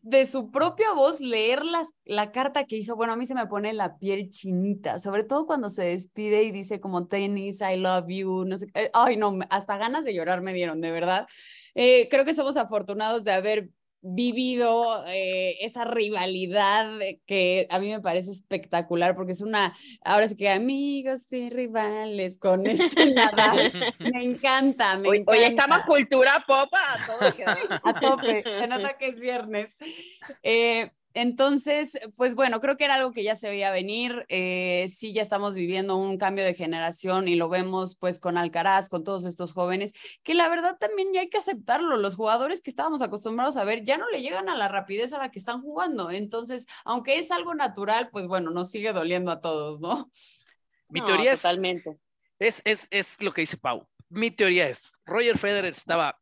de 0.06 0.26
su 0.26 0.52
propia 0.52 0.94
voz 0.94 1.20
leer 1.20 1.66
las, 1.66 1.96
la 2.06 2.32
carta 2.32 2.66
que 2.66 2.78
hizo, 2.78 2.96
bueno, 2.96 3.14
a 3.14 3.16
mí 3.16 3.26
se 3.26 3.34
me 3.34 3.48
pone 3.48 3.74
la 3.74 3.98
piel 3.98 4.30
chinita, 4.30 5.00
sobre 5.00 5.24
todo 5.24 5.48
cuando 5.48 5.68
se 5.68 5.84
despide 5.84 6.44
y 6.44 6.52
dice 6.52 6.80
como 6.80 7.08
tenis, 7.08 7.60
I 7.62 7.78
love 7.78 8.06
you, 8.08 8.46
no 8.46 8.56
sé, 8.60 8.68
ay 8.94 9.18
no, 9.18 9.40
hasta 9.50 9.78
ganas 9.78 10.04
de 10.06 10.14
llorar 10.14 10.44
me 10.44 10.54
dieron, 10.54 10.80
de 10.80 10.92
verdad. 10.92 11.26
Eh, 11.74 12.08
creo 12.12 12.24
que 12.24 12.36
somos 12.36 12.56
afortunados 12.56 13.24
de 13.24 13.34
haber 13.34 13.70
vivido 14.08 15.04
eh, 15.08 15.58
esa 15.62 15.84
rivalidad 15.84 17.00
que 17.26 17.68
a 17.72 17.80
mí 17.80 17.90
me 17.90 18.02
parece 18.02 18.32
espectacular 18.32 19.16
porque 19.16 19.32
es 19.32 19.42
una, 19.42 19.76
ahora 20.04 20.28
sí 20.28 20.38
que 20.38 20.50
amigos 20.50 21.32
y 21.32 21.50
rivales 21.50 22.38
con 22.38 22.68
este 22.68 23.06
Nadal, 23.16 23.96
me 24.00 24.24
encanta, 24.24 24.98
me 24.98 25.10
hoy, 25.10 25.18
encanta. 25.18 25.40
Hoy 25.40 25.44
estamos 25.46 25.82
cultura 25.88 26.44
popa 26.46 26.78
a 26.94 27.06
todo 27.06 27.20
a 27.84 28.00
tope, 28.00 28.44
se 28.44 28.68
nota 28.68 28.98
que 28.98 29.08
es 29.08 29.20
viernes. 29.20 29.76
Eh, 30.44 30.92
entonces, 31.16 31.98
pues 32.18 32.36
bueno, 32.36 32.60
creo 32.60 32.76
que 32.76 32.84
era 32.84 32.96
algo 32.96 33.14
que 33.14 33.24
ya 33.24 33.36
se 33.36 33.50
veía 33.50 33.72
venir. 33.72 34.26
Eh, 34.28 34.88
sí, 34.90 35.14
ya 35.14 35.22
estamos 35.22 35.56
viviendo 35.56 35.96
un 35.96 36.18
cambio 36.18 36.44
de 36.44 36.54
generación 36.54 37.30
y 37.30 37.36
lo 37.36 37.48
vemos 37.48 37.96
pues 37.96 38.20
con 38.20 38.38
Alcaraz, 38.38 38.90
con 38.90 39.06
todos 39.06 39.24
estos 39.24 39.54
jóvenes, 39.54 39.94
que 40.24 40.34
la 40.34 40.50
verdad 40.50 40.78
también 40.78 41.14
ya 41.14 41.22
hay 41.22 41.30
que 41.30 41.38
aceptarlo. 41.38 41.96
Los 41.96 42.18
jugadores 42.18 42.60
que 42.60 42.70
estábamos 42.70 43.02
acostumbrados 43.02 43.56
a 43.56 43.64
ver 43.64 43.86
ya 43.86 43.98
no 43.98 44.10
le 44.10 44.22
llegan 44.22 44.50
a 44.50 44.58
la 44.58 44.68
rapidez 44.68 45.14
a 45.14 45.18
la 45.18 45.32
que 45.32 45.40
están 45.40 45.62
jugando. 45.62 46.12
Entonces, 46.12 46.68
aunque 46.84 47.18
es 47.18 47.32
algo 47.32 47.56
natural, 47.56 48.10
pues 48.12 48.28
bueno, 48.28 48.52
nos 48.52 48.70
sigue 48.70 48.92
doliendo 48.92 49.32
a 49.32 49.40
todos, 49.40 49.80
¿no? 49.80 50.12
Mi 50.90 51.00
teoría 51.00 51.32
es, 51.32 51.42
totalmente. 51.42 51.98
Es, 52.40 52.62
es, 52.66 52.90
es 52.92 53.22
lo 53.24 53.32
que 53.32 53.40
dice 53.40 53.56
Pau. 53.56 53.88
Mi 54.10 54.32
teoría 54.32 54.68
es, 54.68 54.92
Roger 55.06 55.38
Federer 55.38 55.72
estaba 55.72 56.20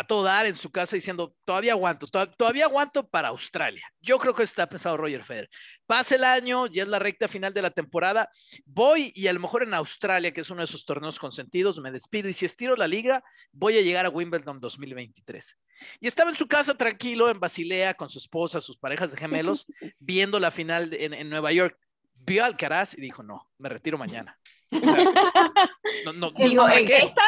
a 0.00 0.06
todo 0.06 0.22
dar 0.22 0.46
en 0.46 0.56
su 0.56 0.70
casa 0.70 0.96
diciendo, 0.96 1.34
todavía 1.44 1.72
aguanto, 1.72 2.06
todavía 2.06 2.64
aguanto 2.64 3.06
para 3.06 3.28
Australia. 3.28 3.86
Yo 4.00 4.18
creo 4.18 4.34
que 4.34 4.44
está 4.44 4.66
pensado 4.66 4.96
Roger 4.96 5.22
Federer. 5.22 5.50
Pasa 5.84 6.14
el 6.14 6.24
año, 6.24 6.66
ya 6.68 6.84
es 6.84 6.88
la 6.88 6.98
recta 6.98 7.28
final 7.28 7.52
de 7.52 7.60
la 7.60 7.70
temporada, 7.70 8.30
voy 8.64 9.12
y 9.14 9.26
a 9.26 9.32
lo 9.34 9.40
mejor 9.40 9.62
en 9.62 9.74
Australia, 9.74 10.32
que 10.32 10.40
es 10.40 10.48
uno 10.48 10.62
de 10.62 10.64
esos 10.64 10.86
torneos 10.86 11.18
consentidos, 11.18 11.80
me 11.80 11.90
despido 11.90 12.30
y 12.30 12.32
si 12.32 12.46
estiro 12.46 12.76
la 12.76 12.88
liga, 12.88 13.22
voy 13.52 13.76
a 13.76 13.82
llegar 13.82 14.06
a 14.06 14.08
Wimbledon 14.08 14.58
2023. 14.58 15.58
Y 16.00 16.08
estaba 16.08 16.30
en 16.30 16.36
su 16.36 16.48
casa 16.48 16.74
tranquilo 16.74 17.28
en 17.28 17.38
Basilea 17.38 17.92
con 17.92 18.08
su 18.08 18.20
esposa, 18.20 18.62
sus 18.62 18.78
parejas 18.78 19.10
de 19.10 19.18
gemelos, 19.18 19.66
viendo 19.98 20.40
la 20.40 20.50
final 20.50 20.94
en, 20.94 21.28
Nueva 21.28 21.52
York. 21.52 21.76
Vio 22.24 22.42
a 22.42 22.46
Alcaraz 22.46 22.96
y 22.96 23.02
dijo, 23.02 23.22
no, 23.22 23.50
me 23.58 23.68
retiro 23.68 23.98
mañana. 23.98 24.38
no, 24.70 26.12
no, 26.14 26.30
no, 26.30 26.68
esta, 26.68 27.22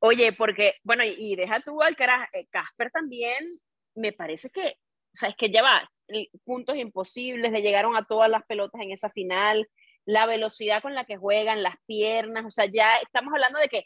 Oye, 0.00 0.32
porque, 0.32 0.74
bueno, 0.84 1.02
y, 1.04 1.34
deja 1.36 1.60
tú 1.60 1.82
al 1.82 1.96
eh, 2.32 2.46
Casper 2.50 2.90
también, 2.90 3.44
me 3.94 4.12
parece 4.12 4.50
que, 4.50 4.68
o 4.68 5.16
sea, 5.16 5.28
es 5.30 5.36
que 5.36 5.48
lleva 5.48 5.90
puntos 6.44 6.76
imposibles, 6.76 7.52
le 7.52 7.62
llegaron 7.62 7.96
a 7.96 8.04
todas 8.04 8.30
las 8.30 8.44
pelotas 8.46 8.80
en 8.80 8.92
esa 8.92 9.10
final, 9.10 9.68
la 10.04 10.26
velocidad 10.26 10.82
con 10.82 10.94
la 10.94 11.04
que 11.04 11.16
juegan, 11.16 11.62
las 11.62 11.76
piernas, 11.86 12.44
o 12.46 12.50
sea, 12.50 12.66
ya 12.66 12.96
estamos 12.98 13.32
hablando 13.34 13.58
de 13.58 13.68
que, 13.68 13.84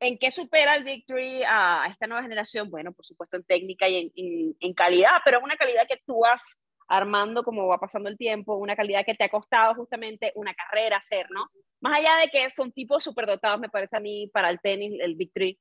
¿en 0.00 0.18
qué 0.18 0.30
supera 0.30 0.76
el 0.76 0.84
Victory 0.84 1.42
a 1.46 1.86
esta 1.90 2.06
nueva 2.06 2.22
generación? 2.22 2.70
Bueno, 2.70 2.92
por 2.92 3.04
supuesto 3.04 3.36
en 3.36 3.44
técnica 3.44 3.88
y 3.88 4.12
en, 4.16 4.56
en 4.58 4.74
calidad, 4.74 5.18
pero 5.24 5.38
es 5.38 5.44
una 5.44 5.56
calidad 5.56 5.86
que 5.88 6.00
tú 6.06 6.24
has 6.24 6.60
armando 6.88 7.44
como 7.44 7.66
va 7.66 7.78
pasando 7.78 8.08
el 8.08 8.16
tiempo, 8.16 8.56
una 8.56 8.74
calidad 8.74 9.04
que 9.04 9.14
te 9.14 9.24
ha 9.24 9.28
costado 9.28 9.74
justamente 9.74 10.32
una 10.34 10.54
carrera 10.54 10.96
hacer, 10.96 11.26
¿no? 11.30 11.46
Más 11.80 11.98
allá 11.98 12.16
de 12.16 12.28
que 12.28 12.50
son 12.50 12.72
tipos 12.72 13.04
superdotados, 13.04 13.60
me 13.60 13.68
parece 13.68 13.96
a 13.96 14.00
mí, 14.00 14.28
para 14.32 14.50
el 14.50 14.60
tenis, 14.60 14.98
el 15.00 15.14
Victory, 15.14 15.58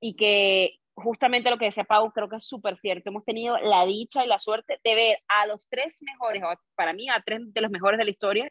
y 0.00 0.16
que 0.16 0.78
justamente 0.94 1.50
lo 1.50 1.58
que 1.58 1.66
decía 1.66 1.84
Pau, 1.84 2.12
creo 2.12 2.28
que 2.28 2.36
es 2.36 2.46
súper 2.46 2.78
cierto. 2.78 3.10
Hemos 3.10 3.24
tenido 3.24 3.58
la 3.58 3.84
dicha 3.84 4.24
y 4.24 4.28
la 4.28 4.38
suerte 4.38 4.80
de 4.82 4.94
ver 4.94 5.18
a 5.28 5.46
los 5.46 5.68
tres 5.68 6.02
mejores, 6.02 6.42
para 6.74 6.92
mí, 6.92 7.08
a 7.08 7.22
tres 7.24 7.40
de 7.52 7.60
los 7.60 7.70
mejores 7.70 7.98
de 7.98 8.04
la 8.04 8.10
historia, 8.10 8.48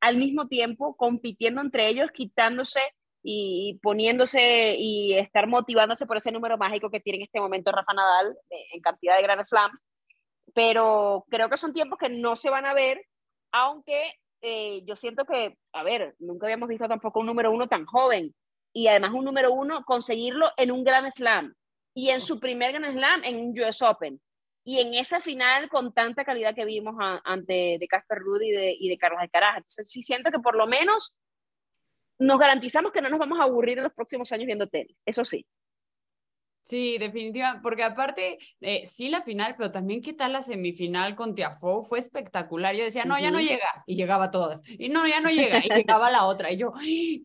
al 0.00 0.16
mismo 0.16 0.48
tiempo 0.48 0.96
compitiendo 0.96 1.60
entre 1.60 1.88
ellos, 1.88 2.10
quitándose 2.12 2.80
y 3.22 3.78
poniéndose 3.82 4.76
y 4.78 5.14
estar 5.14 5.46
motivándose 5.46 6.06
por 6.06 6.16
ese 6.16 6.32
número 6.32 6.56
mágico 6.56 6.90
que 6.90 7.00
tiene 7.00 7.18
en 7.18 7.24
este 7.24 7.40
momento 7.40 7.70
Rafa 7.70 7.92
Nadal 7.92 8.34
en 8.72 8.80
cantidad 8.80 9.16
de 9.16 9.22
Grand 9.22 9.44
Slams 9.44 9.86
pero 10.54 11.24
creo 11.28 11.48
que 11.48 11.56
son 11.56 11.72
tiempos 11.72 11.98
que 11.98 12.08
no 12.08 12.36
se 12.36 12.50
van 12.50 12.66
a 12.66 12.74
ver, 12.74 13.04
aunque 13.52 14.14
eh, 14.42 14.82
yo 14.84 14.96
siento 14.96 15.24
que, 15.24 15.56
a 15.72 15.82
ver, 15.82 16.14
nunca 16.18 16.46
habíamos 16.46 16.68
visto 16.68 16.88
tampoco 16.88 17.20
un 17.20 17.26
número 17.26 17.50
uno 17.50 17.68
tan 17.68 17.84
joven 17.84 18.34
y 18.72 18.88
además 18.88 19.12
un 19.12 19.24
número 19.24 19.52
uno 19.52 19.84
conseguirlo 19.84 20.50
en 20.56 20.70
un 20.70 20.84
Grand 20.84 21.10
Slam 21.10 21.54
y 21.94 22.10
en 22.10 22.20
su 22.20 22.40
primer 22.40 22.72
Grand 22.72 22.94
Slam 22.94 23.24
en 23.24 23.36
un 23.36 23.60
US 23.60 23.82
Open 23.82 24.20
y 24.64 24.80
en 24.80 24.94
esa 24.94 25.20
final 25.20 25.68
con 25.68 25.92
tanta 25.92 26.24
calidad 26.24 26.54
que 26.54 26.64
vimos 26.64 26.94
ante 27.24 27.76
de 27.78 27.88
Casper 27.88 28.18
Ruud 28.18 28.42
y 28.42 28.50
de, 28.50 28.76
y 28.78 28.88
de 28.88 28.98
Carlos 28.98 29.20
Alcaraz. 29.20 29.56
Entonces 29.56 29.90
sí 29.90 30.02
siento 30.02 30.30
que 30.30 30.38
por 30.38 30.54
lo 30.54 30.66
menos 30.66 31.16
nos 32.18 32.38
garantizamos 32.38 32.92
que 32.92 33.00
no 33.00 33.08
nos 33.08 33.18
vamos 33.18 33.40
a 33.40 33.44
aburrir 33.44 33.78
en 33.78 33.84
los 33.84 33.94
próximos 33.94 34.30
años 34.32 34.46
viendo 34.46 34.68
tenis, 34.68 34.96
eso 35.04 35.24
sí. 35.24 35.46
Sí, 36.62 36.98
definitivamente, 36.98 37.62
porque 37.62 37.82
aparte, 37.82 38.38
eh, 38.60 38.84
sí 38.86 39.08
la 39.08 39.22
final, 39.22 39.54
pero 39.56 39.70
también 39.70 40.02
qué 40.02 40.12
tal 40.12 40.34
la 40.34 40.42
semifinal 40.42 41.16
con 41.16 41.34
Tiafoe, 41.34 41.84
fue 41.84 41.98
espectacular. 41.98 42.76
Yo 42.76 42.84
decía, 42.84 43.04
no, 43.04 43.18
ya 43.18 43.30
no 43.30 43.40
llega, 43.40 43.84
y 43.86 43.96
llegaba 43.96 44.30
todas. 44.30 44.62
Y 44.66 44.88
no, 44.88 45.06
ya 45.06 45.20
no 45.20 45.30
llega, 45.30 45.58
y 45.64 45.68
llegaba 45.68 46.10
la 46.10 46.26
otra. 46.26 46.52
Y 46.52 46.58
yo, 46.58 46.72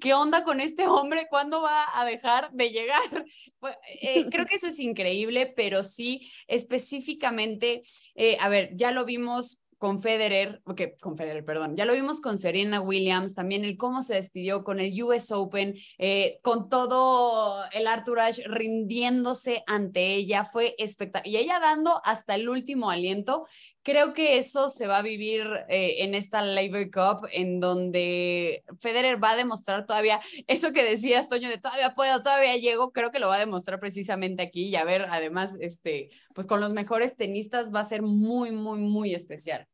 ¿qué 0.01 0.13
onda 0.13 0.43
con 0.43 0.61
este 0.61 0.87
hombre? 0.87 1.27
¿Cuándo 1.29 1.61
va 1.61 1.85
a 1.93 2.05
dejar 2.05 2.51
de 2.53 2.69
llegar? 2.69 3.25
Pues, 3.59 3.75
eh, 4.01 4.25
creo 4.29 4.45
que 4.45 4.55
eso 4.55 4.67
es 4.67 4.79
increíble, 4.79 5.51
pero 5.55 5.83
sí, 5.83 6.29
específicamente, 6.47 7.81
eh, 8.13 8.37
a 8.39 8.49
ver, 8.49 8.71
ya 8.75 8.91
lo 8.91 9.05
vimos 9.05 9.61
con 9.85 10.01
Federer, 10.01 10.63
ok, 10.63 10.81
con 10.99 11.15
Federer, 11.15 11.45
perdón, 11.45 11.77
ya 11.77 11.85
lo 11.85 11.93
vimos 11.93 12.19
con 12.19 12.39
Serena 12.39 12.81
Williams, 12.81 13.35
también 13.35 13.63
el 13.63 13.77
cómo 13.77 14.01
se 14.01 14.15
despidió 14.15 14.63
con 14.63 14.79
el 14.79 14.99
US 15.03 15.31
Open, 15.31 15.75
eh, 15.99 16.39
con 16.41 16.69
todo 16.69 17.63
el 17.71 17.85
Arthur 17.85 18.19
Ashe 18.19 18.41
rindiéndose 18.47 19.63
ante 19.67 20.15
ella, 20.15 20.43
fue 20.43 20.73
espectacular. 20.79 21.31
Y 21.31 21.37
ella 21.37 21.59
dando 21.59 22.01
hasta 22.03 22.33
el 22.33 22.49
último 22.49 22.89
aliento, 22.89 23.45
creo 23.83 24.15
que 24.15 24.37
eso 24.37 24.69
se 24.69 24.87
va 24.87 24.97
a 24.97 25.01
vivir 25.03 25.45
eh, 25.69 25.97
en 25.99 26.15
esta 26.15 26.41
Labor 26.41 26.89
Cup, 26.89 27.27
en 27.31 27.59
donde 27.59 28.63
Federer 28.81 29.23
va 29.23 29.33
a 29.33 29.35
demostrar 29.35 29.85
todavía 29.85 30.19
eso 30.47 30.73
que 30.73 30.83
decías, 30.83 31.29
Toño, 31.29 31.47
de 31.47 31.59
todavía 31.59 31.93
puedo, 31.93 32.23
todavía 32.23 32.57
llego, 32.57 32.91
creo 32.91 33.11
que 33.11 33.19
lo 33.19 33.27
va 33.27 33.35
a 33.35 33.39
demostrar 33.39 33.79
precisamente 33.79 34.41
aquí 34.41 34.63
y 34.65 34.75
a 34.77 34.83
ver, 34.83 35.05
además, 35.11 35.55
este, 35.59 36.09
pues 36.33 36.47
con 36.47 36.59
los 36.59 36.73
mejores 36.73 37.15
tenistas 37.15 37.71
va 37.71 37.81
a 37.81 37.83
ser 37.83 38.01
muy, 38.01 38.49
muy, 38.49 38.79
muy 38.79 39.13
especial. 39.13 39.67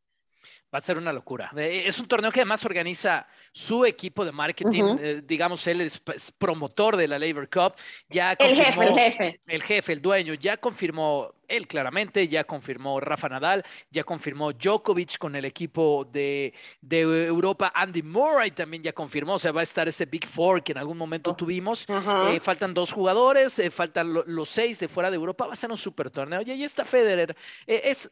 Va 0.74 0.80
a 0.80 0.82
ser 0.82 0.98
una 0.98 1.12
locura. 1.12 1.52
Eh, 1.58 1.84
es 1.86 2.00
un 2.00 2.08
torneo 2.08 2.32
que 2.32 2.40
además 2.40 2.64
organiza 2.64 3.28
su 3.52 3.86
equipo 3.86 4.24
de 4.24 4.32
marketing. 4.32 4.96
Eh, 5.00 5.22
digamos, 5.26 5.68
él 5.68 5.82
es, 5.82 6.02
promotor 6.38 6.96
de 6.96 7.10
la 7.10 7.20
Labor 7.20 7.50
Cup. 7.50 7.74
Ya 8.08 8.32
el 8.34 8.56
jefe, 8.56 8.88
el 8.88 8.94
jefe. 8.94 9.42
El 9.48 9.64
jefe, 9.64 9.94
el 9.94 10.02
dueño. 10.02 10.34
Ya 10.36 10.56
confirmó 10.56 11.34
él 11.50 11.68
claramente, 11.68 12.26
ya 12.30 12.46
confirmó 12.46 13.02
Rafa 13.02 13.28
Nadal, 13.28 13.66
ya 13.90 14.06
confirmó 14.06 14.54
Djokovic 14.54 15.18
con 15.18 15.36
el 15.36 15.44
equipo 15.44 16.06
de, 16.06 16.54
Europa. 16.90 17.74
Andy 17.76 18.02
Murray 18.02 18.52
también 18.52 18.82
ya 18.82 18.94
confirmó. 18.94 19.34
O 19.34 19.40
sea, 19.40 19.52
va 19.52 19.60
a 19.60 19.64
estar 19.64 19.90
ese 19.90 20.06
Big 20.06 20.26
Four 20.26 20.64
que 20.64 20.72
en 20.72 20.78
algún 20.78 20.98
momento 20.98 21.32
oh, 21.32 21.36
tuvimos. 21.36 21.86
Eh, 22.30 22.40
faltan 22.42 22.74
dos 22.74 22.94
jugadores, 22.94 23.62
faltan 23.74 24.14
los 24.26 24.48
seis 24.48 24.80
de 24.80 24.88
fuera 24.88 25.12
de 25.12 25.18
Europa. 25.18 25.48
Va 25.48 25.54
a 25.54 25.58
ser 25.58 25.70
un 25.70 25.76
super 25.78 26.10
torneo. 26.10 26.42
Y 26.42 26.52
ahí 26.52 26.64
está 26.64 26.86
Federer. 26.86 27.36
es 27.68 28.10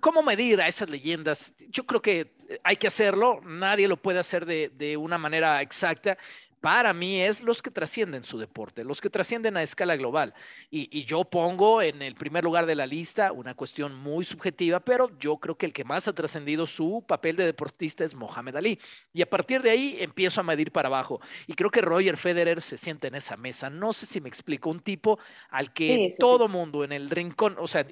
¿Cómo 0.00 0.22
medir 0.22 0.60
a 0.60 0.68
esas 0.68 0.88
leyendas? 0.88 1.54
Yo 1.68 1.84
creo 1.86 2.00
que 2.00 2.34
hay 2.62 2.76
que 2.76 2.86
hacerlo, 2.86 3.40
nadie 3.44 3.88
lo 3.88 3.96
puede 3.96 4.18
hacer 4.18 4.46
de, 4.46 4.96
una 4.96 5.18
manera 5.18 5.60
exacta. 5.62 6.16
Para 6.60 6.94
mí 6.94 7.20
es 7.20 7.42
los 7.42 7.60
que 7.60 7.70
trascienden 7.70 8.24
su 8.24 8.38
deporte, 8.38 8.84
los 8.84 8.98
que 8.98 9.10
trascienden 9.10 9.58
a 9.58 9.62
escala 9.62 9.96
global. 9.96 10.32
Y, 10.70 11.04
yo 11.04 11.24
pongo 11.24 11.82
en 11.82 12.00
el 12.00 12.14
primer 12.14 12.42
lugar 12.42 12.64
de 12.64 12.74
la 12.74 12.86
lista 12.86 13.32
una 13.32 13.54
cuestión 13.54 13.94
muy 13.94 14.24
subjetiva, 14.24 14.80
pero 14.80 15.10
yo 15.18 15.36
creo 15.36 15.56
que 15.58 15.66
el 15.66 15.74
que 15.74 15.84
más 15.84 16.08
ha 16.08 16.14
trascendido 16.14 16.66
su 16.66 17.04
papel 17.06 17.36
de 17.36 17.44
deportista 17.44 18.02
es 18.02 18.14
Mohamed 18.14 18.56
Ali. 18.56 18.80
Y 19.12 19.20
a 19.20 19.28
partir 19.28 19.60
de 19.60 19.70
ahí 19.70 19.98
empiezo 20.00 20.40
a 20.40 20.44
medir 20.44 20.72
para 20.72 20.88
abajo. 20.88 21.20
Y 21.46 21.52
creo 21.52 21.70
que 21.70 21.82
Roger 21.82 22.16
Federer 22.16 22.62
se 22.62 22.78
siente 22.78 23.08
en 23.08 23.16
esa 23.16 23.36
mesa. 23.36 23.68
No 23.68 23.92
sé 23.92 24.06
si 24.06 24.22
me 24.22 24.30
explico, 24.30 24.70
un 24.70 24.80
tipo 24.80 25.18
al 25.50 25.74
que 25.74 26.14
todo 26.18 26.48
mundo 26.48 26.82
en 26.82 26.92
el 26.92 27.10
rincón, 27.10 27.56
o 27.58 27.68
sea, 27.68 27.86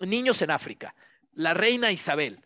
niños 0.00 0.40
en 0.42 0.52
África, 0.52 0.94
la 1.34 1.54
reina 1.54 1.90
Isabel, 1.92 2.38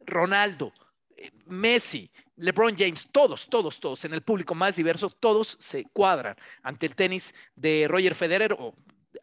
Ronaldo, 0.00 0.72
eh, 1.16 1.30
Messi, 1.46 2.10
LeBron 2.36 2.76
James, 2.76 3.08
todos, 3.10 3.48
todos, 3.48 3.80
todos, 3.80 4.04
en 4.04 4.12
el 4.12 4.22
público 4.22 4.54
más 4.54 4.76
diverso, 4.76 5.10
todos 5.10 5.56
se 5.60 5.84
cuadran 5.84 6.36
ante 6.62 6.86
el 6.86 6.94
tenis 6.94 7.34
de 7.54 7.86
Roger 7.88 8.14
Federer 8.14 8.52
o 8.58 8.74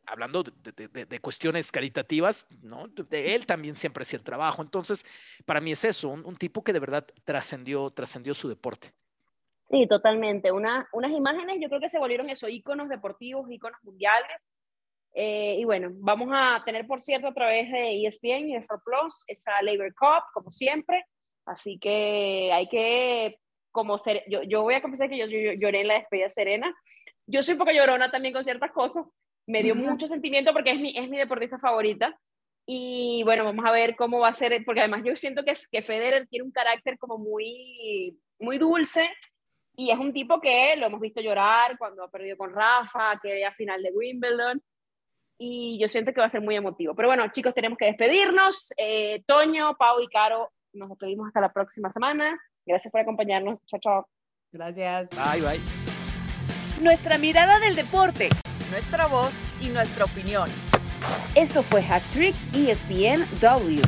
hablando 0.05 0.43
de, 0.43 1.19
cuestiones 1.19 1.71
caritativas, 1.71 2.47
¿no? 2.61 2.87
De 2.87 3.35
él 3.35 3.45
también 3.45 3.75
siempre 3.75 4.01
hacía 4.01 4.17
el 4.17 4.23
trabajo. 4.23 4.61
Entonces, 4.61 5.05
para 5.45 5.61
mí 5.61 5.71
es 5.71 5.85
eso, 5.85 6.09
un, 6.09 6.35
tipo 6.35 6.63
que 6.63 6.73
de 6.73 6.79
verdad 6.79 7.05
trascendió, 7.23 7.89
trascendió 7.91 8.33
su 8.33 8.49
deporte. 8.49 8.91
Sí, 9.69 9.87
totalmente. 9.87 10.51
unas 10.51 11.11
imágenes, 11.11 11.57
yo 11.61 11.69
creo 11.69 11.79
que 11.79 11.89
se 11.89 11.99
volvieron 11.99 12.29
eso, 12.29 12.47
íconos 12.49 12.89
deportivos, 12.89 13.49
íconos 13.49 13.81
mundiales. 13.83 14.41
Eh, 15.13 15.57
y 15.59 15.63
bueno, 15.63 15.89
vamos 15.93 16.29
a 16.31 16.63
tener, 16.65 16.87
por 16.87 17.01
cierto, 17.01 17.27
a 17.27 17.33
través 17.33 17.71
de 17.71 18.05
ESPN 18.05 18.49
y 18.49 18.55
Star 18.55 18.79
Plus, 18.83 19.23
esta 19.27 19.61
Labor 19.61 19.93
Cup, 19.93 20.23
como 20.33 20.51
siempre. 20.51 21.05
Así 21.45 21.77
que 21.77 22.51
hay 22.51 22.67
que, 22.67 23.37
como 23.71 23.97
ser, 23.97 24.23
yo, 24.27 24.43
yo 24.43 24.63
voy 24.63 24.75
a 24.75 24.81
confesar 24.81 25.09
que 25.09 25.17
yo, 25.17 25.25
lloré 25.25 25.81
en 25.81 25.87
la 25.87 25.95
despedida 25.95 26.29
Serena. 26.29 26.75
Yo 27.27 27.43
soy 27.43 27.53
un 27.53 27.59
poco 27.59 27.71
llorona 27.71 28.09
también 28.09 28.33
con 28.33 28.43
ciertas 28.43 28.71
cosas. 28.71 29.05
Me 29.45 29.61
dio 29.61 29.75
mucho 29.75 30.07
sentimiento 30.07 30.53
porque 30.53 30.71
es 30.71 30.79
mi, 30.79 30.97
es 30.97 31.09
mi 31.09 31.17
deportista 31.17 31.59
favorita. 31.59 32.17
Y 32.65 33.23
bueno, 33.25 33.43
vamos 33.43 33.65
a 33.65 33.71
ver 33.71 33.95
cómo 33.95 34.19
va 34.19 34.29
a 34.29 34.33
ser, 34.33 34.63
porque 34.65 34.79
además 34.79 35.03
yo 35.03 35.15
siento 35.15 35.43
que, 35.43 35.53
que 35.69 35.81
Federer 35.81 36.27
tiene 36.27 36.45
un 36.45 36.51
carácter 36.51 36.97
como 36.97 37.17
muy, 37.17 38.17
muy 38.39 38.57
dulce 38.57 39.09
y 39.75 39.91
es 39.91 39.97
un 39.97 40.13
tipo 40.13 40.39
que 40.39 40.75
lo 40.77 40.85
hemos 40.85 41.01
visto 41.01 41.19
llorar 41.19 41.77
cuando 41.77 42.03
ha 42.03 42.11
perdido 42.11 42.37
con 42.37 42.53
Rafa, 42.53 43.19
que 43.21 43.43
a 43.43 43.53
final 43.53 43.81
de 43.81 43.91
Wimbledon 43.91 44.61
y 45.37 45.79
yo 45.79 45.87
siento 45.87 46.13
que 46.13 46.21
va 46.21 46.27
a 46.27 46.29
ser 46.29 46.41
muy 46.41 46.55
emotivo. 46.55 46.95
Pero 46.95 47.07
bueno, 47.09 47.27
chicos, 47.31 47.53
tenemos 47.53 47.77
que 47.77 47.85
despedirnos. 47.85 48.73
Eh, 48.77 49.23
Toño, 49.25 49.75
Pau 49.77 50.01
y 50.01 50.07
Caro, 50.07 50.51
nos 50.73 50.89
despedimos 50.89 51.27
hasta 51.27 51.41
la 51.41 51.51
próxima 51.51 51.91
semana. 51.91 52.39
Gracias 52.65 52.91
por 52.91 53.01
acompañarnos. 53.01 53.59
Chao, 53.65 53.79
chao. 53.79 54.07
Gracias. 54.51 55.09
Bye, 55.09 55.41
bye. 55.41 55.59
Nuestra 56.81 57.17
mirada 57.17 57.59
del 57.59 57.75
deporte. 57.75 58.29
Nuestra 58.71 59.07
voz 59.07 59.33
y 59.61 59.69
nuestra 59.69 60.05
opinión. 60.05 60.49
Esto 61.35 61.63
fue 61.63 61.81
Hack 61.81 62.03
Trick 62.11 62.35
ESPN 62.53 63.25
W. 63.39 63.81